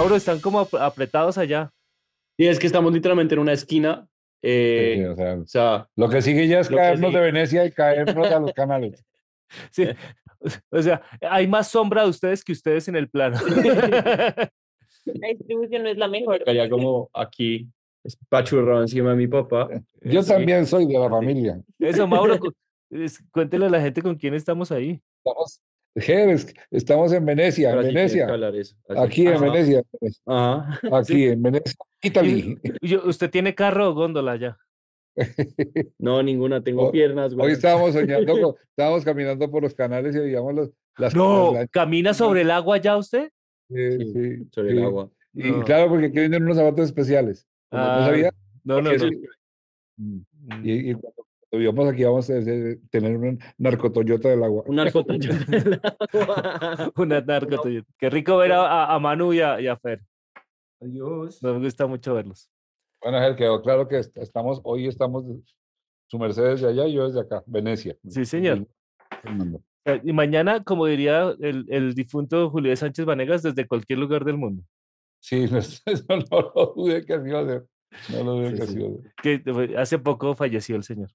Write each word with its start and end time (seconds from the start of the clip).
Mauro, 0.00 0.16
están 0.16 0.40
como 0.40 0.60
ap- 0.60 0.74
apretados 0.76 1.36
allá. 1.38 1.70
Y 2.38 2.46
es 2.46 2.58
que 2.58 2.66
estamos 2.66 2.92
literalmente 2.92 3.34
en 3.34 3.40
una 3.40 3.52
esquina. 3.52 4.06
eh, 4.42 4.94
Sí, 4.96 5.04
o 5.04 5.14
sea, 5.16 5.34
o 5.34 5.46
sea, 5.46 5.88
lo 5.96 6.08
que 6.08 6.22
sigue 6.22 6.48
ya 6.48 6.60
es 6.60 6.68
caernos 6.68 7.12
de. 7.12 7.20
Venecia 7.20 7.64
y 7.66 7.70
caernos 7.70 8.26
a 8.30 8.40
los 8.40 8.52
canales. 8.52 9.04
Sí. 9.72 9.84
O 10.70 10.80
sea, 10.80 11.02
hay 11.20 11.46
más 11.48 11.68
sombra 11.68 12.04
de 12.04 12.08
ustedes 12.10 12.42
que 12.44 12.52
ustedes 12.52 12.86
en 12.88 12.94
el 12.96 13.10
plano. 13.10 13.36
La 15.04 15.28
distribución 15.28 15.82
no 15.82 15.88
es 15.88 15.98
la 15.98 16.08
mejor. 16.08 16.44
caía 16.44 16.70
como 16.70 17.10
aquí, 17.12 17.68
espachurrado 18.04 18.80
encima 18.82 19.10
de 19.10 19.16
mi 19.16 19.26
papá. 19.26 19.68
Yo 20.02 20.22
Sí. 20.22 20.28
también 20.30 20.66
soy 20.66 20.86
de 20.86 20.98
la 20.98 21.08
familia. 21.10 21.60
Eso, 21.80 22.06
Mauro, 22.06 22.38
cuéntele 23.32 23.66
a 23.66 23.70
la 23.70 23.80
gente 23.80 24.02
con 24.02 24.14
quién 24.14 24.34
estamos 24.34 24.70
ahí. 24.70 25.00
Estamos, 25.24 25.60
Jerez, 25.96 26.54
estamos 26.70 27.12
en 27.12 27.24
Venecia, 27.26 27.72
en 27.72 27.78
Venecia. 27.82 28.26
eso. 28.54 28.76
Aquí 28.96 29.26
en 29.26 29.40
Venecia. 29.40 29.82
Ajá. 30.26 30.78
Aquí 30.92 31.24
en 31.24 31.42
Venecia. 31.42 31.74
Italy. 32.02 32.58
¿Usted 33.04 33.30
tiene 33.30 33.54
carro 33.54 33.88
o 33.90 33.94
góndola 33.94 34.36
ya? 34.36 34.58
No, 35.98 36.22
ninguna, 36.22 36.62
tengo 36.62 36.90
piernas, 36.92 37.34
güey. 37.34 37.48
Hoy 37.48 37.52
estábamos 37.52 37.92
soñando, 37.92 38.32
con- 38.40 38.54
estábamos 38.70 39.04
caminando 39.04 39.50
por 39.50 39.62
los 39.62 39.74
canales 39.74 40.14
y 40.14 40.20
veíamos 40.20 40.54
los, 40.54 40.70
las 40.96 41.14
No, 41.14 41.52
las- 41.54 41.68
¿camina 41.70 42.14
sobre 42.14 42.42
el 42.42 42.50
agua 42.50 42.78
ya 42.78 42.96
usted? 42.96 43.30
sí, 43.68 43.90
Sí, 43.98 44.12
sí, 44.12 44.48
sobre 44.52 44.70
el 44.72 44.82
agua. 44.84 45.10
Y 45.34 45.50
No. 45.50 45.64
claro, 45.64 45.88
porque 45.88 46.06
aquí 46.06 46.18
vienen 46.20 46.42
unos 46.44 46.56
zapatos 46.56 46.86
especiales. 46.86 47.46
Ah, 47.70 47.98
no 48.00 48.06
sabía. 48.06 48.30
No, 48.64 48.80
no, 48.80 48.92
no. 48.92 49.06
Mm. 49.96 50.20
Y, 50.64 50.90
y 50.90 50.94
cuando 50.94 51.26
vivamos 51.52 51.88
aquí 51.88 52.04
vamos 52.04 52.28
a 52.30 52.34
tener 52.34 52.78
tener 52.90 53.16
un 53.16 53.38
narcotoyota 53.58 54.28
del 54.28 54.42
agua. 54.44 54.62
Un 54.66 54.76
narcotoyo 54.76 55.32
del 55.48 55.80
agua. 56.12 56.92
Una 56.96 57.20
narco. 57.26 57.62
Qué 57.98 58.10
rico 58.10 58.36
ver 58.36 58.52
a, 58.52 58.98
Manu 58.98 59.32
y 59.32 59.40
a, 59.40 59.60
y 59.60 59.66
a 59.66 59.76
Fer. 59.76 60.02
Adiós. 60.80 61.42
Me 61.42 61.58
gusta 61.58 61.86
mucho 61.86 62.14
verlos. 62.14 62.50
Bueno, 63.02 63.18
Ángel, 63.18 63.36
quedó 63.36 63.62
claro 63.62 63.88
que 63.88 63.98
est- 63.98 64.16
estamos, 64.18 64.60
hoy 64.64 64.86
estamos, 64.86 65.24
su 66.08 66.18
merced 66.18 66.44
desde 66.44 66.68
allá 66.68 66.86
y 66.86 66.94
yo 66.94 67.06
desde 67.06 67.20
acá, 67.20 67.42
Venecia. 67.46 67.96
Sí, 68.08 68.24
señor. 68.24 68.66
Eh, 69.86 70.00
Y 70.04 70.12
mañana, 70.12 70.62
como 70.62 70.86
diría 70.86 71.34
el, 71.40 71.64
el 71.68 71.94
difunto 71.94 72.50
Julio 72.50 72.74
Sánchez 72.76 73.04
Vanegas, 73.06 73.42
desde 73.42 73.66
cualquier 73.66 73.98
lugar 73.98 74.24
del 74.24 74.36
mundo. 74.36 74.62
Sí, 75.22 75.46
no, 75.50 75.58
eso 75.58 75.82
no 76.30 76.52
lo 76.54 76.72
dudé 76.76 77.04
que 77.04 77.14
así 77.14 77.28
iba 77.28 77.40
a 77.40 77.46
ser. 77.46 77.66
No 78.12 78.24
lo 78.24 78.32
dudé 78.36 78.50
Sí, 78.50 78.56
que 78.56 78.66
sí. 78.66 78.72
así 78.72 78.78
iba 78.80 78.88
a 78.88 78.92
ser. 79.02 79.12
Que 79.42 79.52
fue- 79.52 79.76
hace 79.78 79.98
poco 79.98 80.34
falleció 80.34 80.76
el 80.76 80.82
señor. 80.84 81.10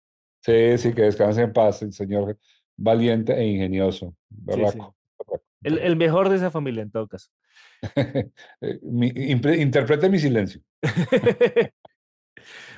Sí, 0.45 0.77
sí, 0.77 0.93
que 0.93 1.01
descanse 1.03 1.41
en 1.41 1.51
paz, 1.53 1.81
el 1.81 1.91
señor 1.91 2.37
valiente 2.77 3.33
e 3.33 3.47
ingenioso. 3.47 4.15
sí. 4.47 4.61
El, 5.63 5.95
mejor 5.95 6.29
de 6.29 6.35
esa 6.35 6.51
familia, 6.51 6.83
en 6.83 6.91
todo 6.91 7.07
caso. 7.07 7.29
Eh, 8.61 8.79
mi- 8.83 9.07
interprete 9.07 10.07
mi 10.09 10.19
silencio. 10.19 10.61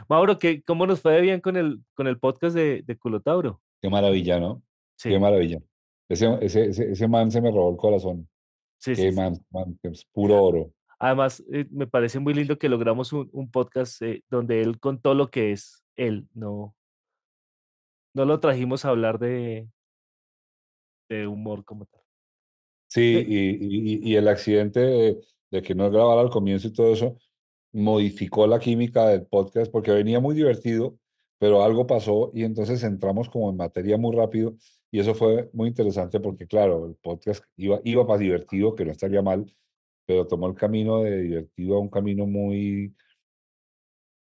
Mauro, 0.08 0.40
¿qué, 0.40 0.62
¿cómo 0.64 0.88
nos 0.88 1.02
fue 1.02 1.20
bien 1.22 1.42
con 1.42 1.58
el, 1.58 1.82
con 1.94 2.08
el 2.08 2.18
podcast 2.20 2.56
de, 2.56 2.84
de 2.86 2.98
Culotauro? 2.98 3.62
Qué 3.82 3.90
maravilla, 3.90 4.40
¿no? 4.40 4.64
Sí, 4.96 5.10
Qué 5.10 5.20
maravilla. 5.20 5.60
Ese, 6.08 6.38
ese, 6.42 6.68
ese, 6.70 6.92
ese 6.94 7.08
man 7.10 7.30
se 7.30 7.42
me 7.42 7.52
robó 7.52 7.72
el 7.72 7.78
corazón. 7.78 8.30
sí, 8.78 8.92
Qué 8.92 8.96
sí, 8.96 9.10
sí. 9.10 9.16
man, 9.16 9.34
man, 9.50 9.78
que 9.82 9.90
es 9.90 10.06
puro 10.14 10.42
oro. 10.42 10.72
Además, 11.00 11.44
eh, 11.52 11.66
me 11.70 11.86
parece 11.88 12.20
muy 12.20 12.34
lindo 12.34 12.58
que 12.58 12.70
logramos 12.70 13.12
un, 13.12 13.30
un 13.34 13.52
podcast 13.52 14.02
eh, 14.02 14.24
donde 14.30 14.62
él 14.62 14.80
contó 14.80 15.14
lo 15.14 15.30
que 15.30 15.52
es 15.52 15.84
él, 15.98 16.28
no, 16.34 16.74
no 18.18 18.26
lo 18.26 18.40
trajimos 18.40 18.84
a 18.84 18.90
hablar 18.90 19.20
de, 19.20 19.70
de 21.08 21.28
humor 21.28 21.64
como 21.64 21.86
tal. 21.86 22.02
Sí, 22.90 23.16
Eh, 23.18 23.26
y, 23.28 23.94
y- 24.10 24.12
y 24.12 24.16
el 24.16 24.28
accidente 24.28 24.80
de, 24.80 25.18
de 25.52 25.62
que 25.62 25.76
no 25.76 25.90
grabara 25.92 26.22
al 26.22 26.32
comienzo 26.32 26.68
y 26.68 26.74
todo 26.74 26.92
eso 26.94 27.16
modificó 27.72 28.48
la 28.48 28.60
química 28.60 29.08
del 29.10 29.28
podcast 29.28 29.72
porque 29.72 29.92
venía 29.92 30.20
muy 30.20 30.34
divertido, 30.36 30.98
pero 31.38 31.64
algo 31.64 31.86
pasó 31.86 32.32
y 32.34 32.44
entonces 32.44 32.82
entramos 32.84 33.30
como 33.30 33.52
en 33.52 33.58
materia 33.58 33.98
muy 33.98 34.16
rápido 34.16 34.56
y 34.90 35.00
eso 35.00 35.14
fue 35.14 35.50
muy 35.54 35.68
interesante 35.70 36.20
porque 36.20 36.48
claro, 36.48 36.88
el 36.88 36.96
podcast 36.96 37.44
iba, 37.56 37.80
iba 37.84 38.08
para 38.08 38.18
divertido, 38.20 38.74
que 38.74 38.84
no 38.86 38.92
estaría 38.92 39.22
mal, 39.22 39.46
pero 40.08 40.26
tomó 40.26 40.48
el 40.48 40.56
camino 40.56 41.04
de 41.04 41.22
divertido 41.22 41.76
a 41.76 41.82
un 41.82 41.90
camino 41.90 42.26
muy, 42.26 42.96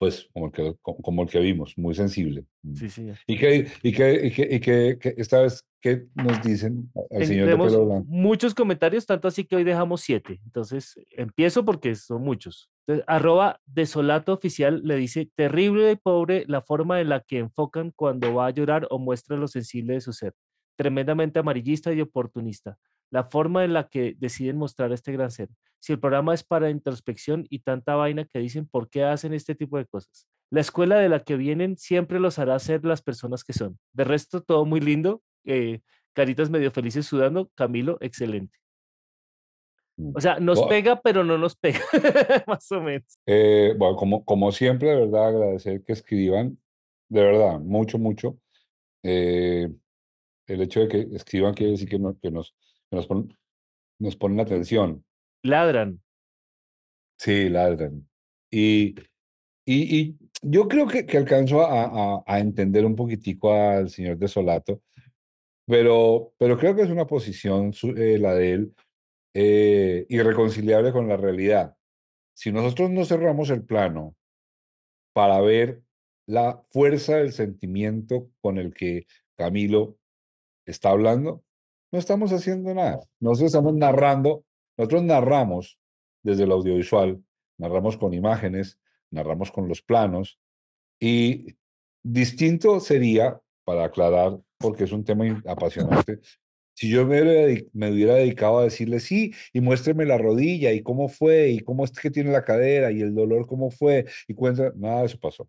pues, 0.04 0.30
como 0.34 0.48
el 0.48 0.52
que, 0.52 0.76
co- 0.82 0.98
como 0.98 1.24
el 1.24 1.30
que 1.30 1.40
vimos, 1.40 1.78
muy 1.78 1.96
sensible. 1.96 2.46
Sí, 2.74 2.90
sí. 2.90 3.10
¿Y 3.26 3.38
qué, 3.38 3.68
y 3.82 3.92
qué, 3.94 4.26
y 4.28 4.32
qué, 4.32 4.56
y 4.56 4.60
qué- 4.60 5.14
esta 5.18 5.42
vez, 5.42 5.64
qué 5.82 6.08
nos 6.14 6.42
dicen 6.42 6.92
al 7.12 7.26
señor 7.26 7.48
de 7.50 7.58
pelo 7.58 7.86
blanco? 7.86 8.06
muchos 8.10 8.54
comentarios, 8.54 9.06
tanto 9.06 9.28
así 9.30 9.46
que 9.46 9.56
hoy 9.56 9.64
dejamos 9.64 10.02
siete. 10.02 10.42
Entonces, 10.44 10.96
empiezo 11.12 11.64
porque 11.64 11.96
son 11.96 12.22
muchos. 12.22 12.70
Entonces, 12.86 13.06
arroba 13.08 13.62
desolato 13.66 14.34
oficial 14.34 14.82
le 14.84 14.98
dice, 14.98 15.30
terrible 15.36 15.92
y 15.92 15.96
pobre 15.96 16.44
la 16.48 16.62
forma 16.62 17.00
en 17.00 17.08
la 17.10 17.22
que 17.22 17.38
enfocan 17.40 17.92
cuando 17.96 18.34
va 18.34 18.48
a 18.48 18.52
llorar 18.52 18.88
o 18.90 19.00
muestra 19.00 19.38
lo 19.38 19.48
sensible 19.48 19.94
de 19.94 20.02
su 20.02 20.12
ser. 20.12 20.34
Tremendamente 20.76 21.40
amarillista 21.40 21.94
y 21.94 22.02
oportunista. 22.02 22.78
La 23.14 23.26
forma 23.26 23.64
en 23.64 23.74
la 23.74 23.88
que 23.90 24.16
deciden 24.18 24.58
mostrar 24.58 24.92
este 24.92 25.12
gran 25.12 25.30
ser. 25.30 25.50
Si 25.80 25.94
el 25.94 26.00
programa 26.00 26.34
es 26.34 26.44
para 26.44 26.70
introspección 26.72 27.46
y 27.50 27.60
tanta 27.60 27.94
vaina 27.96 28.26
que 28.26 28.40
dicen, 28.40 28.68
¿por 28.68 28.90
qué 28.90 29.04
hacen 29.04 29.34
este 29.34 29.54
tipo 29.54 29.78
de 29.78 29.86
cosas? 29.86 30.28
La 30.50 30.62
escuela 30.62 30.98
de 30.98 31.10
la 31.10 31.20
que 31.20 31.36
vienen 31.36 31.78
siempre 31.78 32.20
los 32.20 32.40
hará 32.40 32.58
ser 32.60 32.84
las 32.86 33.02
personas 33.04 33.44
que 33.44 33.54
son. 33.54 33.78
De 33.94 34.04
resto, 34.04 34.42
todo 34.42 34.66
muy 34.66 34.80
lindo. 34.80 35.22
eh, 35.46 35.82
caritas 36.14 36.50
medio 36.50 36.72
felices 36.72 37.06
sudando. 37.06 37.50
Camilo, 37.56 37.98
excelente. 38.02 38.58
Mm. 39.98 40.14
O 40.16 40.22
sea, 40.22 40.40
nos 40.40 40.62
pega, 40.64 41.00
pero 41.02 41.24
no 41.24 41.38
nos 41.38 41.56
pega, 41.56 41.80
más 42.48 42.72
o 42.72 42.82
menos. 42.82 43.18
Eh, 43.28 43.76
bueno, 43.78 43.96
como, 43.96 44.26
como 44.26 44.52
siempre, 44.52 44.90
de 44.90 44.96
verdad, 45.06 45.28
agradecer 45.28 45.84
que 45.84 45.94
escriban, 45.94 46.58
de 47.10 47.22
verdad, 47.24 47.60
mucho, 47.60 48.00
mucho. 48.00 48.38
Eh, 49.04 49.70
el 50.48 50.62
hecho 50.62 50.80
de 50.82 50.88
que 50.88 51.08
escriban 51.16 51.54
quiere 51.54 51.74
decir 51.74 51.88
que, 51.90 52.00
no- 52.00 52.18
que 52.20 52.32
nos, 52.32 52.56
nos, 52.96 53.08
ponen, 53.08 53.38
nos 54.00 54.16
ponen 54.16 54.40
atención. 54.40 55.04
Ladran. 55.44 56.02
Sí, 57.20 57.50
ladran. 57.50 58.08
Y, 58.52 58.96
y, 59.66 59.98
y 60.00 60.18
yo 60.42 60.68
creo 60.68 60.88
que, 60.88 61.06
que 61.06 61.18
alcanzo 61.18 61.62
a, 61.62 61.84
a- 62.18 62.24
a 62.26 62.40
entender 62.40 62.86
un 62.86 62.96
poquitico 62.96 63.54
al 63.54 63.90
señor 63.90 64.18
de 64.18 64.28
Solato, 64.28 64.82
pero, 65.66 66.34
pero 66.38 66.58
creo 66.58 66.76
que 66.76 66.82
es 66.84 66.90
una 66.90 67.08
posición 67.08 67.72
eh, 67.96 68.18
la 68.20 68.34
de 68.36 68.52
él 68.52 68.76
eh, 69.34 70.06
irreconciliable 70.10 70.92
con 70.92 71.08
la 71.08 71.18
realidad. 71.18 71.76
Si 72.36 72.52
nosotros 72.52 72.90
no 72.90 73.06
cerramos 73.06 73.50
el 73.50 73.64
plano 73.64 74.16
para 75.14 75.40
ver 75.42 75.84
la 76.28 76.64
fuerza 76.72 77.18
del 77.18 77.32
sentimiento 77.32 78.30
con 78.42 78.58
el 78.58 78.74
que 78.74 79.06
Camilo 79.38 79.98
está 80.66 80.90
hablando, 80.90 81.44
no 81.94 82.00
estamos 82.00 82.34
haciendo 82.34 82.74
nada. 82.74 83.00
Nosotros 83.20 83.52
estamos 83.52 83.76
narrando, 83.76 84.44
nosotros 84.78 85.04
narramos 85.04 85.78
desde 86.24 86.44
el 86.44 86.52
audiovisual, 86.52 87.24
narramos 87.60 87.98
con 87.98 88.16
imágenes, 88.16 88.80
narramos 89.12 89.52
con 89.52 89.68
los 89.68 89.84
planos 89.84 90.40
y 91.00 91.56
distinto 92.02 92.80
sería, 92.80 93.40
para 93.64 93.86
aclarar, 93.86 94.40
porque 94.58 94.86
es 94.86 94.92
un 94.92 95.04
tema 95.04 95.42
apasionante, 95.46 96.20
si 96.74 96.90
yo 96.90 97.06
me 97.06 97.22
hubiera, 97.22 97.62
me 97.74 97.92
hubiera 97.92 98.16
dedicado 98.16 98.58
a 98.58 98.64
decirle, 98.64 99.00
sí, 99.00 99.32
y 99.54 99.62
muéstreme 99.62 100.06
la 100.06 100.18
rodilla, 100.18 100.72
y 100.72 100.82
cómo 100.82 101.10
fue, 101.10 101.50
y 101.50 101.60
cómo 101.60 101.86
es 101.86 101.92
que 101.92 102.10
tiene 102.10 102.32
la 102.32 102.44
cadera, 102.44 102.92
y 102.92 103.02
el 103.02 103.14
dolor 103.14 103.46
cómo 103.46 103.70
fue, 103.70 104.06
y 104.28 104.34
cuenta, 104.34 104.74
nada 104.76 105.02
de 105.02 105.06
eso 105.06 105.20
pasó. 105.20 105.48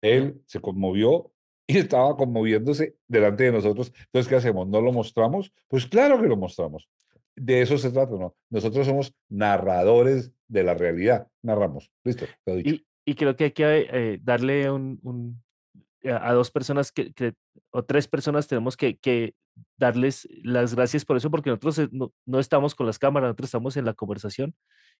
Él 0.00 0.40
se 0.46 0.58
conmovió 0.58 1.30
y 1.72 1.78
estaba 1.78 2.16
conmoviéndose 2.16 2.96
delante 3.08 3.44
de 3.44 3.52
nosotros. 3.52 3.92
Entonces, 4.06 4.28
¿qué 4.28 4.36
hacemos? 4.36 4.68
¿No 4.68 4.80
lo 4.80 4.92
mostramos? 4.92 5.52
Pues 5.68 5.86
claro 5.86 6.20
que 6.20 6.28
lo 6.28 6.36
mostramos. 6.36 6.88
De 7.34 7.62
eso 7.62 7.78
se 7.78 7.90
trata, 7.90 8.12
¿no? 8.16 8.34
Nosotros 8.50 8.86
somos 8.86 9.14
narradores 9.30 10.32
de 10.48 10.64
la 10.64 10.74
realidad. 10.74 11.28
Narramos. 11.42 11.90
Listo, 12.04 12.26
lo 12.44 12.56
dicho. 12.56 12.74
Y, 12.74 12.86
y 13.06 13.14
creo 13.14 13.36
que 13.36 13.44
hay 13.44 13.50
que 13.52 13.88
eh, 13.90 14.18
darle 14.22 14.70
un, 14.70 14.98
un- 15.02 15.42
a 16.04 16.32
dos 16.32 16.50
personas 16.50 16.90
que, 16.92 17.12
que- 17.12 17.34
o 17.70 17.84
tres 17.84 18.08
personas 18.08 18.48
tenemos 18.48 18.76
que, 18.76 18.98
que 18.98 19.34
darles 19.78 20.28
las 20.42 20.74
gracias 20.74 21.04
por 21.04 21.16
eso, 21.16 21.30
porque 21.30 21.50
nosotros 21.50 21.78
eh, 21.78 21.88
no, 21.92 22.12
no 22.26 22.38
estamos 22.40 22.74
con 22.74 22.86
las 22.86 22.98
cámaras, 22.98 23.28
nosotros 23.28 23.48
estamos 23.48 23.76
en 23.76 23.84
la 23.84 23.94
conversación. 23.94 24.54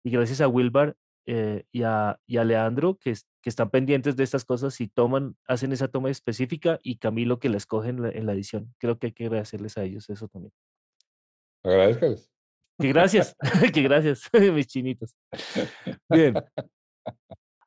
Y 0.05 0.11
gracias 0.11 0.41
a 0.41 0.49
Wilbar 0.49 0.97
eh, 1.27 1.65
y, 1.73 1.83
a, 1.83 2.21
y 2.27 2.37
a 2.39 2.45
Leandro, 2.45 2.97
que, 2.97 3.15
que 3.41 3.51
están 3.51 3.71
pendientes 3.71 4.17
de 4.17 4.25
estas 4.25 4.45
cosas 4.45 4.81
y 4.81 4.89
toman, 4.89 5.37
hacen 5.47 5.73
esa 5.73 5.89
toma 5.89 6.11
específica, 6.11 6.79
y 6.83 6.97
Camilo 6.97 7.39
que 7.39 7.49
la 7.49 7.57
escoge 7.57 7.91
en 7.91 8.03
la, 8.03 8.11
en 8.11 8.27
la 8.27 8.33
edición. 8.33 8.75
Creo 8.79 8.99
que 8.99 9.09
hay 9.09 9.13
que 9.13 9.27
agradecerles 9.27 9.79
a 9.79 9.85
ellos 9.85 10.09
eso 10.11 10.29
también. 10.29 10.53
Agradezcales. 11.65 12.31
Que 12.79 12.89
gracias, 12.89 13.37
que 13.75 13.83
gracias, 13.83 14.29
mis 14.55 14.67
chinitos. 14.67 15.15
Bien. 16.09 16.35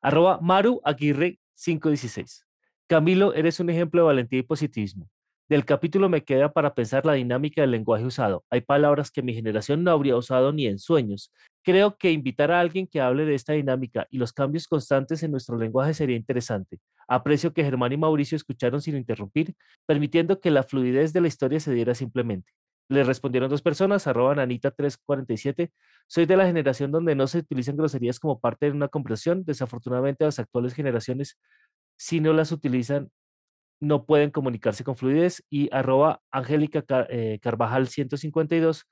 Arroba 0.02 0.38
Maru 0.40 0.80
Aguirre 0.84 1.38
516. 1.54 2.46
Camilo, 2.86 3.34
eres 3.34 3.58
un 3.58 3.70
ejemplo 3.70 4.02
de 4.02 4.06
valentía 4.06 4.38
y 4.38 4.42
positivismo. 4.42 5.08
Del 5.48 5.64
capítulo 5.64 6.08
me 6.08 6.24
queda 6.24 6.52
para 6.52 6.74
pensar 6.74 7.06
la 7.06 7.12
dinámica 7.12 7.60
del 7.60 7.70
lenguaje 7.70 8.04
usado. 8.04 8.44
Hay 8.50 8.62
palabras 8.62 9.12
que 9.12 9.22
mi 9.22 9.32
generación 9.32 9.84
no 9.84 9.92
habría 9.92 10.16
usado 10.16 10.52
ni 10.52 10.66
en 10.66 10.80
sueños. 10.80 11.32
Creo 11.62 11.96
que 11.96 12.10
invitar 12.10 12.50
a 12.50 12.58
alguien 12.58 12.88
que 12.88 13.00
hable 13.00 13.24
de 13.24 13.36
esta 13.36 13.52
dinámica 13.52 14.08
y 14.10 14.18
los 14.18 14.32
cambios 14.32 14.66
constantes 14.66 15.22
en 15.22 15.30
nuestro 15.30 15.56
lenguaje 15.56 15.94
sería 15.94 16.16
interesante. 16.16 16.80
Aprecio 17.06 17.52
que 17.52 17.62
Germán 17.62 17.92
y 17.92 17.96
Mauricio 17.96 18.34
escucharon 18.34 18.82
sin 18.82 18.96
interrumpir, 18.96 19.54
permitiendo 19.86 20.40
que 20.40 20.50
la 20.50 20.64
fluidez 20.64 21.12
de 21.12 21.20
la 21.20 21.28
historia 21.28 21.60
se 21.60 21.72
diera 21.72 21.94
simplemente. 21.94 22.50
Le 22.88 23.04
respondieron 23.04 23.48
dos 23.48 23.62
personas, 23.62 24.08
arroba 24.08 24.34
Anita347. 24.34 25.70
Soy 26.08 26.26
de 26.26 26.36
la 26.36 26.46
generación 26.46 26.90
donde 26.90 27.14
no 27.14 27.28
se 27.28 27.38
utilizan 27.38 27.76
groserías 27.76 28.18
como 28.18 28.40
parte 28.40 28.66
de 28.66 28.72
una 28.72 28.88
conversación. 28.88 29.44
Desafortunadamente, 29.44 30.24
las 30.24 30.40
actuales 30.40 30.74
generaciones, 30.74 31.38
si 31.96 32.18
no 32.18 32.32
las 32.32 32.50
utilizan, 32.50 33.10
no 33.80 34.06
pueden 34.06 34.30
comunicarse 34.30 34.84
con 34.84 34.96
fluidez. 34.96 35.44
Y 35.50 35.68
arroba 35.72 36.22
Angélica 36.30 36.84
eh, 37.10 37.38
Carvajal 37.40 37.88
152, 37.88 38.86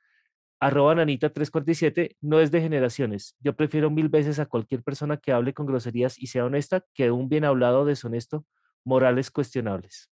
arroba 0.61 0.95
Nanita 0.95 1.31
347, 1.31 2.17
no 2.21 2.41
es 2.41 2.51
de 2.51 2.61
generaciones. 2.61 3.37
Yo 3.41 3.55
prefiero 3.55 3.91
mil 3.91 4.09
veces 4.09 4.39
a 4.39 4.47
cualquier 4.47 4.83
persona 4.83 5.17
que 5.17 5.33
hable 5.33 5.55
con 5.55 5.67
groserías 5.67 6.19
y 6.19 6.29
sea 6.29 6.45
honesta 6.45 6.85
que 6.95 7.11
un 7.11 7.29
bien 7.29 7.45
hablado 7.45 7.85
deshonesto, 7.85 8.45
morales 8.85 9.31
cuestionables. 9.31 10.11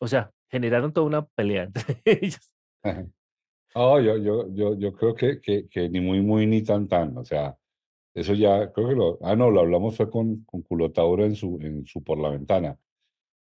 O 0.00 0.08
sea, 0.08 0.32
generaron 0.48 0.92
toda 0.92 1.06
una 1.06 1.26
pelea 1.26 1.64
entre 1.64 2.00
ellos. 2.04 2.52
Oh, 3.74 4.00
yo, 4.00 4.16
yo, 4.16 4.48
yo, 4.52 4.76
yo 4.76 4.92
creo 4.92 5.14
que, 5.14 5.40
que, 5.40 5.68
que, 5.68 5.88
ni 5.88 6.00
muy, 6.00 6.20
muy, 6.22 6.46
ni 6.46 6.62
tan, 6.62 6.88
tan. 6.88 7.16
O 7.18 7.24
sea, 7.24 7.56
eso 8.14 8.34
ya, 8.34 8.72
creo 8.72 8.88
que 8.88 8.94
lo, 8.96 9.18
ah, 9.22 9.36
no, 9.36 9.50
lo 9.50 9.60
hablamos 9.60 9.96
fue 9.96 10.10
con, 10.10 10.42
con 10.44 10.62
Culotauro 10.62 11.24
en 11.24 11.36
su, 11.36 11.58
en 11.60 11.86
su 11.86 12.02
Por 12.02 12.18
la 12.18 12.30
Ventana. 12.30 12.76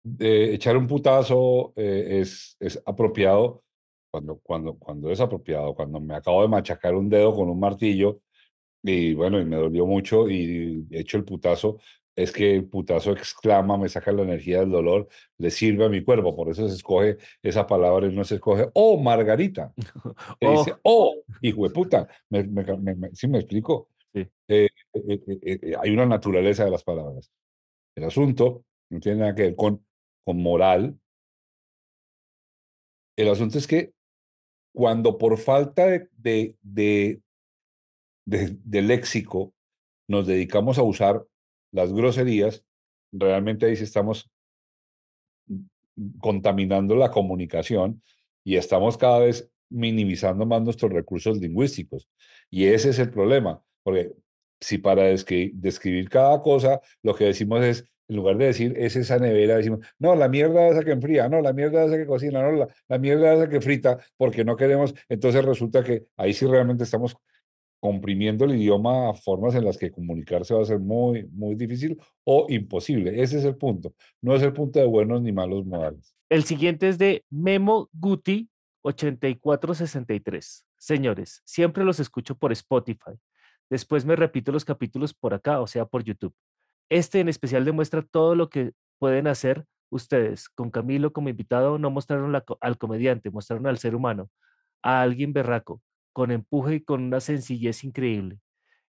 De 0.02 0.54
echar 0.54 0.76
un 0.76 0.86
putazo 0.86 1.72
eh, 1.76 2.20
es, 2.20 2.56
es 2.60 2.80
apropiado 2.86 3.62
cuando, 4.10 4.38
cuando, 4.38 4.74
cuando 4.78 5.10
es 5.10 5.20
apropiado, 5.20 5.74
cuando 5.74 6.00
me 6.00 6.14
acabo 6.14 6.42
de 6.42 6.48
machacar 6.48 6.94
un 6.94 7.08
dedo 7.08 7.34
con 7.34 7.48
un 7.50 7.60
martillo 7.60 8.20
y 8.82 9.14
bueno, 9.14 9.40
y 9.40 9.44
me 9.44 9.56
dolió 9.56 9.86
mucho 9.86 10.30
y 10.30 10.86
hecho 10.90 11.18
el 11.18 11.24
putazo, 11.24 11.78
es 12.18 12.32
que 12.32 12.56
el 12.56 12.68
putazo 12.68 13.12
exclama, 13.12 13.78
me 13.78 13.88
saca 13.88 14.10
la 14.10 14.22
energía 14.22 14.60
del 14.60 14.70
dolor, 14.70 15.08
le 15.38 15.50
sirve 15.50 15.84
a 15.84 15.88
mi 15.88 16.02
cuerpo, 16.02 16.34
por 16.34 16.48
eso 16.48 16.68
se 16.68 16.74
escoge 16.74 17.16
esa 17.42 17.64
palabra 17.66 18.08
y 18.08 18.14
no 18.14 18.24
se 18.24 18.36
escoge, 18.36 18.68
oh, 18.74 18.98
Margarita. 19.00 19.72
Se 20.40 20.48
dice, 20.48 20.74
oh, 20.82 21.14
hijo 21.42 21.68
de 21.68 21.70
puta. 21.74 22.08
Me, 22.28 22.42
me, 22.42 22.64
me, 22.76 23.10
¿Sí 23.14 23.28
me 23.28 23.38
explico? 23.38 23.90
Sí. 24.12 24.26
Eh, 24.48 24.68
eh, 24.94 25.20
eh, 25.42 25.74
hay 25.80 25.90
una 25.90 26.06
naturaleza 26.06 26.64
de 26.64 26.72
las 26.72 26.82
palabras. 26.82 27.30
El 27.94 28.04
asunto 28.04 28.64
no 28.90 28.98
tiene 28.98 29.20
nada 29.20 29.34
que 29.36 29.42
ver 29.42 29.54
con, 29.54 29.86
con 30.24 30.42
moral. 30.42 30.98
El 33.16 33.28
asunto 33.28 33.58
es 33.58 33.66
que 33.66 33.92
cuando 34.74 35.18
por 35.18 35.38
falta 35.38 35.86
de, 35.86 36.56
de, 36.62 37.22
léxico 38.82 39.54
nos 40.08 40.26
dedicamos 40.26 40.78
a 40.78 40.82
usar 40.82 41.26
las 41.72 41.92
groserías, 41.92 42.64
realmente 43.12 43.66
ahí 43.66 43.72
estamos 43.72 44.30
contaminando 46.20 46.94
la 46.94 47.10
comunicación 47.10 48.02
y 48.44 48.56
estamos 48.56 48.96
cada 48.96 49.18
vez 49.20 49.50
minimizando 49.68 50.46
más 50.46 50.62
nuestros 50.62 50.92
recursos 50.92 51.38
lingüísticos. 51.38 52.08
Y 52.50 52.66
ese 52.66 52.90
es 52.90 52.98
el 52.98 53.10
problema, 53.10 53.62
porque 53.82 54.12
si 54.60 54.78
para 54.78 55.04
describir, 55.04 56.08
cada 56.08 56.40
cosa 56.42 56.80
lo 57.02 57.14
que 57.14 57.24
decimos 57.24 57.62
es, 57.64 57.84
en 58.08 58.16
lugar 58.16 58.38
de 58.38 58.46
decir 58.46 58.75
es 58.76 58.96
esa 58.96 59.19
nevera, 59.19 59.56
decimos, 59.56 59.81
no, 59.99 60.14
la 60.14 60.28
mierda 60.28 60.69
esa 60.69 60.82
que 60.82 60.93
enfría, 60.93 61.28
no, 61.28 61.40
la 61.40 61.52
mierda 61.52 61.84
esa 61.84 61.96
que 61.96 62.06
cocina, 62.06 62.43
no, 62.43 62.52
la, 62.52 62.69
la 62.88 62.99
mierda 62.99 63.34
esa 63.34 63.49
que 63.49 63.60
frita, 63.60 63.99
porque 64.16 64.44
no 64.44 64.56
queremos, 64.56 64.94
entonces 65.08 65.44
resulta 65.44 65.84
que 65.84 66.06
ahí 66.16 66.32
sí 66.32 66.46
realmente 66.46 66.84
estamos 66.84 67.16
comprimiendo 67.81 68.44
el 68.44 68.56
idioma 68.56 69.10
a 69.10 69.14
formas 69.14 69.55
en 69.55 69.64
las 69.64 69.78
que 69.78 69.90
comunicarse 69.90 70.55
va 70.55 70.62
a 70.62 70.66
ser 70.66 70.81
muy, 70.81 71.25
muy 71.32 71.55
difícil 71.55 72.00
o 72.25 72.46
imposible. 72.49 73.22
Ese 73.22 73.38
es 73.38 73.44
el 73.44 73.56
punto. 73.56 73.94
No 74.20 74.34
es 74.34 74.43
el 74.43 74.52
punto 74.52 74.78
de 74.78 74.87
buenos 74.87 75.22
ni 75.22 75.32
malos 75.32 75.64
modales. 75.64 76.14
El 76.28 76.44
siguiente 76.44 76.88
es 76.88 76.99
de 76.99 77.25
Memo 77.31 77.88
Guti 77.93 78.49
8463. 78.82 80.64
Señores, 80.76 81.43
siempre 81.44 81.84
los 81.84 82.00
escucho 82.00 82.37
por 82.37 82.52
Spotify. 82.52 83.12
Después 83.70 84.04
me 84.04 84.16
repito 84.16 84.50
los 84.50 84.64
capítulos 84.64 85.12
por 85.14 85.34
acá, 85.34 85.61
o 85.61 85.66
sea, 85.66 85.84
por 85.84 86.02
YouTube. 86.02 86.34
Este 86.90 87.20
en 87.20 87.29
especial 87.29 87.64
demuestra 87.64 88.02
todo 88.02 88.35
lo 88.35 88.49
que 88.49 88.73
pueden 88.99 89.26
hacer 89.26 89.64
ustedes. 89.90 90.49
Con 90.49 90.70
Camilo 90.70 91.12
como 91.12 91.29
invitado 91.29 91.79
no 91.79 91.90
mostraron 91.90 92.35
al 92.61 92.79
comediante, 92.79 93.31
mostraron 93.31 93.67
al 93.67 93.79
ser 93.79 93.94
humano, 93.94 94.31
a 94.82 95.02
alguien 95.02 95.32
berraco, 95.32 95.82
con 96.12 96.31
empuje 96.31 96.76
y 96.76 96.81
con 96.81 97.02
una 97.02 97.20
sencillez 97.20 97.85
increíble. 97.85 98.40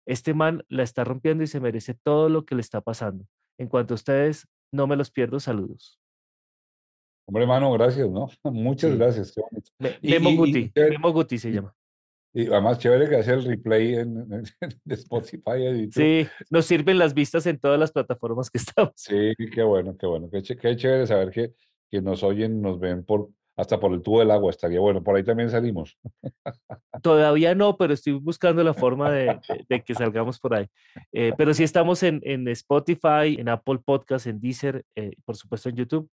Este 0.06 0.34
man 0.34 0.64
la 0.70 0.84
está 0.84 1.04
rompiendo 1.04 1.44
y 1.44 1.48
se 1.48 1.60
merece 1.60 1.94
todo 1.94 2.30
lo 2.30 2.46
que 2.46 2.56
le 2.56 2.62
está 2.62 2.82
pasando. 2.82 3.26
En 3.58 3.68
cuanto 3.68 3.94
a 3.94 3.96
ustedes, 3.96 4.48
no 4.72 4.88
me 4.88 4.96
los 4.96 5.12
pierdo. 5.12 5.40
Saludos. 5.40 6.00
Hombre, 7.28 7.44
hermano, 7.44 7.72
gracias, 7.74 8.10
¿no? 8.10 8.28
Muchas 8.44 8.96
gracias. 8.96 9.36
Memo 10.02 10.32
Guti, 10.36 10.72
Memo 10.76 11.12
Guti 11.12 11.38
se 11.38 11.52
llama. 11.52 11.76
Y 12.34 12.48
además, 12.48 12.78
chévere 12.78 13.10
que 13.10 13.16
hace 13.16 13.34
el 13.34 13.44
replay 13.44 13.96
en, 13.96 14.44
Spotify. 14.86 15.90
Sí, 15.92 16.28
nos 16.50 16.66
sirven 16.66 17.00
las 17.00 17.14
vistas 17.14 17.46
en 17.48 17.60
todas 17.60 17.80
las 17.80 17.92
plataformas 17.92 18.50
que 18.50 18.58
estamos. 18.60 18.94
Sí, 18.96 19.34
qué 19.54 19.64
bueno, 19.64 19.98
qué 19.98 20.06
bueno. 20.06 20.30
Qué, 20.32 20.44
qué 20.44 20.76
chévere 20.76 21.08
saber 21.08 21.32
que, 21.32 21.54
que 21.90 22.02
nos 22.02 22.24
oyen, 22.24 22.62
nos 22.62 22.80
ven 22.80 23.04
por, 23.04 23.30
hasta 23.60 23.80
por 23.80 23.94
el 23.94 24.02
tubo 24.02 24.20
del 24.20 24.32
agua 24.32 24.52
estaría 24.52 24.80
bueno. 24.80 25.04
Por 25.04 25.16
ahí 25.16 25.24
también 25.24 25.50
salimos. 25.50 25.98
Todavía 27.04 27.56
no, 27.56 27.78
pero 27.78 27.94
estoy 27.94 28.14
buscando 28.14 28.64
la 28.64 28.74
forma 28.74 29.12
de, 29.12 29.40
que 29.86 29.96
salgamos 29.96 30.40
por 30.40 30.54
ahí. 30.54 30.68
Eh, 31.12 31.34
pero 31.38 31.54
sí 31.54 31.64
estamos 31.64 32.04
en, 32.04 32.22
en, 32.24 32.48
Spotify, 32.50 33.38
en 33.38 33.50
Apple 33.50 33.80
Podcast, 33.84 34.28
en 34.28 34.40
Deezer, 34.40 34.86
eh, 34.96 35.14
por 35.26 35.36
supuesto 35.36 35.68
en 35.70 35.76
YouTube. 35.76 36.10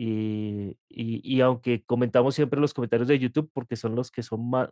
Y, 0.00 0.76
y, 0.88 1.40
aunque 1.40 1.82
comentamos 1.84 2.36
siempre 2.36 2.60
los 2.60 2.72
comentarios 2.72 3.08
de 3.08 3.18
YouTube, 3.18 3.50
porque 3.52 3.74
son 3.74 3.96
los 3.96 4.12
que 4.12 4.22
son 4.22 4.48
más, 4.48 4.70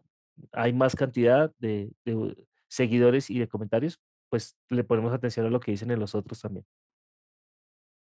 hay 0.52 0.72
más 0.72 0.94
cantidad 0.94 1.52
de, 1.58 1.90
de 2.04 2.46
seguidores 2.68 3.30
y 3.30 3.38
de 3.38 3.48
comentarios, 3.48 4.00
pues 4.28 4.56
le 4.68 4.84
ponemos 4.84 5.12
atención 5.12 5.46
a 5.46 5.50
lo 5.50 5.60
que 5.60 5.70
dicen 5.70 5.90
en 5.90 6.00
los 6.00 6.14
otros 6.14 6.40
también. 6.40 6.64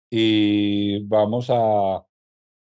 Y 0.09 1.03
vamos 1.05 1.49
a 1.49 2.05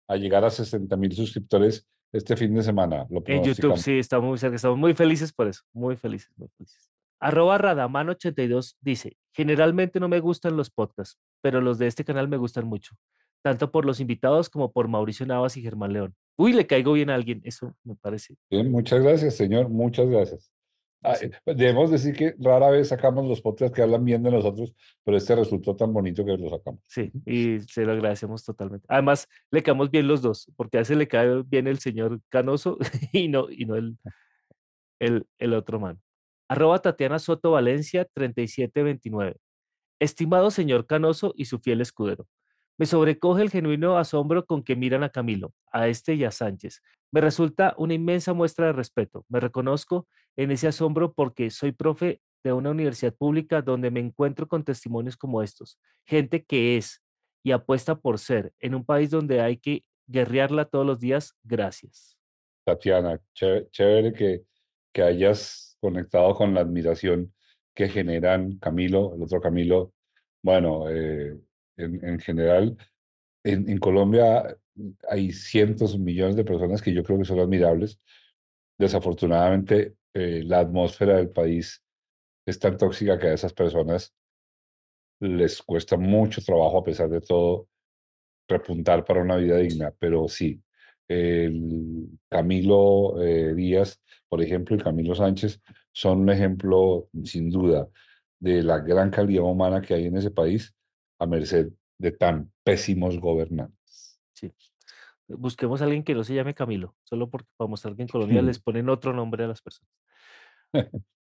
a 0.08 0.16
llegar 0.16 0.44
a 0.46 0.50
60 0.50 0.96
mil 0.96 1.12
suscriptores 1.14 1.86
este 2.14 2.38
fin 2.38 2.54
de 2.56 2.64
semana. 2.64 3.06
Lo 3.10 3.22
en 3.26 3.44
YouTube, 3.44 3.78
sí, 3.78 4.00
estamos 4.00 4.30
muy 4.30 4.38
cerca, 4.38 4.56
estamos 4.56 4.78
muy 4.78 4.94
felices 4.94 5.34
por 5.34 5.48
eso, 5.48 5.62
muy 5.74 5.98
felices, 5.98 6.32
muy 6.38 6.48
felices. 6.58 6.90
Arroba 7.20 7.58
Radaman82 7.58 8.78
dice, 8.80 9.18
generalmente 9.34 10.00
no 10.00 10.08
me 10.08 10.20
gustan 10.20 10.56
los 10.56 10.70
podcasts, 10.70 11.20
pero 11.42 11.62
los 11.62 11.78
de 11.78 11.88
este 11.88 12.06
canal 12.06 12.28
me 12.28 12.38
gustan 12.38 12.68
mucho, 12.68 12.96
tanto 13.42 13.72
por 13.72 13.86
los 13.86 14.00
invitados 14.00 14.50
como 14.50 14.72
por 14.72 14.88
Mauricio 14.88 15.26
Navas 15.26 15.58
y 15.58 15.62
Germán 15.62 15.94
León. 15.94 16.16
Uy, 16.38 16.54
le 16.54 16.68
caigo 16.68 16.94
bien 16.94 17.10
a 17.10 17.16
alguien, 17.16 17.42
eso 17.44 17.76
me 17.84 17.96
parece. 17.96 18.36
Bien, 18.50 18.70
muchas 18.72 19.02
gracias, 19.02 19.36
señor, 19.36 19.70
muchas 19.70 20.08
gracias. 20.08 20.52
Ah, 21.04 21.16
eh, 21.22 21.32
debemos 21.46 21.92
decir 21.92 22.16
que 22.16 22.36
rara 22.40 22.70
vez 22.70 22.90
sacamos 22.90 23.26
los 23.28 23.42
podcasts 23.42 23.76
que 23.76 23.82
hablan 23.82 24.04
bien 24.04 24.24
de 24.24 24.32
nosotros, 24.32 24.74
pero 25.04 25.18
este 25.18 25.36
resultó 25.36 25.76
tan 25.76 25.94
bonito 25.94 26.26
que 26.26 26.38
lo 26.38 26.50
sacamos. 26.50 26.82
Sí, 26.88 27.12
y 27.26 27.60
se 27.62 27.86
lo 27.86 27.94
agradecemos 27.94 28.44
totalmente. 28.44 28.86
Además, 28.90 29.28
le 29.52 29.62
caemos 29.64 29.92
bien 29.92 30.08
los 30.08 30.22
dos, 30.22 30.52
porque 30.56 30.78
a 30.78 30.82
veces 30.82 30.98
le 30.98 31.08
cae 31.08 31.44
bien 31.44 31.68
el 31.68 31.80
señor 31.80 32.20
Canoso 32.30 32.78
y 33.14 33.28
no, 33.28 33.50
y 33.50 33.66
no 33.66 33.76
el, 33.76 33.98
el, 35.00 35.26
el 35.38 35.54
otro 35.54 35.80
man. 35.80 36.02
Arroba 36.50 36.80
Tatiana 36.80 37.20
Soto 37.20 37.52
Valencia 37.52 38.06
3729. 38.14 39.38
Estimado 40.00 40.52
señor 40.52 40.88
Canoso 40.88 41.34
y 41.36 41.46
su 41.46 41.60
fiel 41.60 41.82
escudero. 41.82 42.28
Me 42.78 42.86
sobrecoge 42.86 43.42
el 43.42 43.50
genuino 43.50 43.98
asombro 43.98 44.46
con 44.46 44.64
que 44.64 44.76
miran 44.76 45.04
a 45.04 45.10
Camilo, 45.10 45.54
a 45.72 45.88
este 45.88 46.14
y 46.14 46.24
a 46.24 46.32
Sánchez. 46.32 46.82
Me 47.12 47.22
resulta 47.22 47.74
una 47.78 47.94
inmensa 47.94 48.34
muestra 48.34 48.68
de 48.68 48.74
respeto. 48.74 49.26
Me 49.30 49.40
reconozco 49.40 50.08
en 50.36 50.52
ese 50.52 50.68
asombro 50.68 51.14
porque 51.14 51.50
soy 51.50 51.72
profe 51.72 52.22
de 52.44 52.54
una 52.54 52.70
universidad 52.70 53.16
pública 53.16 53.62
donde 53.62 53.92
me 53.92 54.00
encuentro 54.00 54.48
con 54.48 54.64
testimonios 54.64 55.18
como 55.18 55.42
estos. 55.42 55.80
Gente 56.06 56.46
que 56.46 56.78
es 56.78 57.04
y 57.44 57.52
apuesta 57.52 57.96
por 57.96 58.20
ser 58.20 58.54
en 58.60 58.76
un 58.76 58.86
país 58.86 59.10
donde 59.10 59.42
hay 59.42 59.58
que 59.58 59.84
guerrearla 60.06 60.66
todos 60.66 60.86
los 60.86 61.00
días. 61.00 61.34
Gracias. 61.44 62.18
Tatiana, 62.66 63.20
chévere, 63.34 64.14
que, 64.14 64.44
que 64.94 65.02
hayas 65.02 65.78
conectado 65.80 66.36
con 66.36 66.54
la 66.54 66.62
admiración 66.62 67.34
que 67.74 67.88
generan 67.88 68.58
Camilo, 68.58 69.14
el 69.16 69.24
otro 69.24 69.40
Camilo. 69.40 69.94
Bueno, 70.44 70.90
eh, 70.90 71.38
en, 71.78 72.20
general, 72.20 72.78
en, 73.44 73.78
Colombia 73.78 74.58
hay 75.10 75.32
cientos, 75.32 75.98
millones 75.98 76.36
de 76.36 76.44
personas 76.44 76.82
que 76.82 76.94
yo 76.94 77.04
creo 77.04 77.20
que 77.20 77.26
son 77.26 77.40
admirables. 77.40 78.00
Desafortunadamente, 78.78 79.96
eh, 80.14 80.44
la 80.44 80.60
atmósfera 80.60 81.18
del 81.18 81.30
país 81.30 81.84
es 82.46 82.60
tan 82.60 82.78
tóxica 82.78 83.18
que 83.18 83.28
a 83.28 83.34
esas 83.34 83.54
personas 83.54 84.14
les 85.20 85.62
cuesta 85.62 85.98
mucho 85.98 86.42
trabajo, 86.42 86.80
a 86.80 86.84
pesar 86.84 87.10
de 87.10 87.22
todo, 87.22 87.68
repuntar 88.48 89.04
para 89.04 89.22
una 89.22 89.36
vida 89.36 89.58
digna, 89.58 89.94
pero 89.98 90.28
sí, 90.28 90.62
el 91.08 92.08
Camilo 92.30 93.22
eh, 93.22 93.54
Díaz, 93.56 94.02
por 94.30 94.42
ejemplo, 94.42 94.76
y 94.76 94.80
Camilo 94.80 95.16
Sánchez 95.16 95.62
son 95.92 96.22
un 96.22 96.30
ejemplo, 96.30 97.10
sin 97.24 97.50
duda, 97.50 97.90
de 98.40 98.62
la 98.62 98.80
gran 98.80 99.10
calidad 99.10 99.44
humana 99.44 99.82
que 99.82 99.96
hay 99.96 100.06
en 100.06 100.18
ese 100.18 100.32
país 100.32 100.77
a 101.20 101.26
merced 101.26 101.72
de 101.98 102.12
tan 102.12 102.52
pésimos 102.64 103.20
gobernantes. 103.20 104.20
Sí. 104.34 104.52
Busquemos 105.28 105.82
a 105.82 105.86
alguien 105.86 106.04
que 106.04 106.14
no 106.14 106.24
se 106.24 106.34
llame 106.34 106.54
Camilo, 106.54 106.96
solo 107.04 107.30
porque 107.30 107.50
para 107.58 107.70
mostrar 107.70 107.96
que 107.96 108.04
en 108.04 108.08
Colombia 108.08 108.42
les 108.42 108.60
ponen 108.64 108.90
otro 108.90 109.14
nombre 109.14 109.44
a 109.44 109.48
las 109.48 109.62
personas. 109.62 109.92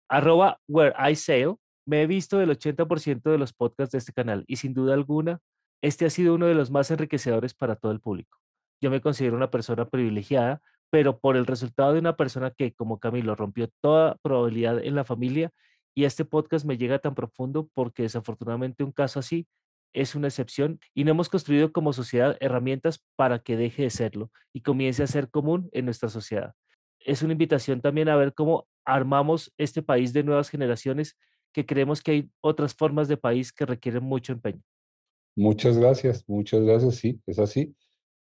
Arroba 0.09 0.59
where 0.67 0.93
I 0.97 1.15
sail. 1.15 1.55
Me 1.85 2.01
he 2.01 2.07
visto 2.07 2.41
el 2.41 2.49
80% 2.49 3.31
de 3.31 3.37
los 3.37 3.53
podcasts 3.53 3.93
de 3.93 3.99
este 3.99 4.11
canal 4.11 4.43
y 4.47 4.57
sin 4.57 4.73
duda 4.73 4.93
alguna, 4.93 5.39
este 5.81 6.05
ha 6.05 6.09
sido 6.09 6.35
uno 6.35 6.45
de 6.45 6.53
los 6.53 6.69
más 6.69 6.91
enriquecedores 6.91 7.53
para 7.53 7.77
todo 7.77 7.93
el 7.93 8.01
público. 8.01 8.37
Yo 8.81 8.91
me 8.91 8.99
considero 8.99 9.37
una 9.37 9.49
persona 9.49 9.87
privilegiada, 9.89 10.61
pero 10.89 11.17
por 11.19 11.37
el 11.37 11.45
resultado 11.45 11.93
de 11.93 11.99
una 11.99 12.17
persona 12.17 12.51
que, 12.51 12.73
como 12.73 12.99
Camilo, 12.99 13.35
rompió 13.35 13.69
toda 13.81 14.17
probabilidad 14.21 14.83
en 14.83 14.95
la 14.95 15.05
familia 15.05 15.51
y 15.95 16.03
este 16.03 16.25
podcast 16.25 16.65
me 16.65 16.77
llega 16.77 16.99
tan 16.99 17.15
profundo 17.15 17.69
porque 17.73 18.03
desafortunadamente 18.03 18.83
un 18.83 18.91
caso 18.91 19.19
así 19.19 19.47
es 19.97 20.13
una 20.13 20.27
excepción 20.27 20.79
y 20.93 21.03
no 21.03 21.11
hemos 21.11 21.27
construido 21.27 21.71
como 21.71 21.91
sociedad 21.91 22.37
herramientas 22.39 23.03
para 23.15 23.39
que 23.39 23.57
deje 23.57 23.83
de 23.83 23.89
serlo 23.89 24.31
y 24.53 24.61
comience 24.61 25.01
a 25.01 25.07
ser 25.07 25.29
común 25.31 25.69
en 25.71 25.85
nuestra 25.85 26.07
sociedad. 26.09 26.53
Es 26.99 27.23
una 27.23 27.31
invitación 27.31 27.81
también 27.81 28.07
a 28.07 28.15
ver 28.15 28.35
cómo 28.35 28.67
armamos 28.85 29.51
este 29.57 29.81
país 29.81 30.13
de 30.13 30.23
nuevas 30.23 30.49
generaciones 30.49 31.17
que 31.51 31.65
creemos 31.65 32.03
que 32.03 32.11
hay 32.11 32.31
otras 32.41 32.75
formas 32.75 33.07
de 33.07 33.17
país 33.17 33.51
que 33.51 33.65
requieren 33.65 34.03
mucho 34.03 34.33
empeño. 34.33 34.61
Muchas 35.35 35.77
gracias, 35.77 36.23
muchas 36.27 36.61
gracias, 36.61 36.95
sí, 36.95 37.19
es 37.25 37.39
así. 37.39 37.75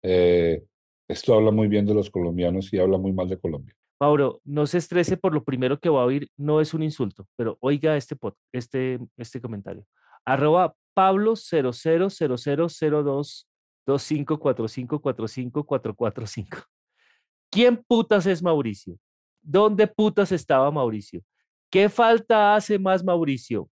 Eh, 0.03 0.65
esto 1.09 1.35
habla 1.35 1.53
muy 1.53 1.69
bien 1.69 1.87
de 1.87 1.95
los 1.95 2.11
colombianos 2.11 2.73
y 2.73 2.79
habla 2.79 2.99
muy 2.99 3.13
mal 3.13 3.29
de 3.29 3.39
Colombia. 3.39 3.77
Mauro, 4.01 4.41
no 4.45 4.67
se 4.67 4.79
estrese 4.79 5.17
por 5.17 5.35
lo 5.35 5.45
primero 5.45 5.79
que 5.79 5.89
va 5.89 6.03
a 6.03 6.07
oír, 6.07 6.29
no 6.37 6.61
es 6.61 6.75
un 6.75 6.83
insulto, 6.83 7.29
pero 7.37 7.59
oiga 7.61 7.97
este, 7.97 8.17
este, 8.53 8.99
este 9.17 9.41
comentario. 9.41 9.85
Arroba 10.25 10.75
Pablo 10.95 11.37
000002 11.37 13.47
2545454445. 13.87 16.65
¿Quién 17.51 17.83
putas 17.87 18.27
es 18.27 18.43
Mauricio? 18.43 18.99
¿Dónde 19.43 19.87
putas 19.87 20.33
estaba 20.33 20.71
Mauricio? 20.71 21.23
¿Qué 21.71 21.89
falta 21.89 22.55
hace 22.55 22.79
más 22.79 23.03
Mauricio? 23.03 23.71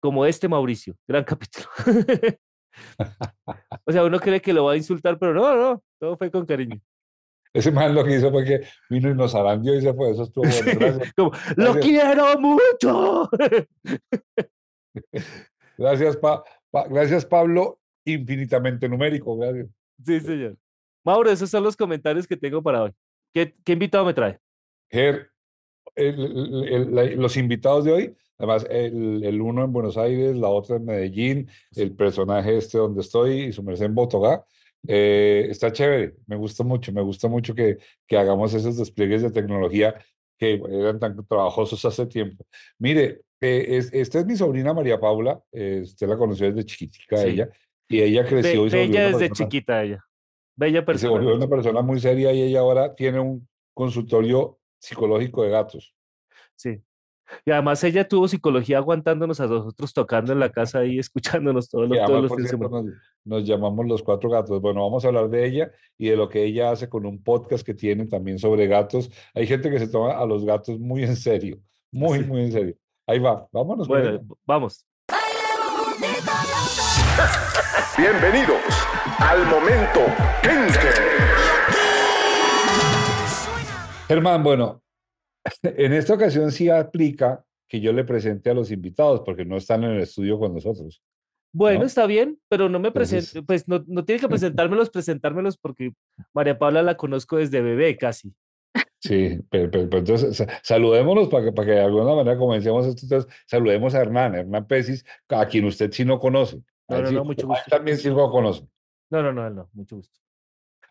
Como 0.00 0.24
este 0.26 0.48
Mauricio, 0.48 0.94
gran 1.06 1.24
capítulo. 1.32 1.66
o 3.84 3.92
sea, 3.92 4.04
uno 4.04 4.18
cree 4.18 4.40
que 4.40 4.52
lo 4.52 4.64
va 4.64 4.72
a 4.72 4.76
insultar, 4.76 5.16
pero 5.18 5.34
no, 5.34 5.56
no, 5.56 5.82
todo 5.98 6.16
fue 6.16 6.30
con 6.30 6.46
cariño. 6.46 6.80
Ese 7.54 7.70
man 7.70 7.94
lo 7.94 8.02
que 8.02 8.16
hizo 8.16 8.30
fue 8.30 8.46
que 8.46 8.62
vino 8.88 9.10
y 9.10 9.14
nos 9.14 9.34
arandió 9.34 9.74
y 9.74 9.82
se 9.82 9.92
fue. 9.92 10.12
Eso 10.12 10.22
estuvo 10.22 10.44
bueno. 10.44 10.80
Gracias. 10.80 11.12
Como, 11.14 11.32
¡Lo 11.56 11.74
quiero 11.74 12.38
mucho! 12.38 13.28
Gracias, 15.76 16.16
pa, 16.16 16.42
pa, 16.70 16.86
gracias, 16.88 17.24
Pablo. 17.24 17.78
Infinitamente 18.04 18.88
numérico. 18.88 19.36
Gracias. 19.36 19.68
Sí, 20.04 20.20
señor. 20.20 20.56
Mauro, 21.04 21.30
esos 21.30 21.50
son 21.50 21.64
los 21.64 21.76
comentarios 21.76 22.26
que 22.26 22.36
tengo 22.36 22.62
para 22.62 22.82
hoy. 22.84 22.92
¿Qué, 23.32 23.54
qué 23.64 23.72
invitado 23.72 24.04
me 24.04 24.14
trae? 24.14 24.38
Ger, 24.90 25.30
el, 25.94 26.66
el, 26.68 26.98
el, 26.98 27.20
los 27.20 27.36
invitados 27.36 27.84
de 27.84 27.92
hoy, 27.92 28.16
además, 28.38 28.66
el, 28.68 29.40
uno 29.40 29.64
en 29.64 29.72
Buenos 29.72 29.96
Aires, 29.96 30.36
la 30.36 30.48
otra 30.48 30.76
en 30.76 30.84
Medellín, 30.84 31.48
el 31.76 31.94
personaje 31.94 32.56
este 32.56 32.78
donde 32.78 33.00
estoy 33.00 33.44
y 33.44 33.52
su 33.52 33.62
merced 33.62 33.86
en 33.86 33.94
Botogá. 33.94 34.44
Eh, 34.86 35.46
está 35.48 35.72
chévere, 35.72 36.16
me 36.26 36.36
gusta 36.36 36.64
mucho, 36.64 36.92
me 36.92 37.02
gusta 37.02 37.28
mucho 37.28 37.54
que, 37.54 37.78
que 38.06 38.16
hagamos 38.16 38.52
esos 38.52 38.76
despliegues 38.76 39.22
de 39.22 39.30
tecnología 39.30 39.94
que 40.36 40.60
eran 40.68 40.98
tan 40.98 41.24
trabajosos 41.26 41.84
hace 41.84 42.06
tiempo. 42.06 42.44
Mire, 42.78 43.22
eh, 43.42 43.76
es, 43.76 43.92
esta 43.92 44.20
es 44.20 44.26
mi 44.26 44.36
sobrina 44.36 44.72
María 44.72 44.98
Paula, 44.98 45.42
eh, 45.52 45.80
usted 45.82 46.08
la 46.08 46.16
conoció 46.16 46.46
desde 46.50 46.64
chiquitica 46.64 47.16
Sí. 47.18 47.28
ella, 47.28 47.48
y 47.88 48.00
ella 48.00 48.24
creció 48.24 48.64
y 48.66 48.70
se 48.70 48.76
volvió 48.78 48.92
Bella 48.92 49.06
desde 49.08 49.28
persona- 49.28 49.34
chiquita, 49.48 49.82
ella. 49.84 50.04
Bella 50.56 50.84
y 50.88 50.98
se 50.98 51.08
volvió 51.08 51.28
persona. 51.30 51.34
una 51.44 51.48
persona 51.56 51.82
muy 51.82 52.00
seria 52.00 52.32
y 52.32 52.42
ella 52.42 52.60
ahora 52.60 52.94
tiene 52.94 53.20
un 53.20 53.46
consultorio 53.74 54.58
psicológico 54.80 55.42
de 55.42 55.50
gatos. 55.50 55.94
Sí. 56.56 56.80
Y 57.46 57.50
además 57.50 57.82
ella 57.84 58.06
tuvo 58.06 58.28
psicología 58.28 58.76
aguantándonos 58.78 59.40
a 59.40 59.46
nosotros 59.46 59.94
tocando 59.94 60.32
en 60.32 60.38
la 60.40 60.50
casa 60.52 60.84
y 60.84 60.98
escuchándonos 61.48 61.68
todos 61.70 61.88
los, 61.88 61.98
todos 62.06 62.22
los 62.30 62.48
cierto, 62.48 62.68
nos, 62.68 62.84
nos 63.24 63.44
llamamos 63.46 63.86
los 63.86 64.02
cuatro 64.02 64.28
gatos. 64.28 64.60
Bueno, 64.60 64.82
vamos 64.82 65.04
a 65.04 65.08
hablar 65.08 65.30
de 65.30 65.46
ella 65.46 65.72
y 65.96 66.08
de 66.10 66.16
lo 66.16 66.28
que 66.28 66.44
ella 66.44 66.70
hace 66.70 66.88
con 66.88 67.06
un 67.06 67.22
podcast 67.22 67.64
que 67.64 67.72
tiene 67.74 68.06
también 68.06 68.38
sobre 68.38 68.66
gatos. 68.66 69.10
Hay 69.34 69.46
gente 69.46 69.70
que 69.70 69.78
se 69.78 69.88
toma 69.88 70.12
a 70.18 70.26
los 70.26 70.44
gatos 70.44 70.78
muy 70.78 71.02
en 71.04 71.16
serio, 71.16 71.58
muy, 71.90 72.18
Sí. 72.18 72.24
muy 72.26 72.42
en 72.42 72.52
serio. 72.52 72.76
Ahí 73.06 73.18
va, 73.18 73.48
vámonos. 73.50 73.88
Bueno, 73.88 74.20
vamos. 74.46 74.86
Bienvenidos 77.98 78.62
al 79.18 79.44
momento 79.46 80.00
Kenker. 80.40 80.94
Germán, 84.06 84.44
bueno, 84.44 84.84
en 85.62 85.92
esta 85.94 86.14
ocasión 86.14 86.52
sí 86.52 86.68
aplica 86.68 87.44
que 87.68 87.80
yo 87.80 87.92
le 87.92 88.04
presente 88.04 88.50
a 88.50 88.54
los 88.54 88.70
invitados 88.70 89.22
porque 89.24 89.44
no 89.44 89.56
están 89.56 89.82
en 89.82 89.90
el 89.92 90.02
estudio 90.02 90.38
con 90.38 90.54
nosotros. 90.54 91.02
Bueno, 91.52 91.80
¿no? 91.80 91.86
está 91.86 92.06
bien, 92.06 92.38
pero 92.48 92.68
no 92.68 92.78
me 92.78 92.92
presente, 92.92 93.42
pues 93.42 93.66
no, 93.66 93.82
no 93.88 94.04
tiene 94.04 94.20
que 94.20 94.28
presentármelos, 94.28 94.90
presentármelos 94.90 95.58
porque 95.58 95.92
María 96.32 96.56
Paula 96.56 96.82
la 96.82 96.96
conozco 96.96 97.36
desde 97.36 97.62
bebé 97.62 97.96
casi. 97.96 98.32
Sí, 99.02 99.40
pero, 99.50 99.68
pero- 99.70 99.88
pero 99.90 99.98
entonces 99.98 100.36
sa- 100.36 100.46
saludémonos 100.62 101.28
para 101.28 101.46
que, 101.46 101.52
para 101.52 101.66
que 101.66 101.72
de 101.72 101.80
alguna 101.80 102.14
manera 102.14 102.38
comencemos 102.38 102.86
esto. 102.86 103.02
Entonces, 103.04 103.32
saludemos 103.46 103.94
a 103.96 104.00
Hernán, 104.00 104.34
Hernán 104.36 104.66
Pesis, 104.66 105.04
a 105.28 105.44
quien 105.46 105.64
usted 105.64 105.90
sí 105.90 106.04
no 106.04 106.20
conoce. 106.20 106.58
A 106.88 106.94
No, 106.94 106.96
él 106.98 107.02
no, 107.04 107.08
sí- 107.08 107.14
no, 107.16 107.24
mucho 107.24 107.40
a 107.40 107.42
él 107.42 107.48
gusto. 107.48 107.70
también 107.76 107.96
sí 107.98 108.08
lo 108.08 108.30
conoce. 108.30 108.66
No, 109.10 109.22
no, 109.22 109.32
no, 109.32 109.50
no, 109.50 109.68
mucho 109.72 109.96
gusto. 109.96 110.20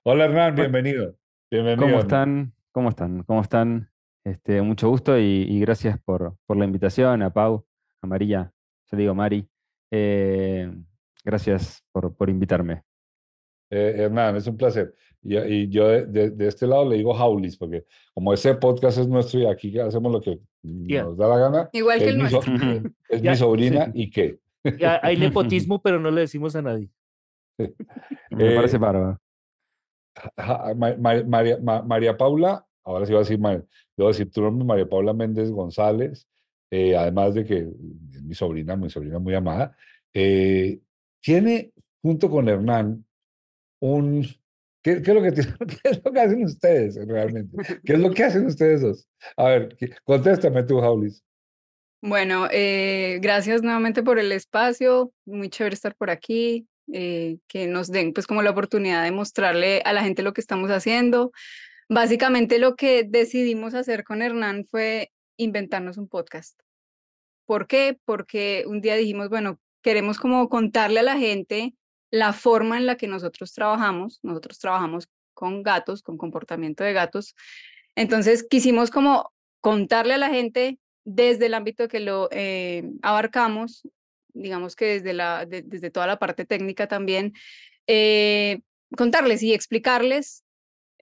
Hola 0.03 0.25
Hernán, 0.25 0.55
Bueno. 0.55 0.71
bienvenido. 0.71 1.15
Bienvenido. 1.49 1.81
¿Cómo 1.83 1.99
Hernán. 1.99 2.01
están? 2.07 2.53
¿Cómo 2.71 2.89
están? 2.89 3.23
¿Cómo 3.23 3.41
están? 3.41 3.91
Este, 4.25 4.61
mucho 4.61 4.89
gusto 4.89 5.17
y, 5.17 5.23
y 5.49 5.59
gracias 5.61 5.97
por, 6.03 6.35
por 6.45 6.57
la 6.57 6.65
invitación 6.65 7.21
a 7.23 7.31
Pau, 7.31 7.65
a 8.01 8.07
María, 8.07 8.53
yo 8.91 8.97
digo 8.97 9.15
Mari. 9.15 9.47
Eh, 9.89 10.71
gracias 11.23 11.83
por, 11.91 12.13
por 12.15 12.29
invitarme. 12.29 12.83
Eh, 13.71 13.95
Hernán, 14.03 14.35
es 14.35 14.45
un 14.47 14.57
placer. 14.57 14.93
Y, 15.23 15.37
y 15.37 15.69
yo 15.69 15.87
de, 15.87 16.05
de- 16.05 16.29
de 16.31 16.47
este 16.47 16.67
lado 16.67 16.87
le 16.89 16.97
digo 16.97 17.13
Jaulis, 17.13 17.55
porque 17.57 17.85
como 18.13 18.33
este 18.33 18.53
podcast 18.55 18.97
es 18.99 19.07
nuestro 19.07 19.39
y 19.39 19.45
aquí 19.45 19.79
hacemos 19.79 20.11
lo 20.11 20.19
que 20.21 20.39
nos 20.63 21.15
da 21.17 21.27
la 21.27 21.37
gana, 21.37 21.69
Igual 21.73 21.99
que 21.99 22.09
el 22.09 22.29
so- 22.29 22.41
nuestro. 22.43 22.91
es 23.09 23.21
Ya, 23.21 23.31
mi 23.31 23.37
sobrina 23.37 23.85
sí. 23.85 23.91
y 23.95 24.09
qué. 24.11 24.39
Hay 25.01 25.17
nepotismo, 25.17 25.81
pero 25.81 25.99
no 25.99 26.11
le 26.11 26.21
decimos 26.21 26.55
a 26.55 26.61
nadie. 26.61 26.89
Me 28.31 28.53
Eh, 28.53 28.55
parece 28.55 28.77
bárbaro. 28.77 29.19
Ja- 30.37 30.73
Ma- 30.75 30.95
Ma- 30.97 31.23
María, 31.25 31.57
Ma- 31.61 31.81
María 31.81 32.17
Paula, 32.17 32.65
ahora 32.83 33.05
sí 33.05 33.11
voy 33.13 33.17
a 33.19 33.23
decir, 33.23 33.39
Ma- 33.39 33.53
le 33.53 33.63
voy 33.97 34.05
a 34.07 34.09
decir 34.09 34.29
tu 34.31 34.41
nombre, 34.41 34.65
María 34.65 34.87
Paula 34.89 35.13
Méndez 35.13 35.51
González, 35.51 36.27
eh, 36.69 36.95
además 36.95 37.33
de 37.33 37.45
que 37.45 37.57
es 37.59 38.23
mi 38.23 38.33
sobrina, 38.33 38.75
mi 38.75 38.89
sobrina 38.89 39.19
muy 39.19 39.33
amada, 39.35 39.75
eh, 40.13 40.79
tiene 41.21 41.71
junto 42.01 42.29
con 42.29 42.49
Hernán 42.49 43.05
un... 43.81 44.25
¿Qué, 44.83 45.01
qué 45.03 45.11
es 45.11 45.15
lo 45.15 45.21
que, 45.21 45.31
qué 45.83 45.89
es 45.89 46.01
lo 46.03 46.11
que 46.11 46.19
hacen 46.19 46.43
ustedes 46.43 46.95
realmente? 47.07 47.55
¿Qué 47.83 47.93
es 47.93 47.99
lo 47.99 48.11
que 48.11 48.23
hacen 48.23 48.45
ustedes 48.45 48.81
dos? 48.81 49.07
A 49.37 49.43
ver, 49.45 49.75
¿qué- 49.77 49.91
contéstame 50.03 50.63
tú, 50.63 50.79
Jaulis. 50.79 51.23
Bueno, 52.01 52.47
eh, 52.51 53.19
gracias 53.21 53.61
nuevamente 53.61 54.01
por 54.01 54.17
el 54.17 54.31
espacio, 54.31 55.13
muy 55.25 55.49
chévere 55.49 55.75
estar 55.75 55.95
por 55.95 56.09
aquí, 56.09 56.67
eh, 56.91 57.37
que 57.47 57.67
nos 57.67 57.91
den 57.91 58.11
pues 58.13 58.25
como 58.25 58.41
la 58.41 58.49
oportunidad 58.49 59.03
de 59.03 59.11
mostrarle 59.11 59.81
a 59.85 59.93
la 59.93 60.03
gente 60.03 60.23
lo 60.23 60.33
que 60.33 60.41
estamos 60.41 60.71
haciendo. 60.71 61.31
Básicamente 61.89 62.57
lo 62.57 62.75
que 62.75 63.03
decidimos 63.07 63.75
hacer 63.75 64.03
con 64.03 64.23
Hernán 64.23 64.65
fue 64.71 65.11
inventarnos 65.37 65.97
un 65.97 66.07
podcast. 66.07 66.59
¿Por 67.45 67.67
qué? 67.67 67.99
Porque 68.03 68.63
un 68.65 68.81
día 68.81 68.95
dijimos, 68.95 69.29
bueno, 69.29 69.59
queremos 69.83 70.17
como 70.17 70.49
contarle 70.49 71.01
a 71.01 71.03
la 71.03 71.17
gente 71.19 71.75
la 72.11 72.33
forma 72.33 72.77
en 72.77 72.85
la 72.85 72.97
que 72.97 73.07
nosotros 73.07 73.53
trabajamos. 73.53 74.19
Nosotros 74.23 74.59
trabajamos 74.59 75.07
con 75.33 75.63
gatos, 75.63 76.03
con 76.03 76.17
comportamiento 76.17 76.83
de 76.83 76.93
gatos. 76.93 77.35
Entonces 77.95 78.45
quisimos 78.49 78.91
como 78.91 79.31
contarle 79.61 80.13
a 80.13 80.17
la 80.17 80.29
gente 80.29 80.77
desde 81.03 81.47
el 81.47 81.53
ámbito 81.53 81.87
que 81.87 81.99
lo 81.99 82.27
eh, 82.31 82.83
abarcamos, 83.01 83.87
digamos 84.33 84.75
que 84.75 84.85
desde, 84.85 85.13
la, 85.13 85.45
de- 85.45 85.63
desde 85.63 85.89
toda 85.89 86.07
la 86.07 86.19
parte 86.19 86.45
técnica 86.45 86.87
también, 86.87 87.33
eh, 87.87 88.59
contarles 88.95 89.41
y 89.43 89.53
explicarles, 89.53 90.43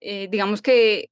eh, 0.01 0.27
digamos 0.31 0.61
que 0.61 1.09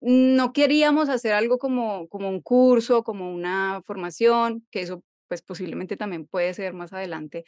no 0.00 0.52
queríamos 0.52 1.08
hacer 1.08 1.32
algo 1.32 1.58
como, 1.58 2.08
como 2.08 2.28
un 2.28 2.40
curso, 2.40 3.02
como 3.02 3.32
una 3.32 3.82
formación, 3.84 4.66
que 4.70 4.82
eso 4.82 5.02
pues 5.26 5.42
posiblemente 5.42 5.96
también 5.96 6.26
puede 6.26 6.54
ser 6.54 6.72
más 6.74 6.92
adelante, 6.92 7.44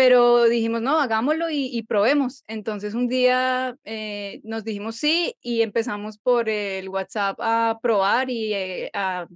pero 0.00 0.44
dijimos, 0.48 0.80
no, 0.80 0.98
hagámoslo 0.98 1.50
y, 1.50 1.66
y 1.66 1.82
probemos. 1.82 2.42
Entonces 2.46 2.94
un 2.94 3.06
día 3.06 3.76
eh, 3.84 4.40
nos 4.44 4.64
dijimos 4.64 4.96
sí 4.96 5.36
y 5.42 5.60
empezamos 5.60 6.16
por 6.16 6.48
el 6.48 6.88
WhatsApp 6.88 7.36
a 7.38 7.78
probar 7.82 8.30
y 8.30 8.54
eh, 8.54 8.90
a 8.94 9.26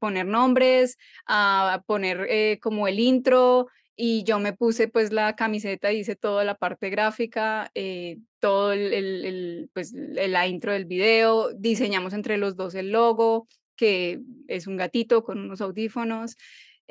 poner 0.00 0.26
nombres, 0.26 0.98
a 1.26 1.84
poner 1.86 2.26
eh, 2.28 2.58
como 2.60 2.88
el 2.88 2.98
intro 2.98 3.68
y 3.94 4.24
yo 4.24 4.40
me 4.40 4.52
puse 4.52 4.88
pues 4.88 5.12
la 5.12 5.36
camiseta, 5.36 5.92
hice 5.92 6.16
toda 6.16 6.42
la 6.42 6.56
parte 6.56 6.90
gráfica, 6.90 7.70
eh, 7.76 8.18
todo 8.40 8.72
el, 8.72 8.92
el- 8.92 9.24
el, 9.24 9.70
pues 9.72 9.92
la 9.94 10.48
intro 10.48 10.72
del 10.72 10.86
video, 10.86 11.52
diseñamos 11.54 12.14
entre 12.14 12.36
los 12.36 12.56
dos 12.56 12.74
el 12.74 12.90
logo, 12.90 13.46
que 13.76 14.18
es 14.48 14.66
un 14.66 14.76
gatito 14.76 15.22
con 15.22 15.38
unos 15.38 15.60
audífonos. 15.60 16.36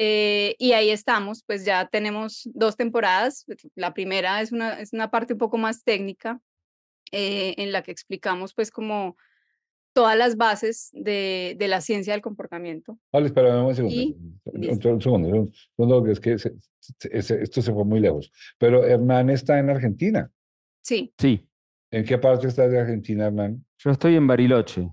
Eh, 0.01 0.55
y 0.59 0.71
ahí 0.71 0.89
estamos, 0.91 1.43
pues 1.45 1.65
ya 1.65 1.87
tenemos 1.89 2.49
dos 2.53 2.77
temporadas. 2.77 3.43
pues, 3.45 3.67
La 3.75 3.93
primera 3.93 4.41
es 4.41 4.53
una, 4.53 4.79
es 4.79 4.93
una 4.93 5.11
parte 5.11 5.33
un 5.33 5.39
poco 5.39 5.57
más 5.57 5.83
técnica, 5.83 6.39
eh, 7.11 7.53
en 7.57 7.71
la 7.73 7.81
que 7.83 7.91
explicamos 7.91 8.53
pues 8.53 8.71
como 8.71 9.17
todas 9.93 10.15
las 10.17 10.37
bases 10.37 10.89
de, 10.93 11.55
de 11.59 11.67
la 11.67 11.81
ciencia 11.81 12.13
del 12.13 12.21
comportamiento. 12.21 12.97
Vale, 13.11 13.25
espera 13.25 13.61
un 13.61 13.75
segundo. 13.75 13.95
Y- 13.95 14.15
Un, 14.45 14.81
segundo, 14.81 15.29
un 15.29 15.53
segundo, 15.75 16.03
que 16.03 16.11
es 16.11 16.19
que 16.19 16.37
se- 16.37 16.53
se- 16.79 17.21
se- 17.21 17.41
esto 17.43 17.61
se 17.61 17.73
fue 17.73 17.83
muy 17.83 17.99
lejos. 17.99 18.31
Pero 18.57 18.85
Hernán 18.85 19.29
está 19.29 19.59
en 19.59 19.69
Argentina. 19.69 20.31
Sí, 20.81 21.13
Sí, 21.19 21.45
¿En 21.91 22.05
qué 22.05 22.17
parte 22.19 22.47
estás 22.47 22.71
de 22.71 22.79
Argentina, 22.79 23.25
Hernán? 23.27 23.65
yo 23.79 23.91
estoy 23.91 24.15
en 24.15 24.27
Bariloche. 24.27 24.89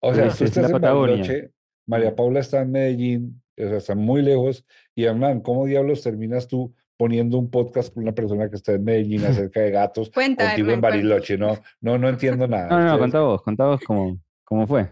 O 0.00 0.14
sea, 0.14 0.24
tú 0.28 0.30
es 0.30 0.40
estás 0.42 0.62
la 0.62 0.68
en 0.68 0.72
Patagonia. 0.72 1.16
Bariloche, 1.18 1.52
María 1.86 2.16
Paula 2.16 2.40
está 2.40 2.62
en 2.62 2.72
Medellín, 2.72 3.42
o 3.56 3.68
sea, 3.68 3.76
está 3.76 3.94
muy 3.94 4.22
lejos. 4.22 4.64
Y 4.94 5.04
Hernán, 5.04 5.40
¿cómo 5.40 5.66
diablos 5.66 6.02
terminas 6.02 6.48
tú 6.48 6.74
poniendo 6.96 7.38
un 7.38 7.50
podcast 7.50 7.92
con 7.92 8.04
una 8.04 8.12
persona 8.12 8.48
que 8.48 8.56
está 8.56 8.72
en 8.72 8.84
Medellín 8.84 9.24
acerca 9.24 9.60
de 9.60 9.70
gatos 9.70 10.10
Cuenta, 10.10 10.46
contigo 10.46 10.68
en 10.68 10.74
Hernán. 10.74 10.90
Bariloche? 10.90 11.36
No, 11.38 11.58
no, 11.80 11.98
no 11.98 12.08
entiendo 12.08 12.46
nada. 12.46 12.68
No, 12.68 12.78
no, 12.78 12.84
no, 12.84 12.84
Ustedes- 12.86 13.00
contá 13.00 13.20
vos, 13.20 13.42
contá 13.42 13.66
vos 13.66 13.80
cómo, 13.86 14.18
cómo 14.44 14.66
fue. 14.66 14.90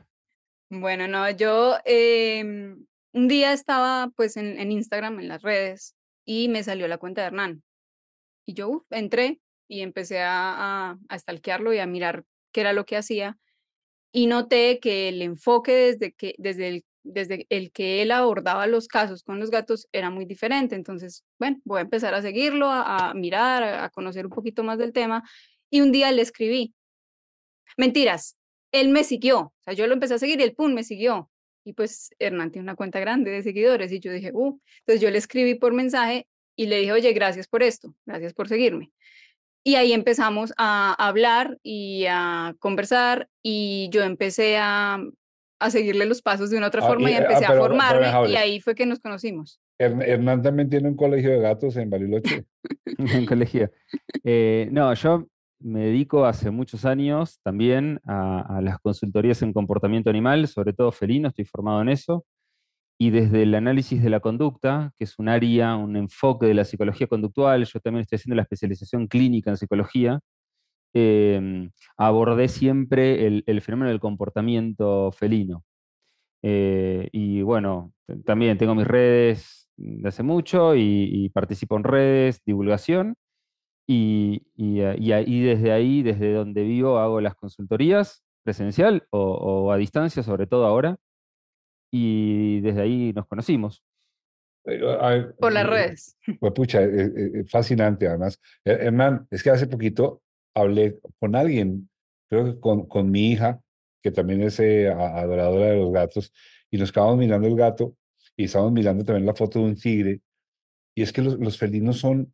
Bueno, 0.71 1.07
no, 1.07 1.29
yo 1.31 1.77
em, 1.85 2.85
un 3.13 3.29
día 3.29 3.53
estaba 3.53 4.11
pues 4.17 4.37
en, 4.37 4.59
en 4.59 4.73
Instagram, 4.73 5.21
en 5.21 5.29
las 5.29 5.43
redes, 5.43 5.95
y 6.25 6.49
me 6.49 6.63
salió 6.63 6.89
la 6.89 6.99
cuenta 6.99 7.21
de 7.21 7.27
Hernán. 7.29 7.63
Y 8.47 8.55
yo 8.55 8.69
uf, 8.71 8.85
entré 8.91 9.41
y 9.69 9.83
empecé 9.83 10.21
a, 10.21 10.91
a, 10.91 10.99
a 11.09 11.19
stalkearlo 11.19 11.73
y 11.73 11.79
a 11.79 11.87
mirar 11.87 12.25
qué 12.53 12.63
era 12.63 12.73
lo 12.73 12.87
que 12.87 12.97
hacía. 12.97 13.39
Y 14.13 14.27
noté 14.27 14.79
que 14.81 15.09
el 15.09 15.23
enfoque 15.23 15.73
desde, 15.73 16.13
que, 16.13 16.35
desde, 16.39 16.69
el, 16.69 16.85
desde 17.03 17.47
el 17.51 17.73
que 17.73 18.03
él 18.03 18.11
abordaba 18.11 18.67
los 18.67 18.89
casos 18.89 19.23
con 19.23 19.41
los 19.41 19.51
gatos 19.51 19.89
era 19.93 20.11
muy 20.11 20.25
diferente. 20.25 20.75
Entonces, 20.75 21.25
bueno, 21.39 21.59
voy 21.65 21.79
a 21.79 21.83
empezar 21.83 22.15
a 22.15 22.23
seguirlo, 22.23 22.69
a, 22.71 23.13
mirar, 23.15 23.63
a, 23.63 23.85
a 23.85 23.91
conocer 23.91 24.27
un 24.27 24.33
poquito 24.33 24.63
más 24.65 24.79
del 24.79 24.93
tema. 24.93 25.23
Y 25.71 25.81
un 25.81 25.93
día 25.93 26.13
le 26.13 26.23
escribí, 26.23 26.75
mentiras, 27.77 28.37
él 28.73 28.89
me 28.89 29.05
siguió, 29.05 29.39
o 29.41 29.53
sea, 29.65 29.75
yo 29.75 29.87
lo 29.87 29.95
empecé 29.95 30.15
a 30.15 30.19
seguir 30.19 30.41
y 30.41 30.43
el 30.45 30.55
pum 30.55 30.73
me 30.73 30.85
siguió. 30.85 31.31
Y 31.65 31.75
pues 31.75 32.11
Hernán 32.19 32.51
tiene 32.51 32.65
una 32.65 32.75
cuenta 32.75 32.99
grande 32.99 33.31
de 33.31 33.43
seguidores 33.43 33.93
y 33.93 34.01
yo 34.01 34.13
dije, 34.13 34.31
uh, 34.33 34.59
entonces 34.81 35.01
yo 35.01 35.11
le 35.11 35.19
escribí 35.19 35.55
por 35.55 35.73
mensaje 35.73 36.27
y 36.57 36.67
le 36.67 36.81
dije, 36.81 36.93
oye, 36.93 37.13
gracias 37.13 37.47
por 37.47 37.63
esto, 37.63 37.95
gracias 38.05 38.35
por 38.35 38.49
seguirme. 38.49 38.91
Y 39.65 39.77
ahí 39.77 39.93
empezamos 39.93 40.53
a 40.57 40.93
hablar 40.95 41.59
y 41.63 42.07
a 42.09 42.57
conversar 42.59 43.29
y 43.43 43.89
yo 43.93 44.03
empecé 44.03 44.57
a, 44.59 44.99
a 45.63 45.71
seguirle 45.71 46.07
los 46.07 46.23
pasos 46.23 46.51
de 46.51 46.59
una 46.59 46.69
otra 46.69 46.83
Ah, 46.85 46.89
forma 46.89 47.11
y, 47.11 47.13
y 47.13 47.17
ah, 47.17 47.19
empecé 47.23 47.41
pero- 47.41 47.49
a 47.49 47.53
pero 47.53 47.63
formarme 47.65 48.31
y 48.31 48.37
ahí 48.37 48.61
fue 48.61 48.75
que 48.75 48.87
nos 48.87 48.99
conocimos. 49.01 49.61
Hern- 49.81 50.03
Hernán 50.03 50.43
también 50.43 50.69
tiene 50.69 50.89
un 50.89 50.97
colegio 50.97 51.31
de 51.31 51.41
gatos 51.41 51.77
en 51.77 51.91
Bariloche. 51.91 52.45
en 52.99 53.27
colegio. 53.27 53.71
Eh, 54.25 54.69
no, 54.73 54.93
yo 54.95 55.27
me 55.61 55.87
dedico 55.87 56.25
hace 56.25 56.51
muchos 56.51 56.85
años 56.85 57.39
también 57.45 58.01
a, 58.07 58.59
a 58.59 58.61
las 58.61 58.79
consultorías 58.81 59.43
en 59.43 59.53
comportamiento 59.53 60.11
animal, 60.11 60.47
sobre 60.49 60.73
todo 60.73 60.91
felino, 60.93 61.29
estoy 61.29 61.45
formado 61.45 61.81
en 61.83 61.89
eso. 61.89 62.25
Y 63.01 63.11
desde 63.11 63.43
el 63.43 63.55
análisis 63.55 64.01
de 64.03 64.11
la 64.11 64.21
conducta, 64.21 64.93
que 64.99 65.05
es 65.05 65.19
un 65.19 65.29
área, 65.29 65.75
un 65.77 65.97
enfoque 65.97 66.47
de 66.47 66.55
la 66.55 66.65
psicología 66.65 67.07
conductual, 67.09 67.65
yo 67.65 67.81
también 67.81 68.03
estoy 68.03 68.17
haciendo 68.17 68.37
la 68.37 68.43
especialización 68.43 69.09
clínica 69.09 69.51
en 69.51 69.57
psicología, 69.57 70.21
eh, 70.95 71.71
abordé 71.97 72.49
siempre 72.49 73.27
el, 73.27 73.45
el 73.47 73.61
fenómeno 73.61 73.91
del 73.91 74.01
comportamiento 74.01 75.13
felino. 75.13 75.65
Eh, 76.43 77.09
y 77.13 77.43
bueno, 77.43 77.93
también 78.25 78.59
tengo 78.59 78.75
mis 78.75 78.87
redes 78.87 79.69
de 79.77 80.09
hace 80.09 80.23
mucho 80.23 80.75
y, 80.75 81.09
y 81.11 81.29
participo 81.31 81.77
en 81.77 81.85
redes, 81.85 82.43
divulgación. 82.45 83.15
Y, 83.89 84.47
y, 84.55 84.81
eh, 84.81 85.25
y 85.27 85.43
desde 85.43 85.73
ahí, 85.73 86.03
desde 86.03 86.33
donde 86.33 86.63
vivo, 86.63 86.99
hago 86.99 87.21
las 87.21 87.35
consultorías 87.35 88.25
presencial 88.45 89.07
o, 89.11 89.21
o 89.21 89.73
a 89.73 89.77
distancia, 89.77 90.23
sobre 90.23 90.47
todo 90.47 90.67
ahora. 90.67 90.97
Y 91.93 92.61
desde 92.61 92.83
ahí 92.83 93.13
nos 93.13 93.27
conocimos. 93.27 93.85
Por 95.39 95.53
las 95.53 95.65
eh, 95.65 95.69
redes. 95.69 96.19
Pues 96.39 96.53
pucha, 96.53 96.83
eh, 96.83 97.13
eh, 97.17 97.45
fascinante 97.49 98.07
además. 98.07 98.41
Eh, 98.65 98.79
Hernán, 98.83 99.27
es 99.31 99.43
que 99.43 99.51
hace 99.51 99.67
poquito 99.67 100.23
hablé 100.55 100.99
con 101.19 101.35
alguien, 101.37 101.89
creo 102.29 102.45
que 102.45 102.61
con, 102.61 102.87
con 102.87 103.11
mi 103.11 103.33
hija, 103.33 103.61
que 104.03 104.11
también 104.11 104.43
es 104.43 104.59
eh, 104.61 104.89
adoradora 104.89 105.67
de 105.67 105.79
los 105.79 105.93
gatos, 105.93 106.33
y 106.71 106.79
nos 106.79 106.91
quedamos 106.91 107.19
mirando 107.19 107.47
el 107.47 107.57
gato 107.57 107.97
y 108.37 108.45
estábamos 108.45 108.73
mirando 108.73 109.05
también 109.05 109.27
la 109.27 109.35
foto 109.35 109.59
de 109.59 109.65
un 109.67 109.77
tigre. 109.77 110.21
Y 110.95 111.03
es 111.03 111.13
que 111.13 111.23
los, 111.23 111.39
los 111.39 111.59
felinos 111.59 111.99
son 111.99 112.33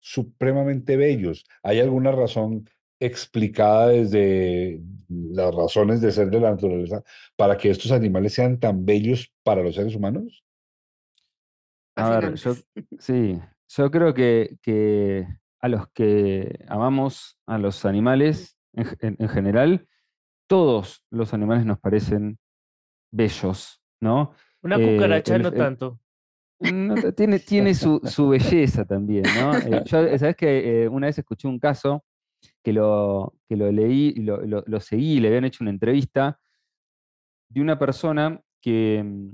supremamente 0.00 0.96
bellos. 0.96 1.44
¿Hay 1.62 1.80
alguna 1.80 2.12
razón 2.12 2.68
explicada 3.00 3.88
desde 3.88 4.80
las 5.08 5.54
razones 5.54 6.00
de 6.00 6.12
ser 6.12 6.30
de 6.30 6.40
la 6.40 6.50
naturaleza 6.50 7.02
para 7.36 7.56
que 7.56 7.70
estos 7.70 7.90
animales 7.90 8.34
sean 8.34 8.58
tan 8.58 8.84
bellos 8.84 9.32
para 9.42 9.62
los 9.62 9.74
seres 9.74 9.94
humanos? 9.94 10.44
A 11.96 12.18
ver, 12.18 12.34
yo, 12.34 12.54
sí, 12.98 13.40
yo 13.68 13.90
creo 13.90 14.14
que, 14.14 14.58
que 14.62 15.26
a 15.64 15.68
los 15.68 15.88
que 15.94 16.62
amamos 16.68 17.38
a 17.46 17.56
los 17.56 17.86
animales 17.86 18.58
en, 18.74 18.84
ge- 18.84 18.96
en- 19.00 19.16
en 19.18 19.28
general, 19.30 19.88
todos 20.46 21.06
los 21.10 21.32
animales 21.32 21.64
nos 21.64 21.78
parecen 21.78 22.38
bellos, 23.10 23.80
¿no? 23.98 24.32
Una 24.62 24.76
Eh, 24.76 24.92
cucaracha 24.94 25.36
el- 25.36 25.42
no 25.42 25.52
tanto. 25.52 25.98
No, 26.60 26.96
tiene, 27.14 27.38
tiene 27.38 27.74
su, 27.74 27.98
su 28.04 28.28
belleza 28.28 28.84
también, 28.84 29.22
¿no? 29.34 29.56
Eh, 29.66 29.82
yo, 29.86 30.00
eh, 30.04 30.18
¿sabes 30.18 30.36
que 30.36 30.86
Una 30.92 31.06
vez 31.06 31.18
escuché 31.18 31.48
un 31.48 31.58
caso 31.58 32.04
que 32.62 32.74
lo, 32.74 33.32
que 33.48 33.56
lo 33.56 33.72
leí, 33.72 34.12
lo, 34.16 34.42
lo- 34.44 34.64
lo 34.66 34.80
seguí, 34.80 35.18
le 35.18 35.28
habían 35.28 35.46
hecho 35.46 35.64
una 35.64 35.70
entrevista 35.70 36.38
de 37.48 37.60
una 37.62 37.78
persona 37.78 38.38
que 38.60 39.02
mm, 39.02 39.30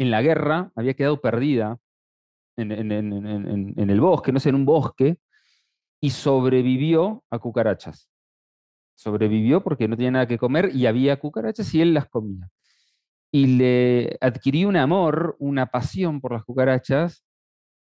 en 0.00 0.10
la 0.10 0.20
guerra 0.20 0.70
había 0.76 0.92
quedado 0.92 1.18
perdida 1.22 1.78
en- 2.58 2.72
en- 2.72 3.74
en 3.78 3.90
el 3.90 4.00
bosque, 4.02 4.32
no 4.32 4.38
sé, 4.40 4.50
en 4.50 4.56
un 4.56 4.66
bosque, 4.66 5.16
y 6.00 6.10
sobrevivió 6.10 7.22
a 7.30 7.38
cucarachas. 7.38 8.08
Sobrevivió 8.96 9.62
porque 9.62 9.88
no 9.88 9.96
tenía 9.96 10.10
nada 10.10 10.26
que 10.26 10.38
comer 10.38 10.70
y 10.74 10.86
había 10.86 11.18
cucarachas 11.18 11.74
y 11.74 11.80
él 11.80 11.94
las 11.94 12.08
comía 12.08 12.48
y 13.32 13.46
le 13.46 14.18
adquirí 14.20 14.64
un 14.64 14.76
amor, 14.76 15.36
una 15.38 15.66
pasión 15.66 16.20
por 16.20 16.32
las 16.32 16.42
cucarachas, 16.44 17.24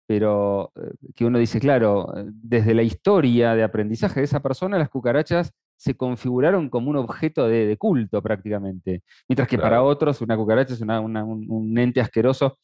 pero 0.07 0.70
eh, 0.76 0.90
que 1.14 1.24
uno 1.24 1.38
dice, 1.38 1.59
claro, 1.59 2.14
eh, 2.16 2.24
desde 2.28 2.74
la 2.74 2.83
historia 2.83 3.54
de 3.54 3.62
aprendizaje 3.62 4.20
de 4.20 4.24
esa 4.24 4.40
persona, 4.40 4.76
las 4.78 4.90
cucarachas 4.90 5.52
se 5.76 5.96
configuraron 5.96 6.68
como 6.68 6.90
un 6.90 6.96
objeto 6.96 7.48
de, 7.48 7.66
de 7.66 7.76
culto 7.78 8.20
prácticamente, 8.20 9.02
mientras 9.28 9.48
que 9.48 9.57
para 9.57 9.76
Claro. 9.76 9.87
otros 9.87 10.20
una 10.20 10.37
cucaracha 10.37 10.74
es 10.74 10.81
una- 10.83 11.00
una- 11.00 11.24
un, 11.24 11.46
un 11.48 11.78
ente 11.78 12.00
asqueroso. 12.00 12.59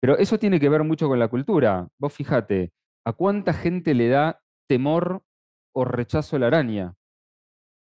Pero 0.00 0.16
eso 0.16 0.38
tiene 0.38 0.60
que 0.60 0.68
ver 0.68 0.84
mucho 0.84 1.08
con 1.08 1.18
la 1.18 1.26
cultura. 1.28 1.88
Vos 1.98 2.12
fíjate, 2.12 2.70
¿a 3.04 3.12
cuánta 3.12 3.52
gente 3.52 3.94
le 3.94 4.08
da 4.08 4.38
temor 4.68 5.22
o 5.74 5.84
rechazo 5.84 6.38
la 6.38 6.46
araña? 6.46 6.94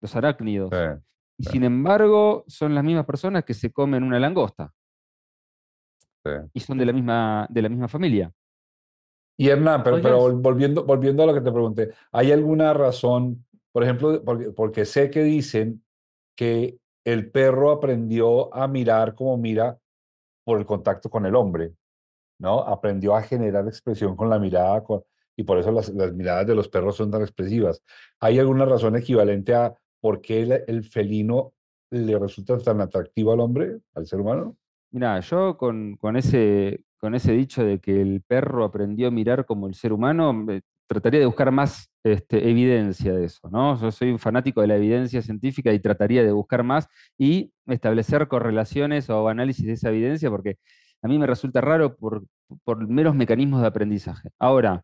Los 0.01 0.17
arácnidos. 0.17 0.71
Y 1.39 1.45
sin 1.45 1.65
embargo, 1.65 2.45
son 2.49 2.75
las 2.75 2.83
mismas 2.83 3.07
personas 3.07 3.45
que 3.45 3.55
se 3.55 3.71
comen 3.71 4.03
una 4.03 4.19
langosta 4.19 4.75
sí. 6.25 6.31
y 6.53 6.61
son 6.61 6.79
de 6.79 6.87
la 6.87 6.93
misma, 6.93 7.47
de 7.49 7.63
la 7.63 7.69
misma 7.69 7.89
familia. 7.89 8.33
Y 9.39 9.49
Hernán, 9.49 9.83
pero, 9.83 10.37
volviendo, 10.37 10.85
volviendo 10.85 11.23
a 11.23 11.27
lo 11.27 11.33
que 11.33 11.41
te 11.41 11.51
pregunté, 11.51 11.95
¿hay 12.13 12.31
alguna 12.31 12.75
razón, 12.75 13.47
por 13.73 13.83
ejemplo, 13.83 14.23
porque, 14.23 14.51
porque 14.51 14.85
sé 14.85 15.11
que 15.11 15.23
dicen 15.23 15.83
que 16.37 16.79
el 17.07 17.31
perro 17.31 17.71
aprendió 17.71 18.55
a 18.55 18.69
mirar 18.69 19.15
como 19.15 19.39
mira 19.39 19.79
por 20.45 20.59
el 20.59 20.67
contacto 20.67 21.09
con 21.09 21.25
el 21.25 21.35
hombre, 21.35 21.75
¿no? 22.39 22.61
Aprendió 22.61 23.15
a 23.17 23.23
generar 23.23 23.67
expresión 23.67 24.15
con 24.15 24.29
la 24.29 24.39
mirada 24.39 24.85
con- 24.85 25.03
y 25.37 25.45
por 25.45 25.59
eso 25.59 25.73
las, 25.73 25.93
miradas 25.93 26.47
de 26.47 26.55
los 26.55 26.69
perros 26.69 26.97
son 26.97 27.11
tan 27.11 27.23
expresivas. 27.23 27.83
¿Hay 28.21 28.39
alguna 28.39 28.65
razón 28.65 28.97
equivalente 28.97 29.55
a 29.55 29.75
por 30.01 30.21
qué 30.21 30.43
el, 30.43 30.65
el 30.67 30.85
felino 30.85 31.53
le 31.91 32.19
resulta 32.19 32.59
tan 32.59 32.81
atractivo 32.81 33.33
al 33.33 33.41
hombre, 33.41 33.79
al 33.95 34.07
ser 34.07 34.21
humano? 34.21 34.57
Mira, 34.93 35.21
yo 35.21 35.57
con, 35.57 35.99
ese, 36.17 36.83
dicho 37.33 37.65
de 37.65 37.79
que 37.79 38.01
el 38.01 38.23
perro 38.23 38.65
aprendió 38.65 39.09
a 39.09 39.11
mirar 39.13 39.47
como 39.47 39.69
el 39.69 39.75
ser 39.75 39.93
humano, 39.93 40.47
trataría 40.89 41.21
de 41.21 41.27
buscar 41.27 41.53
más 41.53 41.89
este, 42.03 42.51
evidencia 42.51 43.15
de 43.15 43.27
eso, 43.27 43.49
¿no? 43.51 43.81
Yo 43.81 43.93
soy 43.93 44.11
un 44.11 44.19
fanático 44.19 44.61
de 44.61 44.67
la 44.67 44.77
evidencia 44.77 45.23
científica 45.23 45.73
y 45.73 45.79
trataría 45.79 46.25
de 46.25 46.33
buscar 46.33 46.65
más 46.65 46.89
y 47.17 47.53
establecer 47.67 48.27
correlaciones 48.27 49.09
o 49.11 49.29
análisis 49.29 49.65
de 49.65 49.75
esa 49.75 49.91
evidencia, 49.91 50.29
porque 50.29 50.59
a 51.03 51.09
mí 51.09 51.19
me 51.19 51.27
resulta 51.27 51.61
raro 51.61 51.97
por 51.97 52.89
meros 52.89 53.15
mecanismos 53.15 53.61
de 53.61 53.69
aprendizaje. 53.69 54.31
Ahora, 54.41 54.83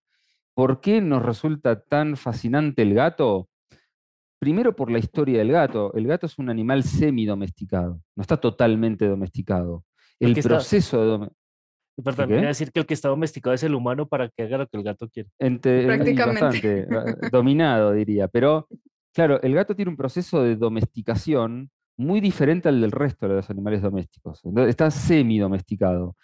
¿por 0.56 0.80
qué 0.80 1.00
nos 1.02 1.22
resulta 1.22 1.80
tan 1.82 2.16
fascinante 2.16 2.80
el 2.82 2.94
gato? 2.94 3.48
Primero 4.40 4.74
por 4.74 4.90
la 4.90 4.98
historia 4.98 5.38
del 5.38 5.52
gato. 5.52 5.92
El 5.94 6.06
gato 6.06 6.26
es 6.26 6.38
un 6.38 6.48
animal 6.50 6.82
semi-domesticado, 6.82 8.00
no 8.16 8.20
está 8.20 8.36
totalmente 8.38 9.06
domesticado. 9.06 9.84
El 10.18 10.36
está- 10.36 10.48
proceso 10.48 11.00
de 11.00 11.06
dom- 11.26 11.30
Perdón, 12.04 12.28
qué? 12.28 12.34
voy 12.36 12.44
a 12.44 12.48
decir 12.48 12.70
que 12.72 12.80
el 12.80 12.86
que 12.86 12.92
está 12.94 13.08
domesticado 13.08 13.54
es 13.54 13.62
el 13.62 13.74
humano 13.74 14.06
para 14.06 14.28
que 14.28 14.42
haga 14.42 14.58
lo 14.58 14.66
que 14.66 14.76
el 14.76 14.82
gato 14.82 15.08
quiere. 15.08 15.30
Ente- 15.38 15.82
y 15.82 15.86
Prácticamente. 15.86 16.86
bastante, 16.86 17.10
eh, 17.26 17.28
dominado, 17.32 17.92
diría. 17.92 18.28
Pero, 18.28 18.68
claro, 19.14 19.40
el 19.42 19.54
gato 19.54 19.74
tiene 19.74 19.90
un 19.90 19.96
proceso 19.96 20.42
de 20.42 20.56
domesticación 20.56 21.70
muy 21.98 22.20
diferente 22.20 22.68
al 22.68 22.82
del 22.82 22.92
resto 22.92 23.26
de 23.26 23.36
los 23.36 23.48
animales 23.48 23.80
domésticos. 23.80 24.44
Entonces, 24.44 24.68
está 24.70 24.90
semi-domesticado. 24.90 26.16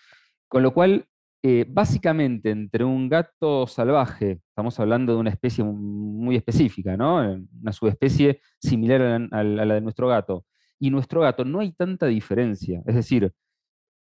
Con 0.49 0.62
lo 0.62 0.75
cual, 0.75 1.07
eh, 1.42 1.64
básicamente, 1.68 2.50
entre 2.50 2.85
un 2.85 3.09
gato 3.09 3.66
salvaje, 3.66 4.40
estamos 4.48 4.78
hablando 4.78 5.14
de 5.14 5.18
una 5.20 5.31
especie 5.31 5.64
muy 5.64 6.37
específica, 6.37 6.96
¿no? 6.96 7.24
Eh, 7.24 7.42
Una 7.61 7.72
subespecie 7.72 8.40
similar 8.61 9.02
a 9.02 9.18
la, 9.18 9.38
a 9.40 9.42
la 9.66 9.74
de 9.74 9.81
nuestro 9.81 10.09
gato. 10.09 10.44
Y 10.78 10.90
nuestro 10.90 11.20
gato, 11.20 11.44
no 11.44 11.61
hay 11.61 11.72
tanta 11.72 12.07
diferencia. 12.07 12.83
Es 12.87 12.94
decir, 12.94 13.33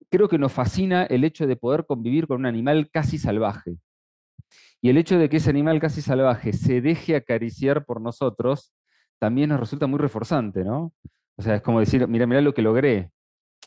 creo 0.10 0.27
que 0.30 0.38
nos 0.38 0.51
fascina 0.51 1.04
el 1.06 1.23
hecho 1.23 1.47
de 1.47 1.56
poder 1.56 1.86
convivir 1.86 2.27
con 2.27 2.41
un 2.41 2.45
animal 2.45 2.89
casi 2.91 3.17
salvaje. 3.17 3.77
Y 4.82 4.89
el 4.89 4.97
hecho 4.97 5.17
de 5.17 5.30
que 5.30 5.38
ese 5.38 5.49
animal 5.49 5.80
casi 5.80 6.01
salvaje 6.01 6.54
se 6.54 6.82
deje 6.82 7.15
acariciar 7.15 7.86
por 7.86 8.01
nosotros 8.01 8.73
también 9.19 9.49
nos 9.49 9.60
resulta 9.60 9.86
muy 9.88 9.99
reforzante, 9.99 10.63
¿no? 10.63 10.93
O 11.38 11.41
sea, 11.41 11.56
es 11.56 11.62
como 11.62 11.80
decir, 11.80 12.08
mira, 12.08 12.25
mira 12.25 12.41
lo 12.41 12.54
que 12.54 12.63
logré. 12.63 13.12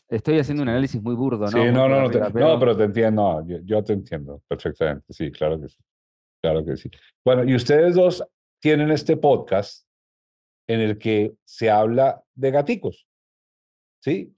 Estoy 0.09 0.37
haciendo 0.39 0.63
un 0.63 0.69
análisis 0.69 1.01
muy 1.01 1.15
burdo, 1.15 1.45
¿no? 1.45 1.51
Sí, 1.51 1.57
no, 1.71 1.89
no, 1.89 2.01
no, 2.01 2.09
te- 2.11 2.19
no, 2.19 2.59
pero 2.59 2.77
te 2.77 2.83
entiendo, 2.83 3.21
no, 3.41 3.47
yo, 3.47 3.57
yo 3.63 3.83
te 3.83 3.93
entiendo 3.93 4.41
perfectamente, 4.47 5.11
sí, 5.11 5.31
claro 5.31 5.59
que 5.59 5.67
sí, 5.67 5.77
claro 6.41 6.63
que 6.63 6.77
sí. 6.77 6.89
Bueno, 7.25 7.43
y 7.43 7.55
ustedes 7.55 7.95
dos 7.95 8.23
tienen 8.61 8.91
este 8.91 9.17
podcast 9.17 9.87
en 10.67 10.79
el 10.81 10.97
que 10.97 11.33
se 11.43 11.69
habla 11.71 12.23
de 12.35 12.51
gaticos, 12.51 13.07
¿sí? 14.03 14.31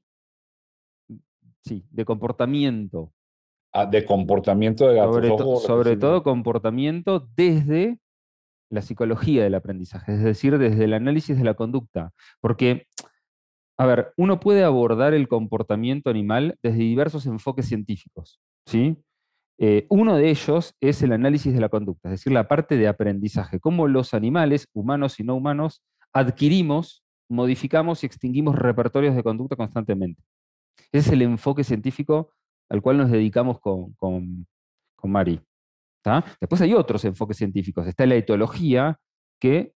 Sí, 1.65 1.85
de 1.91 2.05
comportamiento. 2.05 3.11
Ah, 3.73 3.85
de 3.85 4.05
comportamiento 4.05 4.87
de 4.87 4.95
gatos. 4.95 5.15
Sobre, 5.15 5.27
to- 5.27 5.49
ojo 5.49 5.95
todo 5.99 6.23
comportamiento 6.23 7.27
desde 7.35 7.99
la 8.69 8.81
psicología 8.81 9.43
del 9.43 9.55
aprendizaje, 9.55 10.13
es 10.13 10.23
decir, 10.23 10.57
desde 10.57 10.85
el 10.85 10.93
análisis 10.93 11.37
de 11.37 11.43
la 11.43 11.53
conducta. 11.53 12.11
Porque, 12.41 12.87
a 13.77 13.85
ver, 13.85 14.13
uno 14.17 14.39
puede 14.39 14.63
abordar 14.63 15.13
el 15.13 15.27
comportamiento 15.27 16.09
animal 16.09 16.57
desde 16.63 16.79
diversos 16.79 17.25
enfoques 17.25 17.67
científicos. 17.67 18.39
¿sí? 18.65 18.97
Eh, 19.59 19.85
uno 19.89 20.15
de 20.15 20.29
ellos 20.29 20.75
es 20.81 21.01
el 21.03 21.11
análisis 21.11 21.53
de 21.53 21.59
la 21.59 21.69
conducta, 21.69 22.09
es 22.09 22.19
decir, 22.19 22.33
la 22.33 22.47
parte 22.47 22.77
de 22.77 22.87
aprendizaje, 22.87 23.59
cómo 23.59 23.87
los 23.87 24.13
animales, 24.13 24.67
humanos 24.73 25.19
y 25.19 25.23
no 25.23 25.35
humanos, 25.35 25.81
adquirimos, 26.13 27.03
modificamos 27.29 28.03
y 28.03 28.07
extinguimos 28.07 28.55
repertorios 28.55 29.15
de 29.15 29.23
conducta 29.23 29.55
constantemente. 29.55 30.21
Ese 30.91 31.07
es 31.07 31.11
el 31.11 31.21
enfoque 31.23 31.63
científico 31.63 32.33
al 32.69 32.81
cual 32.81 32.97
nos 32.97 33.11
dedicamos 33.11 33.59
con, 33.59 33.93
con, 33.93 34.45
con 34.95 35.11
Mari. 35.11 35.41
¿tá? 36.03 36.23
Después 36.39 36.61
hay 36.61 36.73
otros 36.73 37.03
enfoques 37.05 37.37
científicos. 37.37 37.87
Está 37.87 38.05
la 38.05 38.15
etología, 38.15 38.99
que 39.39 39.73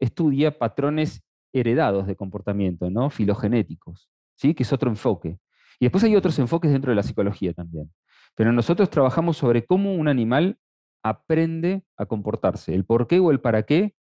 estudia 0.00 0.58
patrones 0.58 1.22
heredados 1.52 2.06
de 2.06 2.16
comportamiento, 2.16 2.90
¿no? 2.90 3.10
filogenéticos, 3.10 4.08
¿sí? 4.36 4.54
que 4.54 4.62
es 4.62 4.72
otro 4.72 4.90
enfoque. 4.90 5.38
Y 5.78 5.86
después 5.86 6.04
hay 6.04 6.16
otros 6.16 6.38
enfoques 6.38 6.70
dentro 6.70 6.90
de 6.90 6.96
la 6.96 7.02
psicología 7.02 7.52
también. 7.52 7.92
Pero 8.34 8.52
nosotros 8.52 8.88
trabajamos 8.90 9.36
sobre 9.36 9.66
cómo 9.66 9.94
un 9.94 10.08
animal 10.08 10.58
aprende 11.02 11.82
a 11.96 12.06
comportarse, 12.06 12.74
el 12.74 12.84
por 12.84 13.06
qué 13.06 13.18
o 13.18 13.30
el 13.30 13.40
para 13.40 13.64
qué 13.64 13.94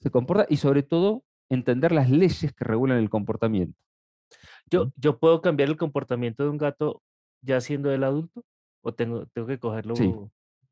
se 0.00 0.10
comporta 0.10 0.46
y 0.48 0.56
sobre 0.56 0.82
todo 0.82 1.24
entender 1.50 1.92
las 1.92 2.10
leyes 2.10 2.52
que 2.52 2.64
regulan 2.64 2.98
el 2.98 3.10
comportamiento. 3.10 3.78
Yo, 4.70 4.92
yo 4.96 5.18
puedo 5.18 5.42
cambiar 5.42 5.68
el 5.68 5.76
comportamiento 5.76 6.42
de 6.42 6.50
un 6.50 6.58
gato 6.58 7.02
ya 7.42 7.60
siendo 7.60 7.92
el 7.92 8.02
adulto 8.02 8.44
o 8.82 8.94
tengo, 8.94 9.26
tengo 9.26 9.46
que 9.46 9.58
cogerlo 9.58 9.94
Sí. 9.96 10.14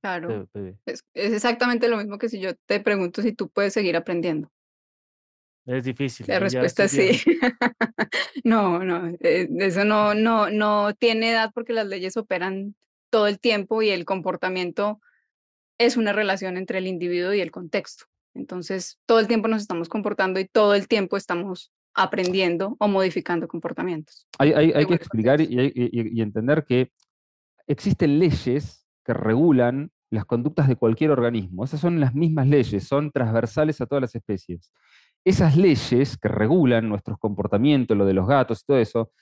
Claro. 0.00 0.46
Es, 0.84 1.02
es 1.14 1.32
exactamente 1.32 1.88
lo 1.88 1.96
mismo 1.96 2.18
que 2.18 2.28
si 2.28 2.38
yo 2.38 2.50
te 2.66 2.78
pregunto 2.80 3.22
si 3.22 3.32
tú 3.32 3.48
puedes 3.48 3.72
seguir 3.72 3.96
aprendiendo. 3.96 4.50
Es 5.66 5.84
difícil. 5.84 6.26
La 6.28 6.38
respuesta 6.40 6.88
sí. 6.88 7.20
No, 8.44 8.84
no, 8.84 9.08
eh, 9.20 9.48
eso 9.60 9.84
no, 9.84 10.14
no, 10.14 10.50
no 10.50 10.94
tiene 10.94 11.30
edad 11.30 11.50
porque 11.54 11.72
las 11.72 11.86
leyes 11.86 12.16
operan 12.16 12.74
todo 13.10 13.26
el 13.26 13.38
tiempo 13.38 13.80
y 13.82 13.90
el 13.90 14.04
comportamiento 14.04 15.00
es 15.78 15.96
una 15.96 16.12
relación 16.12 16.56
entre 16.56 16.78
el 16.78 16.86
individuo 16.86 17.32
y 17.32 17.40
el 17.40 17.50
contexto. 17.50 18.04
Entonces, 18.34 18.98
todo 19.06 19.20
el 19.20 19.28
tiempo 19.28 19.48
nos 19.48 19.62
estamos 19.62 19.88
comportando 19.88 20.40
y 20.40 20.46
todo 20.46 20.74
el 20.74 20.88
tiempo 20.88 21.16
estamos 21.16 21.72
aprendiendo 21.94 22.76
o 22.80 22.88
modificando 22.88 23.46
comportamientos. 23.48 24.26
Hay, 24.38 24.52
hay- 24.52 24.72
hay 24.72 24.84
que 24.86 24.94
explicar 24.94 25.40
y- 25.40 25.46
y- 25.48 25.90
y 26.18 26.20
entender 26.22 26.64
que 26.64 26.90
existen 27.66 28.18
leyes 28.18 28.84
que 29.04 29.14
regulan 29.14 29.90
las 30.10 30.24
conductas 30.24 30.68
de 30.68 30.76
cualquier 30.76 31.10
organismo. 31.10 31.64
Esas 31.64 31.80
son 31.80 32.00
las 32.00 32.14
mismas 32.14 32.46
leyes, 32.48 32.84
son 32.86 33.10
transversales 33.10 33.80
a 33.80 33.86
todas 33.86 34.02
las 34.02 34.14
especies. 34.14 34.72
Esas 35.24 35.56
leyes 35.56 36.18
que 36.18 36.28
regulan 36.28 36.88
nuestros 36.88 37.18
comportamientos, 37.18 37.96
lo 37.96 38.04
de 38.04 38.14
los 38.14 38.26
gatos 38.26 38.62
y 38.62 38.66
todo 38.66 38.78
eso, 38.78 39.12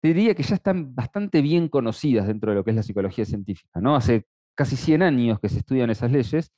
te 0.00 0.08
diría 0.08 0.34
que 0.34 0.42
ya 0.42 0.54
están 0.54 0.94
bastante 0.94 1.42
bien 1.42 1.68
conocidas 1.68 2.26
dentro 2.26 2.50
de 2.50 2.56
lo 2.56 2.64
que 2.64 2.70
es 2.70 2.76
la 2.76 2.82
psicología 2.82 3.24
científica. 3.24 3.80
¿no? 3.80 3.96
Hace 3.96 4.26
casi 4.54 4.76
100 4.76 5.02
años 5.02 5.40
que 5.40 5.48
se 5.48 5.58
estudian 5.58 5.90
esas 5.90 6.10
leyes 6.10 6.52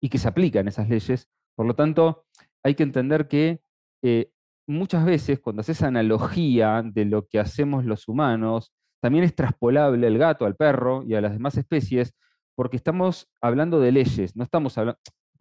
y 0.00 0.08
que 0.08 0.18
se 0.18 0.28
aplican 0.28 0.68
esas 0.68 0.88
leyes. 0.88 1.28
Por 1.54 1.66
lo 1.66 1.74
tanto, 1.74 2.24
hay 2.62 2.74
que 2.74 2.82
entender 2.82 3.28
que 3.28 3.60
eh, 4.02 4.30
muchas 4.66 5.04
veces 5.04 5.40
cuando 5.40 5.60
haces 5.60 5.82
analogía 5.82 6.82
de 6.84 7.04
lo 7.04 7.26
que 7.26 7.38
hacemos 7.38 7.84
los 7.84 8.08
humanos, 8.08 8.72
también 9.00 9.24
es 9.24 9.34
traspolable 9.34 10.06
al 10.06 10.18
gato, 10.18 10.46
al 10.46 10.56
perro 10.56 11.02
y 11.06 11.14
a 11.14 11.20
las 11.20 11.32
demás 11.32 11.56
especies, 11.56 12.14
porque 12.54 12.76
estamos 12.76 13.28
hablando 13.40 13.80
de 13.80 13.92
leyes, 13.92 14.34
no 14.36 14.44
estamos 14.44 14.78
hablando... 14.78 14.98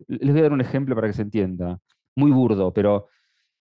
Les 0.08 0.32
voy 0.32 0.40
a 0.40 0.44
dar 0.44 0.54
un 0.54 0.62
ejemplo 0.62 0.96
para 0.96 1.08
que 1.08 1.14
se 1.14 1.22
entienda, 1.22 1.80
muy 2.16 2.32
burdo, 2.32 2.74
pero 2.74 3.08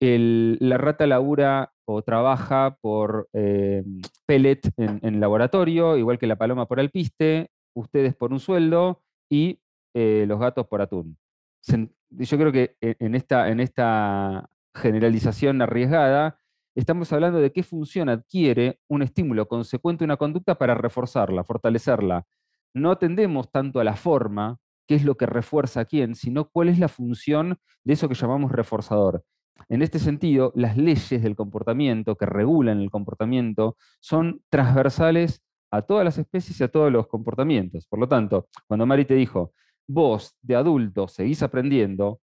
la 0.00 0.78
rata 0.78 1.06
labura 1.06 1.72
o 1.84 2.02
trabaja 2.02 2.76
por 2.80 3.28
eh, 3.32 3.84
pellet 4.26 4.60
en, 4.76 4.98
en 5.02 5.20
laboratorio, 5.20 5.96
igual 5.98 6.18
que 6.18 6.26
la 6.26 6.36
paloma 6.36 6.66
por 6.66 6.80
alpiste, 6.80 7.50
ustedes 7.74 8.14
por 8.14 8.32
un 8.32 8.40
sueldo 8.40 9.02
y 9.28 9.60
eh, 9.94 10.24
los 10.26 10.40
gatos 10.40 10.66
por 10.66 10.80
atún. 10.80 11.18
Se 11.60 11.88
yo 12.10 12.38
creo 12.38 12.52
que 12.52 12.76
e- 12.80 12.96
en 12.98 13.14
esta, 13.14 13.48
en 13.50 13.60
esta 13.60 14.48
generalización 14.74 15.62
arriesgada, 15.62 16.38
estamos 16.74 17.12
hablando 17.12 17.38
de 17.40 17.52
qué 17.52 17.62
función 17.62 18.08
adquiere 18.08 18.80
un 18.88 19.02
estímulo 19.02 19.46
consecuente 19.46 20.04
a 20.04 20.06
una 20.06 20.16
conducta 20.16 20.56
para 20.56 20.74
reforzarla, 20.74 21.44
fortalecerla. 21.44 22.26
No 22.74 22.90
atendemos 22.90 23.50
tanto 23.50 23.80
a 23.80 23.84
la 23.84 23.96
forma, 23.96 24.58
qué 24.90 24.96
es 24.96 25.04
lo 25.04 25.16
que 25.16 25.26
refuerza 25.26 25.82
a 25.82 25.84
quién, 25.84 26.16
sino 26.16 26.50
cuál 26.50 26.68
es 26.68 26.80
la 26.80 26.88
función 26.88 27.58
de 27.84 27.92
eso 27.92 28.08
que 28.08 28.16
llamamos 28.16 28.50
reforzador. 28.50 29.22
En 29.68 29.82
este 29.82 30.00
sentido, 30.00 30.50
las 30.56 30.76
leyes 30.76 31.22
del 31.22 31.36
comportamiento 31.36 32.16
que 32.16 32.26
regulan 32.26 32.80
el 32.80 32.90
comportamiento 32.90 33.76
son 34.00 34.42
transversales 34.48 35.44
a 35.70 35.82
todas 35.82 36.04
las 36.04 36.18
especies 36.18 36.60
y 36.60 36.64
a 36.64 36.68
todos 36.72 36.90
los 36.90 37.06
comportamientos. 37.06 37.86
Por 37.86 38.00
lo 38.00 38.08
tanto, 38.08 38.48
cuando 38.66 38.84
Mari 38.84 39.04
te 39.04 39.14
dijo, 39.14 39.52
vos 39.88 40.34
de 40.42 40.56
adulto 40.56 41.06
seguís 41.06 41.40
aprendiendo, 41.44 42.20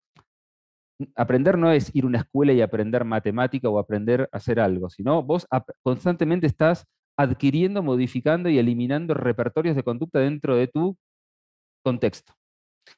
aprender 1.16 1.58
no 1.58 1.72
es 1.72 1.96
ir 1.96 2.04
a 2.04 2.08
una 2.08 2.18
escuela 2.18 2.52
y 2.52 2.60
aprender 2.60 3.06
matemática 3.06 3.70
o 3.70 3.80
aprender 3.80 4.28
a 4.34 4.36
hacer 4.36 4.60
algo, 4.60 4.90
sino 4.90 5.24
vos 5.24 5.48
constantemente 5.84 6.48
estás 6.48 6.86
adquiriendo, 7.18 7.82
modificando 7.82 8.50
y 8.50 8.58
eliminando 8.58 9.14
repertorios 9.14 9.78
de 9.78 9.84
conducta 9.84 10.20
dentro 10.20 10.58
de 10.58 10.68
tu 10.68 10.98
contexto. 11.82 12.37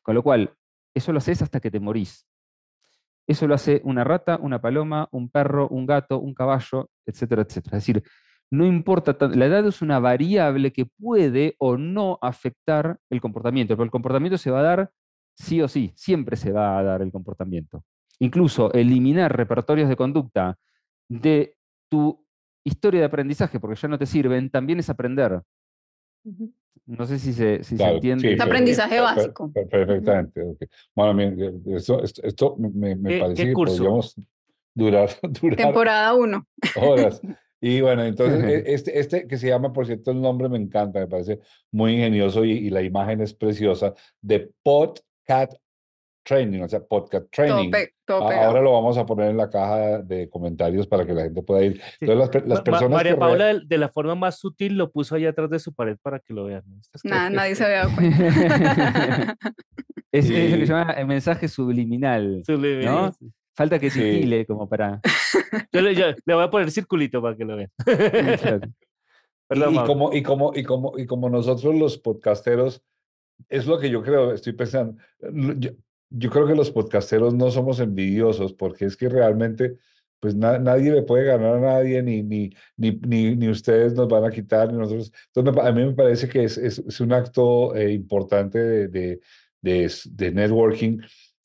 Con 0.01 0.15
lo 0.15 0.23
cual, 0.23 0.53
eso 0.93 1.11
lo 1.11 1.19
haces 1.19 1.41
hasta 1.41 1.59
que 1.59 1.71
te 1.71 1.79
morís. 1.79 2.25
Eso 3.27 3.47
lo 3.47 3.53
hace 3.53 3.81
una 3.83 4.03
rata, 4.03 4.39
una 4.41 4.59
paloma, 4.59 5.07
un 5.11 5.29
perro, 5.29 5.67
un 5.69 5.85
gato, 5.85 6.19
un 6.19 6.33
caballo, 6.33 6.89
etcétera, 7.05 7.43
etcétera. 7.43 7.77
Es 7.77 7.83
decir, 7.83 8.03
no 8.51 8.65
importa, 8.65 9.15
la 9.27 9.45
edad 9.45 9.67
es 9.67 9.83
una 9.83 9.99
variable 9.99 10.73
que 10.73 10.87
puede 10.87 11.55
o 11.59 11.77
no 11.77 12.17
afectar 12.21 12.97
el 13.09 13.21
comportamiento, 13.21 13.75
pero 13.75 13.83
el 13.83 13.91
comportamiento 13.91 14.37
se 14.39 14.49
va 14.49 14.61
a 14.61 14.63
dar 14.63 14.91
sí 15.35 15.61
o 15.61 15.67
sí, 15.67 15.93
siempre 15.95 16.35
se 16.35 16.51
va 16.51 16.79
a 16.79 16.83
dar 16.83 17.01
el 17.03 17.11
comportamiento. 17.11 17.83
Incluso 18.17 18.73
eliminar 18.73 19.35
repertorios 19.35 19.87
de 19.87 19.95
conducta 19.95 20.57
de 21.07 21.55
tu 21.89 22.25
historia 22.63 23.01
de 23.01 23.05
aprendizaje, 23.05 23.59
porque 23.59 23.75
ya 23.75 23.87
no 23.87 23.97
te 23.97 24.05
sirven, 24.05 24.49
también 24.49 24.79
es 24.79 24.89
aprender. 24.89 25.41
No 26.85 27.05
sé 27.05 27.19
si 27.19 27.33
se, 27.33 27.63
si 27.63 27.71
se 27.71 27.75
Claro, 27.77 27.95
entiende. 27.95 28.29
sí, 28.31 28.35
per- 28.35 28.47
aprendizaje 28.47 28.95
per- 28.95 29.05
per- 29.05 29.15
básico. 29.15 29.51
per- 29.51 29.67
Perfectamente. 29.69 30.41
ok. 30.41 30.63
Bueno, 30.95 31.21
esto, 31.75 32.03
esto, 32.03 32.21
esto 32.23 32.55
me, 32.57 32.95
me 32.95 33.09
¿Qué- 33.09 33.19
parece 33.19 33.45
que 33.47 33.53
podríamos 33.53 34.15
durar, 34.73 35.09
durar 35.41 35.55
Temporada 35.57 36.13
1. 36.15 36.47
horas. 36.77 37.21
Y 37.61 37.81
bueno, 37.81 38.03
entonces 38.03 38.43
e- 38.65 38.73
este, 38.73 38.99
este 38.99 39.27
que 39.27 39.37
se 39.37 39.47
llama, 39.49 39.71
por 39.71 39.85
cierto, 39.85 40.11
el 40.11 40.21
nombre 40.21 40.49
me 40.49 40.57
encanta, 40.57 40.99
me 40.99 41.07
parece 41.07 41.39
muy 41.71 41.93
ingenioso 41.93 42.43
y, 42.43 42.51
y 42.53 42.69
la 42.69 42.81
imagen 42.81 43.21
es 43.21 43.33
preciosa, 43.33 43.93
de 44.21 44.49
Podcat 44.63 45.53
Training, 46.23 46.61
o 46.61 46.69
sea, 46.69 46.79
Podcast 46.81 47.25
Training. 47.31 47.71
pe- 47.71 47.93
todo 48.05 48.25
A- 48.25 48.29
pegado. 48.29 48.47
Ahora 48.49 48.61
lo 48.61 48.73
vamos 48.73 48.97
a 48.97 49.05
poner 49.05 49.29
en 49.31 49.37
la 49.37 49.49
caja 49.49 49.99
de 49.99 50.29
comentarios 50.29 50.85
para 50.87 51.05
que 51.05 51.13
la 51.13 51.23
gente 51.23 51.41
pueda 51.41 51.63
ir. 51.63 51.81
Sí. 51.99 52.05
Entonces, 52.05 52.43
las, 52.45 52.59
Ma- 52.59 52.63
personas 52.63 52.89
María 52.91 53.13
que 53.13 53.17
Paula, 53.19 53.45
de, 53.45 53.61
de 53.65 53.77
la 53.77 53.89
forma 53.89 54.15
más 54.15 54.37
sutil, 54.39 54.77
lo 54.77 54.91
puso 54.91 55.15
ahí 55.15 55.25
atrás 55.25 55.49
de 55.49 55.59
su 55.59 55.73
pared 55.73 55.97
para 56.01 56.19
que 56.19 56.33
lo 56.33 56.45
vean. 56.45 56.63
Nada, 57.03 57.29
nadie 57.29 57.55
se 57.55 57.63
había 57.65 57.77
dado 57.85 57.95
cuenta. 57.95 59.37
es, 60.11 60.29
es 60.29 60.51
lo 60.51 60.57
que 60.57 60.63
Y- 60.63 60.67
se 60.67 60.73
llama 60.73 60.91
el 60.93 61.07
mensaje 61.07 61.47
subliminal. 61.47 62.43
Subliminal, 62.45 62.95
¿no? 62.95 63.11
sí. 63.13 63.31
Falta 63.55 63.77
que 63.79 63.89
Sí. 63.89 63.99
titile 63.99 64.45
como 64.45 64.69
para. 64.69 65.01
Yo 65.73 65.81
le, 65.81 65.93
yo 65.93 66.05
le 66.25 66.33
voy 66.33 66.43
a 66.43 66.49
poner 66.49 66.71
circulito 66.71 67.21
para 67.21 67.35
que 67.35 67.43
lo 67.45 67.57
vean. 67.57 67.71
Y, 69.51 69.75
como, 69.83 70.13
y, 70.13 70.21
como, 70.21 70.51
y, 70.55 70.63
como, 70.63 70.93
y 70.97 71.05
como 71.07 71.27
nosotros 71.27 71.73
los 71.73 71.97
podcasteros, 71.97 72.83
es 73.47 73.65
lo 73.65 73.79
que 73.79 73.89
yo 73.89 74.03
creo, 74.03 74.31
estoy 74.31 74.53
pensando, 74.53 75.01
yo, 75.57 75.71
yo 76.09 76.29
creo 76.29 76.47
que 76.47 76.55
los 76.55 76.71
podcasteros 76.71 77.33
no 77.33 77.51
somos 77.51 77.79
envidiosos 77.79 78.53
porque 78.53 78.85
es 78.85 78.97
que 78.97 79.09
realmente 79.09 79.77
pues 80.19 80.35
na- 80.35 80.59
nadie 80.59 80.91
le 80.91 81.03
puede 81.03 81.23
ganar 81.25 81.55
a 81.55 81.59
nadie, 81.61 82.03
ni, 82.03 82.23
ni, 82.23 82.49
ni, 82.75 82.91
ni, 83.07 83.35
ni 83.37 83.47
ustedes 83.49 83.93
nos 83.93 84.09
van 84.09 84.25
a 84.25 84.29
quitar, 84.31 84.69
ni 84.71 84.77
nosotros. 84.77 85.13
Entonces 85.33 85.63
a 85.65 85.71
mí 85.71 85.85
me 85.85 85.93
parece 85.93 86.27
que 86.27 86.43
es, 86.43 86.57
es, 86.57 86.79
es 86.79 86.99
un 86.99 87.13
acto 87.13 87.73
eh, 87.73 87.93
importante 87.93 88.59
de, 88.59 88.87
de, 88.89 89.19
de, 89.61 89.93
de 90.09 90.31
networking, 90.31 90.99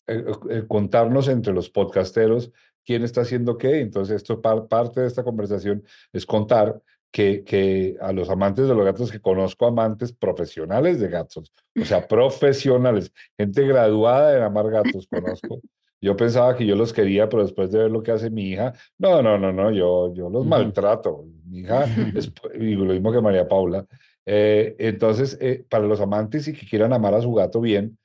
eh, 0.08 0.24
eh, 0.50 0.64
contarnos 0.66 1.28
entre 1.28 1.52
los 1.52 1.70
podcasteros 1.70 2.50
quién 2.84 3.04
está 3.04 3.20
haciendo 3.20 3.56
qué. 3.58 3.78
Entonces 3.80 4.16
esto 4.16 4.42
par- 4.42 4.66
parte 4.66 5.02
de 5.02 5.06
esta 5.06 5.22
conversación 5.22 5.84
es 6.12 6.26
contar 6.26 6.80
que, 7.14 7.44
que 7.44 7.96
a 8.00 8.12
los 8.12 8.28
amantes 8.28 8.66
de 8.66 8.74
los 8.74 8.84
gatos 8.84 9.12
que 9.12 9.20
conozco, 9.20 9.66
amantes 9.66 10.12
profesionales 10.12 10.98
de 10.98 11.08
gatos, 11.08 11.52
o 11.80 11.84
sea, 11.84 12.08
profesionales, 12.08 13.12
gente 13.38 13.64
graduada 13.64 14.36
en 14.36 14.42
amar 14.42 14.68
gatos 14.68 15.06
conozco. 15.06 15.60
Yo 16.00 16.16
pensaba 16.16 16.56
que 16.56 16.66
yo 16.66 16.74
los 16.74 16.92
quería, 16.92 17.28
pero 17.28 17.44
después 17.44 17.70
de 17.70 17.78
ver 17.78 17.90
lo 17.92 18.02
que 18.02 18.10
hace 18.10 18.30
mi 18.30 18.50
hija, 18.50 18.72
no, 18.98 19.22
no, 19.22 19.38
no, 19.38 19.52
no, 19.52 19.70
yo, 19.70 20.12
yo 20.12 20.28
los 20.28 20.44
maltrato. 20.44 21.24
Mi 21.44 21.60
hija 21.60 21.84
es 22.16 22.32
y 22.60 22.74
lo 22.74 22.92
mismo 22.92 23.12
que 23.12 23.20
María 23.20 23.46
Paula. 23.46 23.86
Eh, 24.26 24.74
entonces, 24.80 25.38
eh, 25.40 25.64
para 25.70 25.86
los 25.86 26.00
amantes 26.00 26.48
y 26.48 26.52
que 26.52 26.66
quieran 26.66 26.92
amar 26.92 27.14
a 27.14 27.22
su 27.22 27.32
gato 27.32 27.60
bien, 27.60 27.96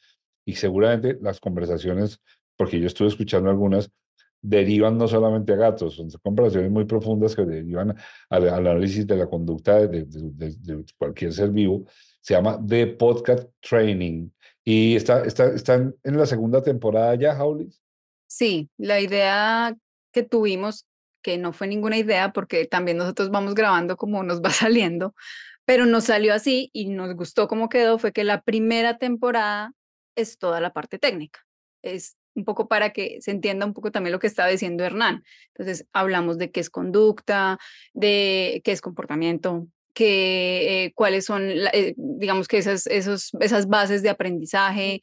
y 0.45 0.53
seguramente 0.53 1.17
las 1.19 1.39
conversaciones, 1.39 2.21
porque 2.55 2.79
yo 2.79 2.85
estuve 2.85 3.07
escuchando 3.07 3.49
algunas, 3.49 3.91
derivan 4.41 4.97
no 4.97 5.07
solamente 5.07 5.53
a 5.53 5.57
gatos, 5.57 5.95
son 5.95 6.09
conversaciones 6.21 6.71
muy 6.71 6.85
profundas 6.85 7.35
que 7.35 7.45
derivan 7.45 7.95
al, 8.29 8.49
análisis 8.49 9.05
de 9.05 9.15
la 9.17 9.27
conducta 9.27 9.87
de, 9.87 10.07
cualquier 10.97 11.33
ser 11.33 11.49
vivo. 11.49 11.85
Se 12.21 12.33
llama 12.33 12.59
The 12.65 12.87
Podcast 12.87 13.49
Training. 13.61 14.29
Y 14.63 14.95
está, 14.95 15.23
está, 15.23 15.45
están 15.53 15.95
en 16.03 16.17
la 16.17 16.25
segunda 16.25 16.61
temporada 16.61 17.15
ya, 17.15 17.35
Jaulis. 17.35 17.81
Sí, 18.27 18.69
la 18.77 18.99
idea 18.99 19.75
que 20.11 20.23
tuvimos, 20.23 20.85
que 21.23 21.37
no 21.37 21.53
fue 21.53 21.67
ninguna 21.67 21.97
idea, 21.97 22.31
porque 22.31 22.65
también 22.65 22.97
nosotros 22.97 23.29
vamos 23.31 23.55
grabando 23.55 23.97
como 23.97 24.23
nos 24.23 24.41
va 24.41 24.49
saliendo, 24.51 25.15
pero 25.65 25.85
nos 25.85 26.05
salió 26.05 26.33
así 26.33 26.69
y 26.73 26.89
nos 26.89 27.13
gustó 27.15 27.47
cómo 27.47 27.69
quedó, 27.69 27.99
fue 27.99 28.11
que 28.11 28.23
la 28.23 28.41
primera 28.41 28.97
temporada 28.97 29.73
es 30.15 30.37
toda 30.37 30.59
la 30.61 30.73
parte 30.73 30.99
técnica. 30.99 31.39
Es 31.81 32.17
un 32.39 32.45
poco 32.45 32.67
para 32.67 32.91
que 32.91 33.17
se 33.21 33.31
entienda 33.31 33.65
un 33.65 33.73
poco 33.73 33.91
también 33.91 34.11
lo 34.11 34.19
que 34.19 34.27
estaba 34.27 34.49
diciendo 34.49 34.83
Hernán. 34.83 35.23
Entonces, 35.49 35.87
hablamos 35.93 36.37
de 36.37 36.51
qué 36.51 36.59
es 36.59 36.69
conducta, 36.69 37.59
de 37.93 38.61
qué 38.63 38.71
es 38.71 38.81
comportamiento, 38.81 39.67
que, 39.93 40.85
eh, 40.85 40.93
cuáles 40.95 41.25
son, 41.25 41.43
eh, 41.49 41.93
digamos 41.97 42.47
que 42.47 42.57
esas, 42.57 42.87
esos, 42.87 43.31
esas 43.39 43.67
bases 43.67 44.01
de 44.01 44.09
aprendizaje, 44.09 45.01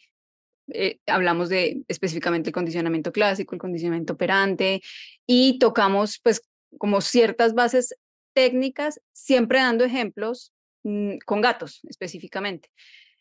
eh, 0.73 0.99
hablamos 1.07 1.49
de 1.49 1.83
específicamente 1.87 2.51
el 2.51 2.55
condicionamiento 2.55 3.13
clásico, 3.13 3.55
el 3.55 3.61
condicionamiento 3.61 4.15
operante 4.15 4.83
y 5.27 5.59
tocamos 5.59 6.19
pues 6.23 6.43
como 6.79 7.01
ciertas 7.01 7.55
bases 7.55 7.97
técnicas, 8.33 9.01
siempre 9.13 9.61
dando 9.61 9.85
ejemplos 9.85 10.53
mm, 10.83 11.19
con 11.25 11.41
gatos 11.41 11.81
específicamente. 11.89 12.69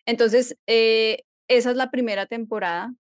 Entonces, 0.06 0.58
eh, 0.68 1.24
esa 1.48 1.72
es 1.72 1.78
la 1.78 1.92
primera 1.92 2.26
temporada. 2.26 2.94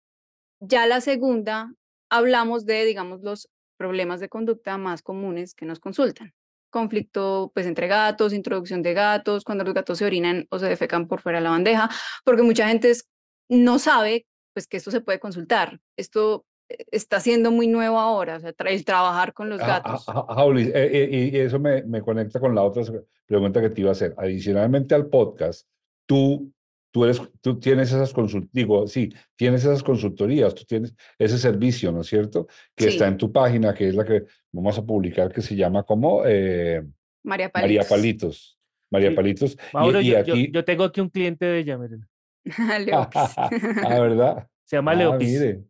Ya 0.67 0.85
la 0.85 1.01
segunda, 1.01 1.73
hablamos 2.09 2.65
de, 2.65 2.85
digamos, 2.85 3.21
los 3.21 3.49
problemas 3.77 4.19
de 4.19 4.29
conducta 4.29 4.77
más 4.77 5.01
comunes 5.01 5.53
que 5.53 5.65
nos 5.65 5.79
consultan. 5.79 6.33
Conflicto 6.71 7.51
pues 7.53 7.65
entre 7.67 7.87
gatos, 7.87 8.33
introducción 8.33 8.81
de 8.81 8.93
gatos, 8.93 9.43
cuando 9.43 9.63
los 9.63 9.73
gatos 9.73 9.97
se 9.97 10.05
orinan 10.05 10.45
o 10.49 10.59
se 10.59 10.67
defecan 10.67 11.07
por 11.07 11.21
fuera 11.21 11.39
de 11.39 11.43
la 11.43 11.49
bandeja, 11.51 11.89
porque 12.23 12.41
mucha 12.41 12.67
gente 12.67 12.89
es- 12.91 13.07
no 13.49 13.79
sabe 13.79 14.25
pues 14.53 14.67
que 14.67 14.77
esto 14.77 14.91
se 14.91 15.01
puede 15.01 15.19
consultar. 15.19 15.79
Esto 15.97 16.45
eh, 16.69 16.83
está 16.91 17.19
siendo 17.19 17.51
muy 17.51 17.67
nuevo 17.67 17.99
ahora, 17.99 18.37
o 18.37 18.39
sea, 18.39 18.53
tra- 18.55 18.71
el 18.71 18.83
trabajar 18.85 19.33
con 19.33 19.49
los 19.49 19.59
Ja- 19.61 19.67
gatos. 19.67 20.05
ja- 20.05 20.25
Jaulis, 20.29 20.67
eh, 20.69 20.71
eh, 20.75 21.09
y 21.11 21.35
y 21.37 21.39
eso 21.39 21.59
me, 21.59 21.83
me 21.83 22.01
conecta 22.01 22.39
con 22.39 22.55
la 22.55 22.63
otra 22.63 22.81
pregunta 23.27 23.61
que 23.61 23.69
te 23.69 23.81
iba 23.81 23.89
a 23.89 23.91
hacer. 23.91 24.15
Adicionalmente 24.17 24.95
al 24.95 25.07
podcast, 25.07 25.67
tú, 26.07 26.51
tú, 26.95 27.03
eres, 27.03 27.21
tú 27.41 27.59
tienes 27.59 27.89
esas 27.91 28.13
consultorías, 28.13 28.53
digo, 28.53 28.87
sí, 28.87 29.09
tienes 29.35 29.65
esas 29.65 29.83
consultorías, 29.83 30.55
tú 30.55 30.63
tienes 30.63 30.95
ese 31.19 31.37
servicio, 31.37 31.91
¿no 31.91 31.99
es 31.99 32.07
cierto? 32.07 32.47
Que 32.73 32.87
está 32.87 33.05
en 33.05 33.17
tu 33.17 33.33
página, 33.33 33.73
que 33.73 33.89
es 33.89 33.95
la 33.95 34.05
que 34.05 34.23
vamos 34.53 34.77
a 34.77 34.81
publicar, 34.85 35.29
que 35.33 35.41
se 35.41 35.57
llama 35.57 35.83
como 35.83 36.23
eh, 36.25 36.81
María 37.21 37.51
María 37.53 37.81
Palitos. 37.81 37.89
Palitos. 37.89 38.59
María 38.89 39.09
Sí. 39.09 39.15
Palitos. 39.17 39.57
Mauro, 39.73 39.99
y, 39.99 40.05
yo, 40.07 40.13
yo- 40.23 40.33
aquí, 40.35 40.49
yo 40.53 40.63
tengo 40.63 40.85
aquí 40.85 41.01
un 41.01 41.09
cliente 41.09 41.43
de 41.43 41.59
ella, 41.59 41.77
miren. 41.77 42.07
Leopis. 42.85 43.21
ah, 43.83 43.99
¿verdad? 43.99 44.47
Se 44.63 44.77
llama 44.77 44.91
Ah, 44.91 44.95
Leopis. 44.95 45.27
mire. 45.33 45.63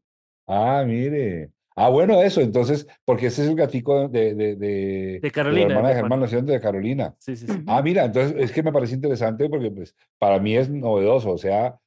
Ah, 0.46 0.84
mire. 0.86 1.50
Ah, 1.78 1.90
bueno, 1.90 2.22
eso, 2.22 2.40
entonces, 2.40 2.88
porque 3.04 3.28
ese 3.28 3.44
es 3.44 3.50
el 3.50 3.56
gatico 3.56 4.08
de, 4.08 4.34
de, 4.34 4.56
de, 4.56 5.20
De 5.22 5.32
Carolina, 5.32 5.68
la 5.68 5.74
hermana 5.74 5.88
de 5.90 5.94
de 5.94 6.00
Germán, 6.02 6.10
Juan. 6.10 6.20
¿no 6.20 6.26
es 6.26 6.32
cierto? 6.32 6.52
de 6.54 6.62
Carolina. 6.62 7.16
Sí, 7.20 7.36
sí, 7.36 7.48
sí. 7.48 7.54
Ah, 7.68 7.82
mira, 7.82 8.06
entonces 8.06 8.36
es 8.38 8.52
que 8.54 8.64
me 8.64 8.72
parece 8.72 8.96
interesante 8.96 9.50
porque 9.50 9.72
pues 9.72 9.94
para 10.18 10.40
mí 10.40 10.56
es 10.56 10.70
novedoso, 10.70 11.32
o 11.32 11.38
sea, 11.38 11.78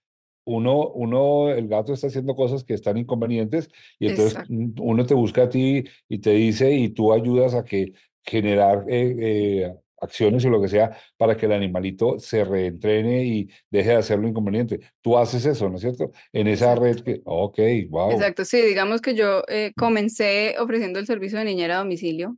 uno, 0.45 0.89
uno, 0.91 1.51
el 1.51 1.69
gato 1.69 1.93
está 1.93 2.09
haciendo 2.09 2.35
cosas 2.37 2.65
que 2.65 2.75
están 2.75 2.97
inconvenientes 2.99 3.71
y 3.99 4.09
entonces 4.09 4.35
Exacto. 4.35 4.55
uno 4.83 5.07
te 5.07 5.15
busca 5.15 5.45
a 5.45 5.49
ti 5.49 5.85
y 6.09 6.19
te 6.19 6.31
dice 6.33 6.73
y 6.73 6.91
tú 6.91 7.13
ayudas 7.13 7.55
a 7.55 7.65
que 7.65 7.93
generar 8.25 8.85
eh, 8.89 9.17
eh, 9.19 9.75
acciones 10.01 10.45
o 10.45 10.51
lo 10.51 10.61
que 10.61 10.69
sea 10.69 10.97
para 11.17 11.37
que 11.37 11.47
el 11.47 11.53
animalito 11.53 12.19
se 12.19 12.45
reentrene 12.45 13.25
y 13.25 13.49
deje 13.71 13.91
de 13.91 13.97
hacer 13.97 14.19
lo 14.19 14.29
inconveniente. 14.29 14.81
Tú 15.01 15.17
haces 15.19 15.45
eso, 15.47 15.69
¿no 15.69 15.77
es 15.77 15.83
cierto? 15.83 16.13
En 16.33 16.47
esa 16.47 16.75
red 16.75 17.01
que, 17.01 17.21
ok, 17.25 17.59
wow. 17.89 18.13
Exacto, 18.13 18.45
sí, 18.45 18.61
digamos 18.61 19.01
que 19.01 19.15
yo 19.15 19.43
eh, 19.49 19.73
comencé 19.77 20.57
ofreciendo 20.59 20.99
el 20.99 21.07
servicio 21.07 21.39
de 21.39 21.45
niñera 21.45 21.77
a 21.77 21.79
domicilio, 21.79 22.37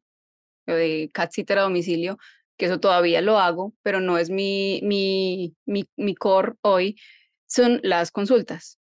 o 0.67 0.73
de 0.73 1.11
cat 1.13 1.33
sitter 1.33 1.59
a 1.59 1.63
domicilio, 1.63 2.19
que 2.57 2.67
eso 2.67 2.79
todavía 2.79 3.21
lo 3.21 3.39
hago, 3.39 3.75
pero 3.83 4.01
no 4.01 4.19
es 4.19 4.31
mi, 4.31 4.81
mi, 4.83 5.55
mi, 5.67 5.89
mi 5.97 6.15
core 6.15 6.53
hoy, 6.63 6.97
son 7.47 7.81
las 7.83 8.11
consultas. 8.11 8.79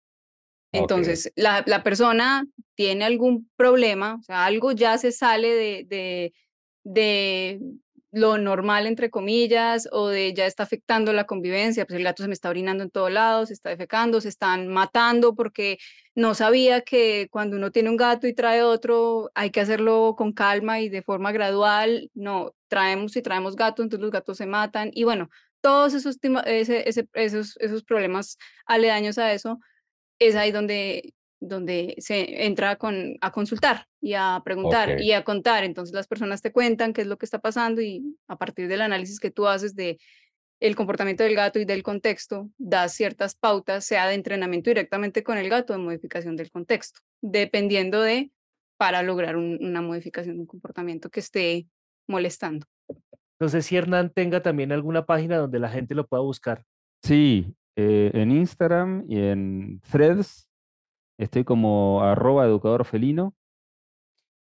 Entonces, 0.72 1.32
la, 1.36 1.64
la 1.66 1.82
persona 1.82 2.46
tiene 2.76 3.04
algún 3.06 3.50
problema, 3.56 4.18
o 4.20 4.22
sea, 4.22 4.46
algo 4.46 4.72
ya 4.72 5.00
se 5.00 5.12
sale 5.12 5.48
de, 5.48 5.86
de, 5.88 6.34
de 6.84 7.60
lo 8.12 8.38
normal, 8.38 8.88
entre 8.88 9.10
comillas, 9.10 9.88
o 9.92 10.08
de 10.08 10.34
ya 10.34 10.46
está 10.46 10.64
afectando 10.64 11.14
la 11.14 11.26
convivencia, 11.26 11.86
pues 11.86 11.98
el 11.98 12.04
gato 12.04 12.24
se 12.24 12.28
me 12.28 12.34
está 12.34 12.50
orinando 12.50 12.84
en 12.84 12.90
todos 12.90 13.12
lados, 13.12 13.50
se 13.50 13.54
está 13.54 13.70
defecando, 13.70 14.20
se 14.22 14.30
están 14.30 14.68
matando 14.68 15.36
porque 15.36 15.78
no 16.16 16.34
sabía 16.34 16.82
que 16.82 17.28
cuando 17.32 17.58
uno 17.58 17.72
tiene 17.72 17.90
un 17.90 17.98
gato 17.98 18.28
y 18.28 18.34
trae 18.34 18.64
otro, 18.64 19.30
hay 19.36 19.52
que 19.52 19.62
hacerlo 19.62 20.16
con 20.18 20.34
calma 20.34 20.80
y 20.82 20.90
de 20.90 21.04
forma 21.04 21.32
gradual. 21.32 22.10
No, 22.14 22.54
traemos 22.68 23.16
y 23.16 23.22
traemos 23.22 23.56
gatos, 23.56 23.84
entonces 23.84 24.02
los 24.02 24.12
gatos 24.12 24.38
se 24.38 24.46
matan. 24.48 24.92
Y 24.94 25.04
bueno, 25.04 25.30
todos 25.62 25.94
esos, 25.94 26.18
esos, 26.24 27.58
esos 27.60 27.84
problemas 27.84 28.38
aledaños 28.66 29.18
a 29.18 29.34
eso, 29.34 29.60
es 30.20 30.36
ahí 30.36 30.52
donde, 30.52 31.14
donde 31.42 31.96
se 32.00 32.46
entra 32.46 32.76
con, 32.76 33.16
a 33.22 33.32
consultar 33.32 33.86
y 34.02 34.14
a 34.14 34.42
preguntar 34.44 34.90
y 35.02 35.12
a 35.14 35.24
contar. 35.24 35.64
Entonces 35.64 35.94
las 35.96 36.08
personas 36.08 36.42
te 36.42 36.52
cuentan 36.52 36.94
qué 36.94 37.02
es 37.02 37.08
lo 37.08 37.18
que 37.18 37.26
está 37.26 37.40
pasando 37.40 37.82
y 37.82 38.18
a 38.28 38.38
partir 38.38 38.68
del 38.68 38.82
análisis 38.82 39.20
que 39.20 39.32
tú 39.32 39.48
haces 39.48 39.76
de 39.76 39.98
el 40.60 40.76
comportamiento 40.76 41.24
del 41.24 41.36
gato 41.36 41.58
y 41.58 41.64
del 41.64 41.84
contexto, 41.84 42.50
das 42.58 42.94
ciertas 42.94 43.34
pautas, 43.36 43.86
sea 43.86 44.08
de 44.08 44.16
entrenamiento 44.16 44.70
directamente 44.70 45.24
con 45.24 45.38
el 45.38 45.48
gato 45.50 45.72
o 45.74 45.78
de 45.78 45.82
modificación 45.84 46.36
del 46.36 46.52
contexto, 46.52 47.00
dependiendo 47.22 48.02
de 48.02 48.32
para 48.78 49.02
lograr 49.02 49.38
un- 49.38 49.58
una 49.62 49.82
modificación 49.82 50.36
de 50.36 50.42
un 50.42 50.48
comportamiento 50.48 51.10
que 51.10 51.22
esté 51.22 51.68
molestando. 52.10 52.66
No 53.40 53.48
sé 53.48 53.62
si 53.62 53.78
Hernán 53.78 54.12
tenga 54.14 54.42
también 54.42 54.74
alguna 54.74 55.06
página 55.06 55.38
donde 55.38 55.60
la 55.60 55.70
gente 55.70 55.96
lo 55.96 56.06
pueda 56.06 56.24
buscar. 56.24 56.66
Sí, 57.02 57.54
eh, 57.78 58.12
en 58.14 58.32
Instagram 58.32 59.06
y 59.08 59.18
en 59.18 59.80
Threads 59.90 60.49
estoy 61.20 61.44
como 61.44 62.02
arroba 62.02 62.46
educador 62.46 62.86
felino. 62.86 63.36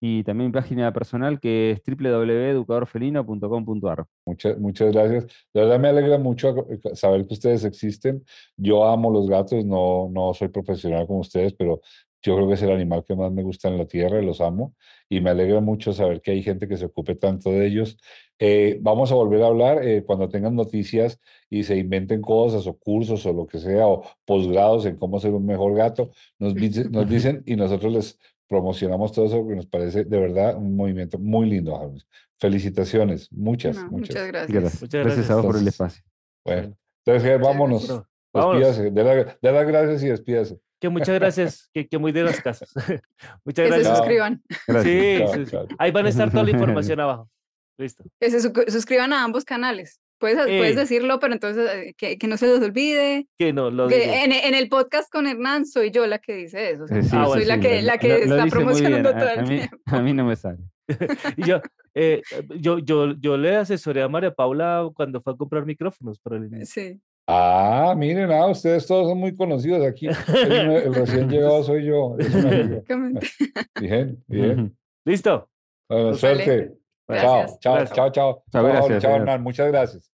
Y 0.04 0.24
también 0.24 0.48
mi 0.48 0.52
página 0.52 0.92
personal 0.92 1.38
que 1.38 1.70
es 1.70 1.80
www.educadorfelino.com.ar. 1.86 4.04
Muchas, 4.26 4.58
muchas 4.58 4.92
gracias. 4.92 5.26
De 5.54 5.60
verdad 5.60 5.78
me 5.78 5.86
alegra 5.88 6.18
mucho 6.18 6.66
eh, 6.68 6.80
saber 6.96 7.24
que 7.24 7.34
ustedes 7.34 7.64
existen. 7.64 8.24
Yo 8.56 8.84
amo 8.84 9.12
los 9.12 9.28
gatos, 9.28 9.64
no, 9.64 10.08
no 10.10 10.34
soy 10.34 10.48
profesional 10.48 11.06
como 11.06 11.20
ustedes, 11.20 11.54
pero 11.54 11.80
yo 12.20 12.34
creo 12.34 12.48
que 12.48 12.54
es 12.54 12.62
el 12.62 12.72
animal 12.72 13.04
que 13.04 13.14
más 13.14 13.30
me 13.30 13.44
gusta 13.44 13.68
en 13.68 13.78
la 13.78 13.86
tierra 13.86 14.20
y 14.20 14.26
los 14.26 14.40
amo. 14.40 14.74
Y 15.08 15.20
me 15.20 15.30
alegra 15.30 15.60
mucho 15.60 15.92
saber 15.92 16.20
que 16.20 16.32
hay 16.32 16.42
gente 16.42 16.66
que 16.66 16.76
se 16.76 16.86
ocupe 16.86 17.14
tanto 17.14 17.50
de 17.50 17.64
ellos. 17.66 17.96
Eh, 18.44 18.78
vamos 18.80 19.12
a 19.12 19.14
volver 19.14 19.40
a 19.42 19.46
hablar 19.46 19.86
eh, 19.86 20.02
cuando 20.04 20.28
tengan 20.28 20.56
noticias 20.56 21.20
y 21.48 21.62
se 21.62 21.76
inventen 21.76 22.20
cosas 22.22 22.66
o 22.66 22.74
cursos 22.76 23.24
o 23.26 23.32
lo 23.32 23.46
que 23.46 23.58
sea, 23.60 23.86
o 23.86 24.02
posgrados 24.24 24.84
en 24.86 24.96
cómo 24.96 25.20
ser 25.20 25.30
un 25.32 25.46
mejor 25.46 25.76
gato. 25.76 26.10
Nos, 26.40 26.52
dice- 26.62 26.88
nos 26.90 27.08
dicen 27.08 27.44
y 27.46 27.54
nosotros 27.54 27.92
les 27.92 28.18
promocionamos 28.48 29.12
todo 29.12 29.26
eso 29.26 29.38
porque 29.38 29.54
nos 29.54 29.66
parece 29.66 30.04
de 30.04 30.18
verdad 30.18 30.56
un 30.56 30.74
movimiento 30.74 31.18
muy 31.18 31.48
lindo. 31.48 31.78
James. 31.78 32.04
Felicitaciones, 32.40 33.30
muchas, 33.32 33.76
No, 33.76 33.82
muchas. 33.92 34.08
muchas 34.16 34.26
gracias. 34.26 34.52
Gracias. 34.60 34.82
Muchas 34.82 35.04
Gracias 35.04 35.30
a 35.30 35.36
vos 35.36 35.46
por 35.46 35.56
el 35.58 35.68
espacio. 35.68 36.02
Bueno, 36.44 36.76
entonces 37.04 37.22
Ger, 37.22 37.40
vámonos. 37.40 38.02
Despídase, 38.34 38.90
de, 38.90 39.04
la- 39.04 39.14
de 39.40 39.52
las 39.52 39.66
gracias 39.66 40.02
y 40.02 40.08
despídase. 40.08 40.58
Que 40.80 40.88
muchas 40.88 41.14
gracias, 41.14 41.70
que, 41.72 41.86
que 41.86 41.96
muy 41.98 42.10
de 42.10 42.24
las 42.24 42.40
casas. 42.40 42.72
muchas 43.44 43.66
Que 43.68 43.72
se 43.72 43.78
gracias. 43.78 43.98
Suscriban. 43.98 44.42
Gracias. 44.66 45.48
Sí. 45.48 45.56
Ahí 45.78 45.92
van 45.92 46.06
a 46.06 46.08
estar 46.08 46.28
toda 46.30 46.42
la 46.42 46.50
información 46.50 46.98
abajo. 47.06 47.30
Listo. 47.78 48.04
Que 48.20 48.30
se 48.30 48.40
su- 48.40 48.52
suscriban 48.68 49.12
a 49.12 49.24
ambos 49.24 49.44
canales. 49.44 50.00
Puedes, 50.18 50.36
puedes 50.36 50.76
Eh. 50.76 50.80
decirlo, 50.80 51.18
pero 51.18 51.32
entonces 51.32 51.68
eh, 51.74 51.94
que, 51.96 52.16
que 52.16 52.28
no 52.28 52.36
se 52.36 52.46
les 52.46 52.60
olvide. 52.62 53.26
Que 53.38 53.52
no, 53.52 53.70
lo 53.72 53.88
Que 53.88 53.98
digo. 54.00 54.12
en, 54.14 54.32
en 54.32 54.54
el 54.54 54.68
podcast 54.68 55.10
con 55.10 55.26
Hernán 55.26 55.66
soy 55.66 55.90
yo 55.90 56.06
la 56.06 56.18
que 56.18 56.34
dice 56.34 56.70
eso. 56.70 56.84
o 56.84 56.86
sea, 56.86 56.98
Eh, 56.98 57.02
sí, 57.02 57.08
Ah, 57.12 57.24
soy 57.26 57.44
bueno, 57.44 57.46
la 57.46 57.54
sí, 57.56 57.60
que, 57.60 57.82
la 57.82 57.98
que 57.98 58.08
lo- 58.26 58.36
está 58.36 58.46
promocionando 58.46 59.10
todo 59.12 59.28
A, 59.28 59.32
el 59.32 59.38
a 59.40 59.42
mí, 59.42 59.48
tiempo. 59.58 59.76
a 59.86 60.00
mí 60.00 60.12
no 60.12 60.24
me 60.24 60.36
sale. 60.36 60.58
Yo, 61.38 61.60
eh, 61.94 62.22
yo, 62.58 62.78
yo, 62.78 63.14
yo 63.18 63.36
le 63.36 63.56
asesoré 63.56 64.02
a 64.02 64.08
María 64.08 64.32
Paula 64.32 64.88
cuando 64.94 65.20
fue 65.22 65.32
a 65.32 65.36
comprar 65.36 65.64
micrófonos 65.66 66.18
para 66.20 66.36
el 66.36 66.46
inicio. 66.46 66.66
Sí. 66.82 67.00
Ah, 67.26 67.94
miren, 67.96 68.30
ah, 68.32 68.46
ustedes 68.46 68.86
todos 68.86 69.08
son 69.08 69.18
muy 69.18 69.34
conocidos 69.34 69.84
aquí. 69.86 70.06
El, 70.06 70.14
recién 70.94 71.28
llegado 71.30 71.62
soy 71.64 71.86
yo. 71.86 72.16
Es 72.18 72.34
una. 72.34 72.50
Bien, 73.80 74.22
bien. 74.26 74.76
Listo. 75.04 75.48
Bueno, 75.88 76.10
Pues 76.10 76.22
Vale. 76.22 76.44
suerte. 76.44 76.72
Chao, 77.08 77.46
chao, 77.60 77.74
Gracias. 77.74 77.92
chao, 77.96 78.10
chao. 78.12 78.12
Chao, 78.12 78.44
Chao, 78.52 78.64
gracias, 78.64 79.02
chao. 79.02 79.16
Hernán, 79.16 79.42
muchas 79.42 79.68
gracias. 79.68 80.12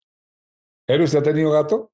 ¿Eru, 0.87 1.05
usted 1.05 1.19
ha 1.19 1.23
tenido 1.23 1.51
gato? 1.53 1.91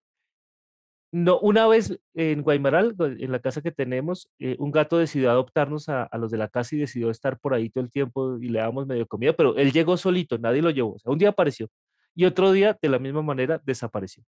No, 1.12 1.38
una 1.40 1.66
vez 1.68 1.96
en 2.14 2.42
Guaymaral, 2.42 2.96
gu- 2.96 3.22
en 3.22 3.30
la 3.30 3.38
casa 3.38 3.60
que 3.60 3.70
tenemos, 3.70 4.28
eh, 4.40 4.56
un 4.58 4.72
gato 4.72 4.98
decidió 4.98 5.30
adoptarnos 5.30 5.88
a, 5.88 6.02
a 6.04 6.18
los 6.18 6.30
de 6.32 6.38
la 6.38 6.48
casa 6.48 6.74
y 6.74 6.78
decidió 6.80 7.10
estar 7.10 7.38
por 7.38 7.54
ahí 7.54 7.70
todo 7.70 7.84
el 7.84 7.90
tiempo 7.90 8.36
y 8.38 8.48
le 8.48 8.58
damos 8.58 8.86
medio 8.86 9.06
comida, 9.06 9.32
pero 9.32 9.56
él 9.56 9.70
llegó 9.72 9.96
solito, 9.96 10.38
nadie 10.38 10.60
lo 10.62 10.70
llevó. 10.70 10.94
O 10.94 10.98
sea, 10.98 11.12
un 11.12 11.18
día 11.18 11.28
apareció 11.28 11.68
y 12.16 12.24
otro 12.24 12.50
día, 12.50 12.76
de 12.80 12.88
la 12.88 12.98
misma 12.98 13.22
manera, 13.22 13.60
desapareció. 13.64 14.24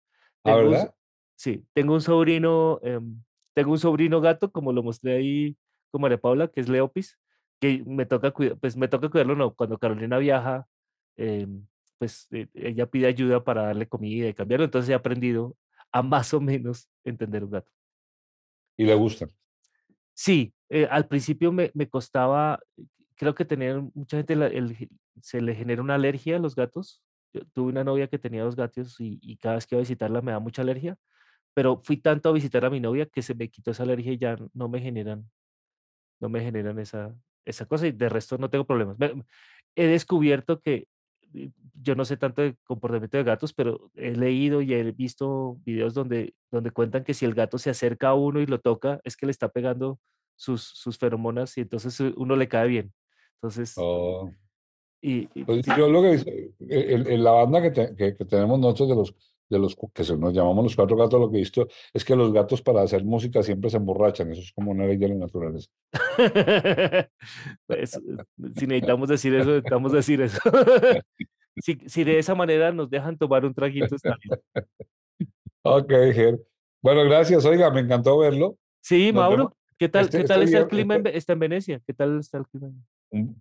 ¿Ah, 0.43 0.55
Tengo 0.55 0.57
un 0.59 0.65
so- 0.65 0.71
verdad? 0.71 0.95
Sí, 1.35 1.65
tengo 1.73 1.93
un 1.93 2.01
sobrino, 2.01 2.79
em, 2.83 3.21
tengo 3.55 3.71
un 3.71 3.79
sobrino 3.79 4.19
gato, 4.21 4.51
como 4.51 4.71
lo 4.73 4.83
mostré 4.83 5.15
ahí 5.17 5.57
con 5.91 6.01
María 6.01 6.17
Paula, 6.17 6.47
que 6.47 6.59
es 6.61 6.67
Leopis, 6.69 7.17
que 7.63 7.81
me 7.85 8.05
toca 8.05 8.33
pues 8.59 8.75
me 8.75 8.89
toca 8.89 9.07
cuidarlo, 9.09 9.35
no, 9.35 9.53
cuando 9.53 9.77
Carolina 9.77 10.17
viaja, 10.17 10.67
em, 11.15 11.65
pues 11.97 12.27
eh, 12.31 12.47
ella 12.53 12.87
pide 12.87 13.07
ayuda 13.07 13.41
para 13.43 13.63
darle 13.63 13.87
comida 13.87 14.27
y 14.27 14.33
cambiarlo, 14.33 14.65
entonces 14.65 14.89
he 14.89 14.93
aprendido 14.93 15.55
a 15.93 16.01
más 16.01 16.33
o 16.33 16.41
menos 16.41 16.89
entender 17.05 17.43
un 17.45 17.51
gato. 17.51 17.71
Y 18.75 18.83
le 18.85 18.95
gustan. 18.95 19.29
Sí, 20.13 20.53
eh, 20.69 20.87
al 20.91 21.07
principio 21.07 21.51
me, 21.53 21.71
me 21.73 21.87
costaba, 21.87 22.59
creo 23.15 23.33
que 23.33 23.45
tener 23.45 23.81
mucha 23.93 24.17
gente 24.17 24.35
la- 24.35 24.47
el 24.47 24.89
se 25.21 25.39
le 25.41 25.55
genera 25.55 25.81
una 25.81 25.95
alergia 25.95 26.35
a 26.35 26.39
los 26.39 26.55
gatos. 26.55 27.01
Yo 27.33 27.41
tuve 27.53 27.69
una 27.71 27.83
novia 27.85 28.07
que 28.07 28.19
tenía 28.19 28.43
dos 28.43 28.55
gatos 28.57 28.99
y, 28.99 29.19
y 29.21 29.37
cada 29.37 29.55
vez 29.55 29.65
que 29.67 29.75
iba 29.75 29.79
a 29.79 29.83
visitarla 29.87 30.21
me 30.21 30.33
da 30.33 30.39
mucha 30.39 30.63
alergia, 30.63 30.97
pero 31.53 31.81
fui 31.83 31.97
tanto 31.97 32.27
a 32.29 32.33
visitar 32.33 32.65
a 32.65 32.69
mi 32.69 32.79
novia 32.81 33.05
que 33.05 33.21
se 33.21 33.35
me 33.35 33.47
quitó 33.49 33.71
esa 33.71 33.83
alergia 33.83 34.11
y 34.13 34.17
ya 34.17 34.35
no 34.53 34.67
me 34.69 34.81
generan, 34.81 35.29
no 36.19 36.29
me 36.29 36.41
generan 36.41 36.79
esa, 36.79 37.15
esa 37.45 37.65
cosa 37.65 37.87
y 37.87 37.91
de 37.91 38.09
resto 38.09 38.37
no 38.37 38.49
tengo 38.49 38.65
problemas. 38.65 38.97
He 39.75 39.87
descubierto 39.87 40.59
que 40.59 40.87
eh, 41.33 41.49
yo 41.81 41.95
no 41.95 42.05
sé 42.05 42.17
tanto 42.17 42.41
de 42.41 42.55
comportamiento 42.63 43.17
de 43.17 43.23
gatos, 43.23 43.53
pero 43.53 43.89
he 43.95 44.11
leído 44.15 44.61
y 44.61 44.73
he 44.73 44.91
visto 44.91 45.57
videos 45.65 45.93
donde, 45.93 46.35
donde 46.51 46.71
cuentan 46.71 47.03
que 47.03 47.13
si 47.13 47.25
el 47.25 47.33
gato 47.33 47.57
se 47.57 47.69
acerca 47.71 48.09
a 48.09 48.13
uno 48.13 48.39
y 48.39 48.45
lo 48.45 48.59
toca, 48.59 48.99
es 49.03 49.17
que 49.17 49.25
le 49.25 49.31
está 49.31 49.49
pegando 49.49 49.99
sus, 50.35 50.61
sus 50.63 50.97
feromonas 50.97 51.57
y 51.57 51.61
entonces 51.61 51.99
eh, 52.01 52.13
uno 52.17 52.35
le 52.35 52.47
cae 52.47 52.67
bien. 52.67 52.93
Entonces, 53.35 53.73
Oh. 53.77 54.29
y, 55.01 55.27
y- 55.33 55.43
Pues 55.43 55.65
yo 55.77 55.89
lo 55.89 56.01
que 56.01 56.53
eh, 56.69 57.17
la 57.17 57.31
banda 57.31 57.61
que, 57.61 57.71
te- 57.71 57.95
que, 57.95 58.15
que 58.15 58.25
tenemos 58.25 58.59
nosotros 58.59 58.89
de 58.89 58.95
los, 58.95 59.15
de 59.53 59.59
los 59.59 59.77
que 59.93 60.03
se 60.03 60.17
nos 60.17 60.33
llamamos 60.33 60.63
los 60.65 60.75
cuatro 60.75 60.97
gatos, 60.97 61.19
lo 61.19 61.29
que 61.29 61.37
he 61.37 61.39
visto 61.39 61.67
es 61.93 62.03
que 62.03 62.15
los 62.15 62.33
gatos 62.33 62.61
para 62.61 62.81
hacer 62.81 63.05
música 63.05 63.41
siempre 63.43 63.69
se 63.69 63.77
emborrachan. 63.77 64.31
Eso 64.31 64.41
es 64.41 64.51
como 64.51 64.71
una 64.71 64.85
ley 64.85 64.97
de 64.97 65.07
la 65.09 65.15
naturaleza. 65.15 65.69
pues, 67.67 67.99
si 68.57 68.67
necesitamos 68.67 69.09
decir 69.09 69.33
eso, 69.35 69.49
necesitamos 69.49 69.91
decir 69.91 70.21
eso. 70.21 70.39
si, 71.57 71.77
si 71.85 72.03
de 72.03 72.19
esa 72.19 72.35
manera 72.35 72.71
nos 72.71 72.89
dejan 72.89 73.17
tomar 73.17 73.45
un 73.45 73.53
traguito, 73.53 73.95
está 73.95 74.15
bien. 74.21 74.39
Ok, 75.63 75.89
Ger. 76.13 76.39
Bueno, 76.81 77.03
gracias. 77.05 77.45
Oiga, 77.45 77.71
me 77.71 77.79
encantó 77.81 78.17
verlo. 78.17 78.57
Sí, 78.81 79.07
Nos 79.07 79.21
Mauro, 79.21 79.37
vemos. 79.37 79.53
¿qué 79.77 79.87
tal, 79.87 80.05
Este- 80.05 80.17
qué 80.17 80.23
este 80.23 80.33
tal 80.33 80.43
está 80.43 80.57
el 80.59 80.67
clima 80.67 80.95
este- 80.97 81.17
está 81.17 81.33
en 81.33 81.39
Venecia? 81.39 81.81
¿Qué 81.85 81.93
tal 81.93 82.19
está 82.19 82.39
el 82.39 82.47
clima? 82.47 82.73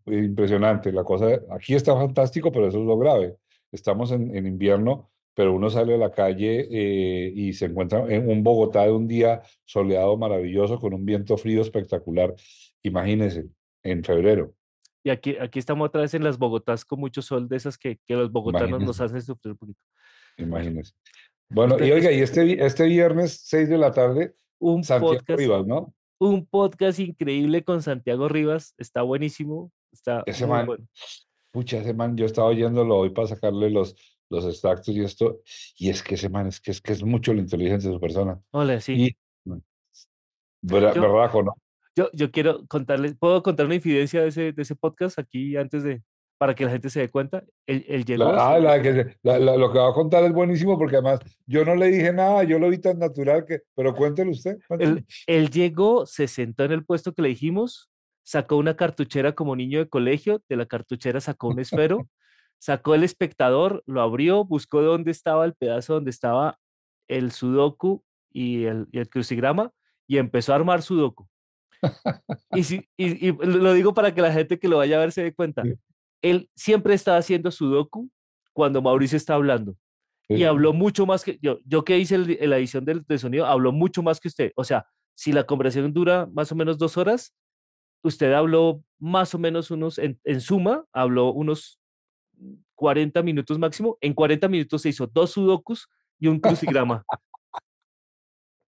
Impresionante. 0.07 0.93
La 0.93 1.03
cosa, 1.03 1.41
aquí 1.51 1.75
está 1.75 1.95
fantástico, 1.95 2.53
pero 2.53 2.69
eso 2.69 2.79
es 2.79 2.85
lo 2.85 2.97
grave. 2.99 3.37
Estamos 3.73 4.13
en, 4.13 4.37
en 4.37 4.47
invierno, 4.47 5.11
pero 5.35 5.55
uno 5.55 5.71
sale 5.71 5.95
a 5.95 5.99
la 5.99 6.11
calle 6.11 6.69
eh, 6.71 7.33
y 7.35 7.53
se 7.53 7.67
encuentra 7.67 8.05
en 8.09 8.29
un 8.29 8.43
Bogotá 8.43 8.83
de 8.85 8.93
un 8.93 9.09
día 9.09 9.43
soleado 9.65 10.17
maravilloso 10.17 10.79
con 10.79 10.95
un 10.95 11.05
viento 11.05 11.37
frío 11.37 11.63
espectacular. 11.63 12.35
Imagínense, 12.83 13.47
en 13.83 14.05
febrero. 14.05 14.55
Y 15.05 15.11
aquí, 15.11 15.37
aquí 15.41 15.59
estamos 15.59 15.87
otra 15.87 16.03
vez 16.03 16.15
en 16.15 16.25
las 16.25 16.39
Bogotás 16.39 16.85
con 16.85 17.01
mucho 17.01 17.23
sol, 17.23 17.49
de 17.49 17.57
esas 17.57 17.77
que, 17.77 17.99
que 18.07 18.15
los 18.15 18.31
bogotanos 18.31 18.81
nos 18.81 19.01
hacen 19.01 19.21
sufrir 19.21 19.53
un 19.53 19.59
poquito. 19.59 19.81
Imagínense. 20.37 20.93
Bueno, 21.49 21.77
y 21.85 21.91
oiga, 21.91 22.11
y 22.13 22.21
este, 22.21 22.65
este 22.65 22.87
viernes, 22.87 23.43
6 23.45 23.69
de 23.69 23.79
la 23.79 23.91
tarde, 23.91 24.35
Un 24.59 24.85
Santiago 24.85 25.15
podcast, 25.15 25.39
Rivas, 25.39 25.67
¿no? 25.67 25.95
un 26.23 26.47
podcast 26.47 27.01
increíble 27.01 27.65
con 27.65 27.83
Santiago 27.83 28.29
Rivas, 28.29 28.75
está 28.79 29.03
buenísimo, 29.03 29.73
está 29.91 30.23
Ese 30.25 30.47
muy 30.47 30.57
man, 30.57 30.67
bueno. 30.67 30.85
pucha, 31.51 31.79
ese 31.79 31.95
man, 31.95 32.17
yo 32.17 32.27
estaba 32.27 32.47
oyéndolo 32.47 32.97
hoy 32.97 33.11
para 33.11 33.27
sacarle 33.27 33.71
los, 33.71 33.97
los 34.33 34.45
extractos 34.47 34.89
y 34.95 35.01
esto, 35.05 35.41
y 35.79 35.91
es 35.91 36.03
que 36.03 36.15
ese 36.17 36.29
man, 36.29 36.47
es 36.47 36.61
que 36.61 36.71
es, 36.71 36.81
que 36.81 36.93
es 36.93 37.05
mucho 37.05 37.33
la 37.35 37.41
inteligencia 37.41 37.91
de 37.91 37.97
su 37.97 38.01
persona. 38.01 38.41
Hola, 38.51 38.81
sí. 38.81 38.93
Y, 38.95 39.17
¿verdad, 40.63 40.95
Yo- 40.95 41.03
verdad 41.03 41.31
o 41.35 41.43
no? 41.43 41.55
Yo, 41.95 42.09
yo 42.15 42.31
quiero 42.31 42.67
contarles, 42.69 43.15
¿puedo 43.19 43.43
contar 43.43 43.67
una 43.67 43.75
infidencia 43.75 44.23
de 44.23 44.29
ese, 44.29 44.53
de 44.53 44.63
ese 44.63 44.75
podcast 44.75 45.19
aquí 45.19 45.57
antes 45.59 45.83
de, 45.83 46.03
para 46.39 46.55
que 46.55 46.65
la 46.65 46.71
gente 46.71 46.89
se 46.89 47.01
dé 47.01 47.11
cuenta? 47.11 47.45
Él, 47.67 47.85
él 47.87 48.07
llegó, 48.07 48.25
La- 48.33 48.55
ah, 48.55 48.59
la 48.59 48.81
que 48.81 49.17
la- 49.23 49.39
lo 49.39 49.71
que 49.71 49.79
va 49.79 49.91
a 49.91 49.93
contar 49.93 50.25
es 50.25 50.33
buenísimo 50.33 50.79
porque 50.79 50.97
además 50.97 51.21
yo 51.47 51.67
no 51.67 51.75
le 51.75 51.89
dije 51.89 52.11
nada, 52.15 52.45
yo 52.45 52.59
lo 52.59 52.71
vi 52.71 52.79
tan 52.79 52.99
natural 52.99 53.45
que, 53.45 53.61
pero 53.75 53.95
cuéntelo 53.95 54.31
usted. 54.31 54.57
él, 54.79 55.05
él 55.27 55.51
llegó, 55.51 56.07
se 56.07 56.27
sentó 56.29 56.65
en 56.65 56.73
el 56.73 56.83
puesto 56.87 57.13
que 57.13 57.21
le 57.21 57.29
dijimos, 57.29 57.91
sacó 58.25 58.57
una 58.57 58.75
cartuchera 58.75 59.33
como 59.35 59.55
niño 59.55 59.81
de 59.81 59.89
colegio, 59.91 60.43
de 60.49 60.57
la 60.57 60.65
cartuchera 60.65 61.21
sacó 61.21 61.49
un 61.49 61.59
esfero, 61.61 62.09
sacó 62.63 62.95
el 62.95 63.03
espectador, 63.03 63.83
lo 63.87 64.03
abrió, 64.03 64.45
buscó 64.45 64.83
dónde 64.83 65.11
estaba 65.11 65.45
el 65.45 65.55
pedazo 65.55 65.95
donde 65.95 66.11
estaba 66.11 66.61
el 67.09 67.33
sudoku 67.33 68.05
y 68.31 68.67
el, 68.67 68.87
y 68.93 68.99
el 69.01 69.09
crucigrama 69.09 69.73
y 70.07 70.19
empezó 70.19 70.53
a 70.53 70.57
armar 70.57 70.81
sudoku. 70.83 71.29
Y, 72.55 72.63
si, 72.63 72.89
y, 72.97 73.29
y 73.29 73.33
lo 73.33 73.73
digo 73.73 73.93
para 73.95 74.15
que 74.15 74.23
la 74.23 74.33
gente 74.33 74.61
que 74.61 74.69
lo 74.69 74.77
vaya 74.77 74.97
a 74.97 75.01
ver 75.01 75.11
se 75.11 75.25
dé 75.25 75.35
cuenta. 75.35 75.63
Sí. 75.65 75.75
Él 76.23 76.49
siempre 76.55 76.95
está 76.95 77.17
haciendo 77.17 77.51
sudoku 77.51 78.09
cuando 78.53 78.81
Mauricio 78.81 79.17
está 79.17 79.35
hablando. 79.35 79.75
Y 80.29 80.45
habló 80.45 80.73
mucho 80.73 81.05
más 81.05 81.25
que 81.25 81.39
yo. 81.43 81.59
Yo 81.65 81.85
que 81.85 81.99
hice 81.99 82.15
el- 82.15 82.39
la 82.49 82.59
edición 82.59 82.85
del, 82.85 83.03
del 83.03 83.19
sonido, 83.19 83.45
habló 83.45 83.73
mucho 83.73 84.03
más 84.05 84.21
que 84.21 84.29
usted. 84.29 84.53
O 84.55 84.63
sea, 84.63 84.87
si 85.15 85.33
la 85.33 85.45
conversación 85.45 85.93
dura 85.93 86.29
más 86.33 86.53
o 86.53 86.55
menos 86.55 86.79
dos 86.79 86.97
horas, 86.97 87.35
usted 88.05 88.33
habló 88.33 88.83
más 89.01 89.35
o 89.35 89.39
menos 89.39 89.71
unos, 89.73 89.99
en, 89.99 90.19
en 90.25 90.41
suma, 90.41 90.85
habló 90.93 91.33
unos 91.33 91.81
40 92.75 93.23
minutos 93.23 93.59
máximo. 93.59 93.97
En 94.01 94.15
40 94.15 94.49
minutos 94.49 94.83
se 94.83 94.89
hizo 94.89 95.07
dos 95.07 95.31
sudokus 95.31 95.89
y 96.19 96.27
un 96.29 96.41
crucigrama. 96.41 97.05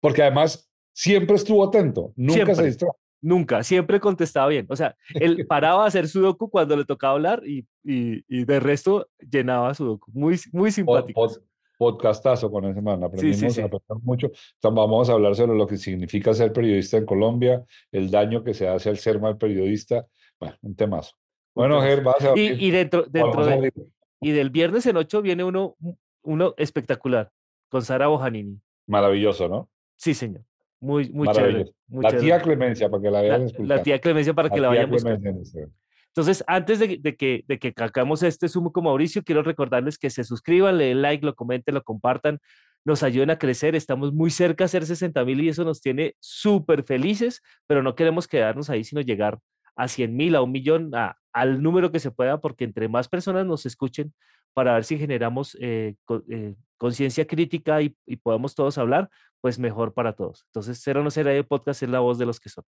Porque 0.00 0.22
además 0.22 0.70
siempre 0.92 1.36
estuvo 1.36 1.64
atento, 1.66 2.12
nunca 2.16 2.32
se 2.40 2.44
Siempre. 2.44 2.66
distrajo. 2.66 2.96
Nunca, 3.22 3.62
siempre 3.62 4.00
contestaba 4.00 4.48
bien. 4.48 4.66
O 4.68 4.76
sea, 4.76 4.94
él 5.14 5.46
paraba 5.48 5.84
a 5.84 5.86
hacer 5.86 6.08
sudoku 6.08 6.50
cuando 6.50 6.76
le 6.76 6.84
tocaba 6.84 7.14
hablar 7.14 7.42
y, 7.46 7.66
y, 7.82 8.22
y 8.28 8.44
de 8.44 8.60
resto 8.60 9.08
llenaba 9.18 9.72
sudoku. 9.72 10.10
Muy, 10.12 10.38
muy 10.52 10.70
simpático. 10.70 11.18
pod- 11.26 11.42
podcastazo 11.78 12.50
con 12.50 12.66
ese 12.66 12.82
man. 12.82 13.02
Aprendimos 13.02 13.54
sí. 13.54 13.62
mucho. 14.02 14.26
Entonces, 14.26 14.76
vamos 14.76 15.08
a 15.08 15.14
hablar 15.14 15.34
sobre 15.34 15.56
lo 15.56 15.66
que 15.66 15.78
significa 15.78 16.34
ser 16.34 16.52
periodista 16.52 16.98
en 16.98 17.06
Colombia, 17.06 17.64
el 17.90 18.10
daño 18.10 18.44
que 18.44 18.52
se 18.52 18.68
hace 18.68 18.90
al 18.90 18.98
ser 18.98 19.18
mal 19.18 19.38
periodista. 19.38 20.06
Bueno, 20.38 20.56
un 20.60 20.76
temazo. 20.76 21.16
Bueno. 21.54 21.80
Ger, 21.82 22.02
vas 22.02 22.20
a 22.20 22.24
Y, 22.24 22.28
abrir- 22.48 22.62
y 22.62 22.70
dentro, 22.70 23.04
dentro 23.08 23.46
de, 23.46 23.72
y 24.20 24.30
del 24.32 24.50
viernes 24.50 24.86
en 24.86 24.96
8 24.96 25.22
viene 25.22 25.44
uno, 25.44 25.76
uno 26.22 26.54
espectacular 26.56 27.30
con 27.68 27.82
Sara 27.82 28.06
Bojanini. 28.08 28.60
Maravilloso, 28.86 29.48
¿no? 29.48 29.68
Sí, 29.96 30.14
señor. 30.14 30.42
Muy, 30.80 31.10
muy 31.10 31.28
chévere. 31.28 31.72
Muy 31.88 32.02
La 32.02 32.10
chévere. 32.10 32.26
tía 32.26 32.42
Clemencia, 32.42 32.88
para 32.90 33.02
que 33.02 33.10
la 33.10 33.18
La- 33.18 33.22
vean 33.22 33.40
la, 33.40 33.46
escuchar. 33.46 33.82
tía 33.82 33.98
Clemencia 34.00 34.34
para 34.34 34.50
que 34.50 34.56
la 34.60 34.68
tía 34.70 34.76
vayan 34.80 34.90
buscando. 34.90 35.18
Clemencia 35.20 35.30
en 35.30 35.38
Instagram. 35.38 35.72
Entonces, 36.08 36.44
antes 36.46 36.78
de, 36.78 36.98
de 37.00 37.16
que, 37.16 37.42
de 37.48 37.58
que 37.58 37.72
hagamos 37.76 38.22
este 38.22 38.48
Zoom 38.48 38.70
con 38.70 38.84
Mauricio, 38.84 39.22
quiero 39.24 39.42
recordarles 39.42 39.98
que 39.98 40.10
se 40.10 40.22
suscriban, 40.22 40.78
le 40.78 40.84
den 40.86 41.02
like, 41.02 41.24
lo 41.26 41.34
comenten, 41.34 41.74
lo 41.74 41.82
compartan, 41.82 42.38
nos 42.84 43.02
ayuden 43.02 43.30
a 43.30 43.38
crecer. 43.38 43.74
Estamos 43.74 44.12
muy 44.12 44.30
cerca 44.30 44.62
a 44.64 44.66
hacer 44.66 44.86
60 44.86 45.24
mil 45.24 45.40
y 45.40 45.48
eso 45.48 45.64
nos 45.64 45.80
tiene 45.80 46.14
súper 46.20 46.84
felices, 46.84 47.42
pero 47.66 47.82
no 47.82 47.96
queremos 47.96 48.28
quedarnos 48.28 48.70
ahí, 48.70 48.84
sino 48.84 49.00
llegar 49.00 49.38
a 49.76 49.88
100 49.88 50.16
mil, 50.16 50.34
a 50.36 50.42
un 50.42 50.52
millón, 50.52 50.94
a- 50.94 51.16
al 51.32 51.62
número 51.62 51.90
que 51.90 51.98
se 52.00 52.10
pueda, 52.10 52.40
porque 52.40 52.64
entre 52.64 52.88
más 52.88 53.08
personas 53.08 53.44
nos 53.46 53.66
escuchen, 53.66 54.14
para 54.52 54.74
ver 54.74 54.84
si 54.84 54.96
generamos 54.98 55.56
eh, 55.60 55.96
eh, 56.30 56.54
conciencia 56.78 57.26
crítica 57.26 57.82
y, 57.82 57.96
y 58.06 58.16
podemos 58.16 58.54
todos 58.54 58.78
hablar, 58.78 59.10
pues 59.40 59.58
mejor 59.58 59.92
para 59.94 60.12
todos. 60.12 60.44
Entonces, 60.46 60.80
Cero 60.82 61.02
No 61.02 61.10
Será 61.10 61.32
de 61.32 61.42
Podcast 61.42 61.82
es 61.82 61.88
la 61.88 61.98
voz 62.00 62.18
de 62.18 62.26
los 62.26 62.38
que 62.38 62.48
son. 62.50 62.64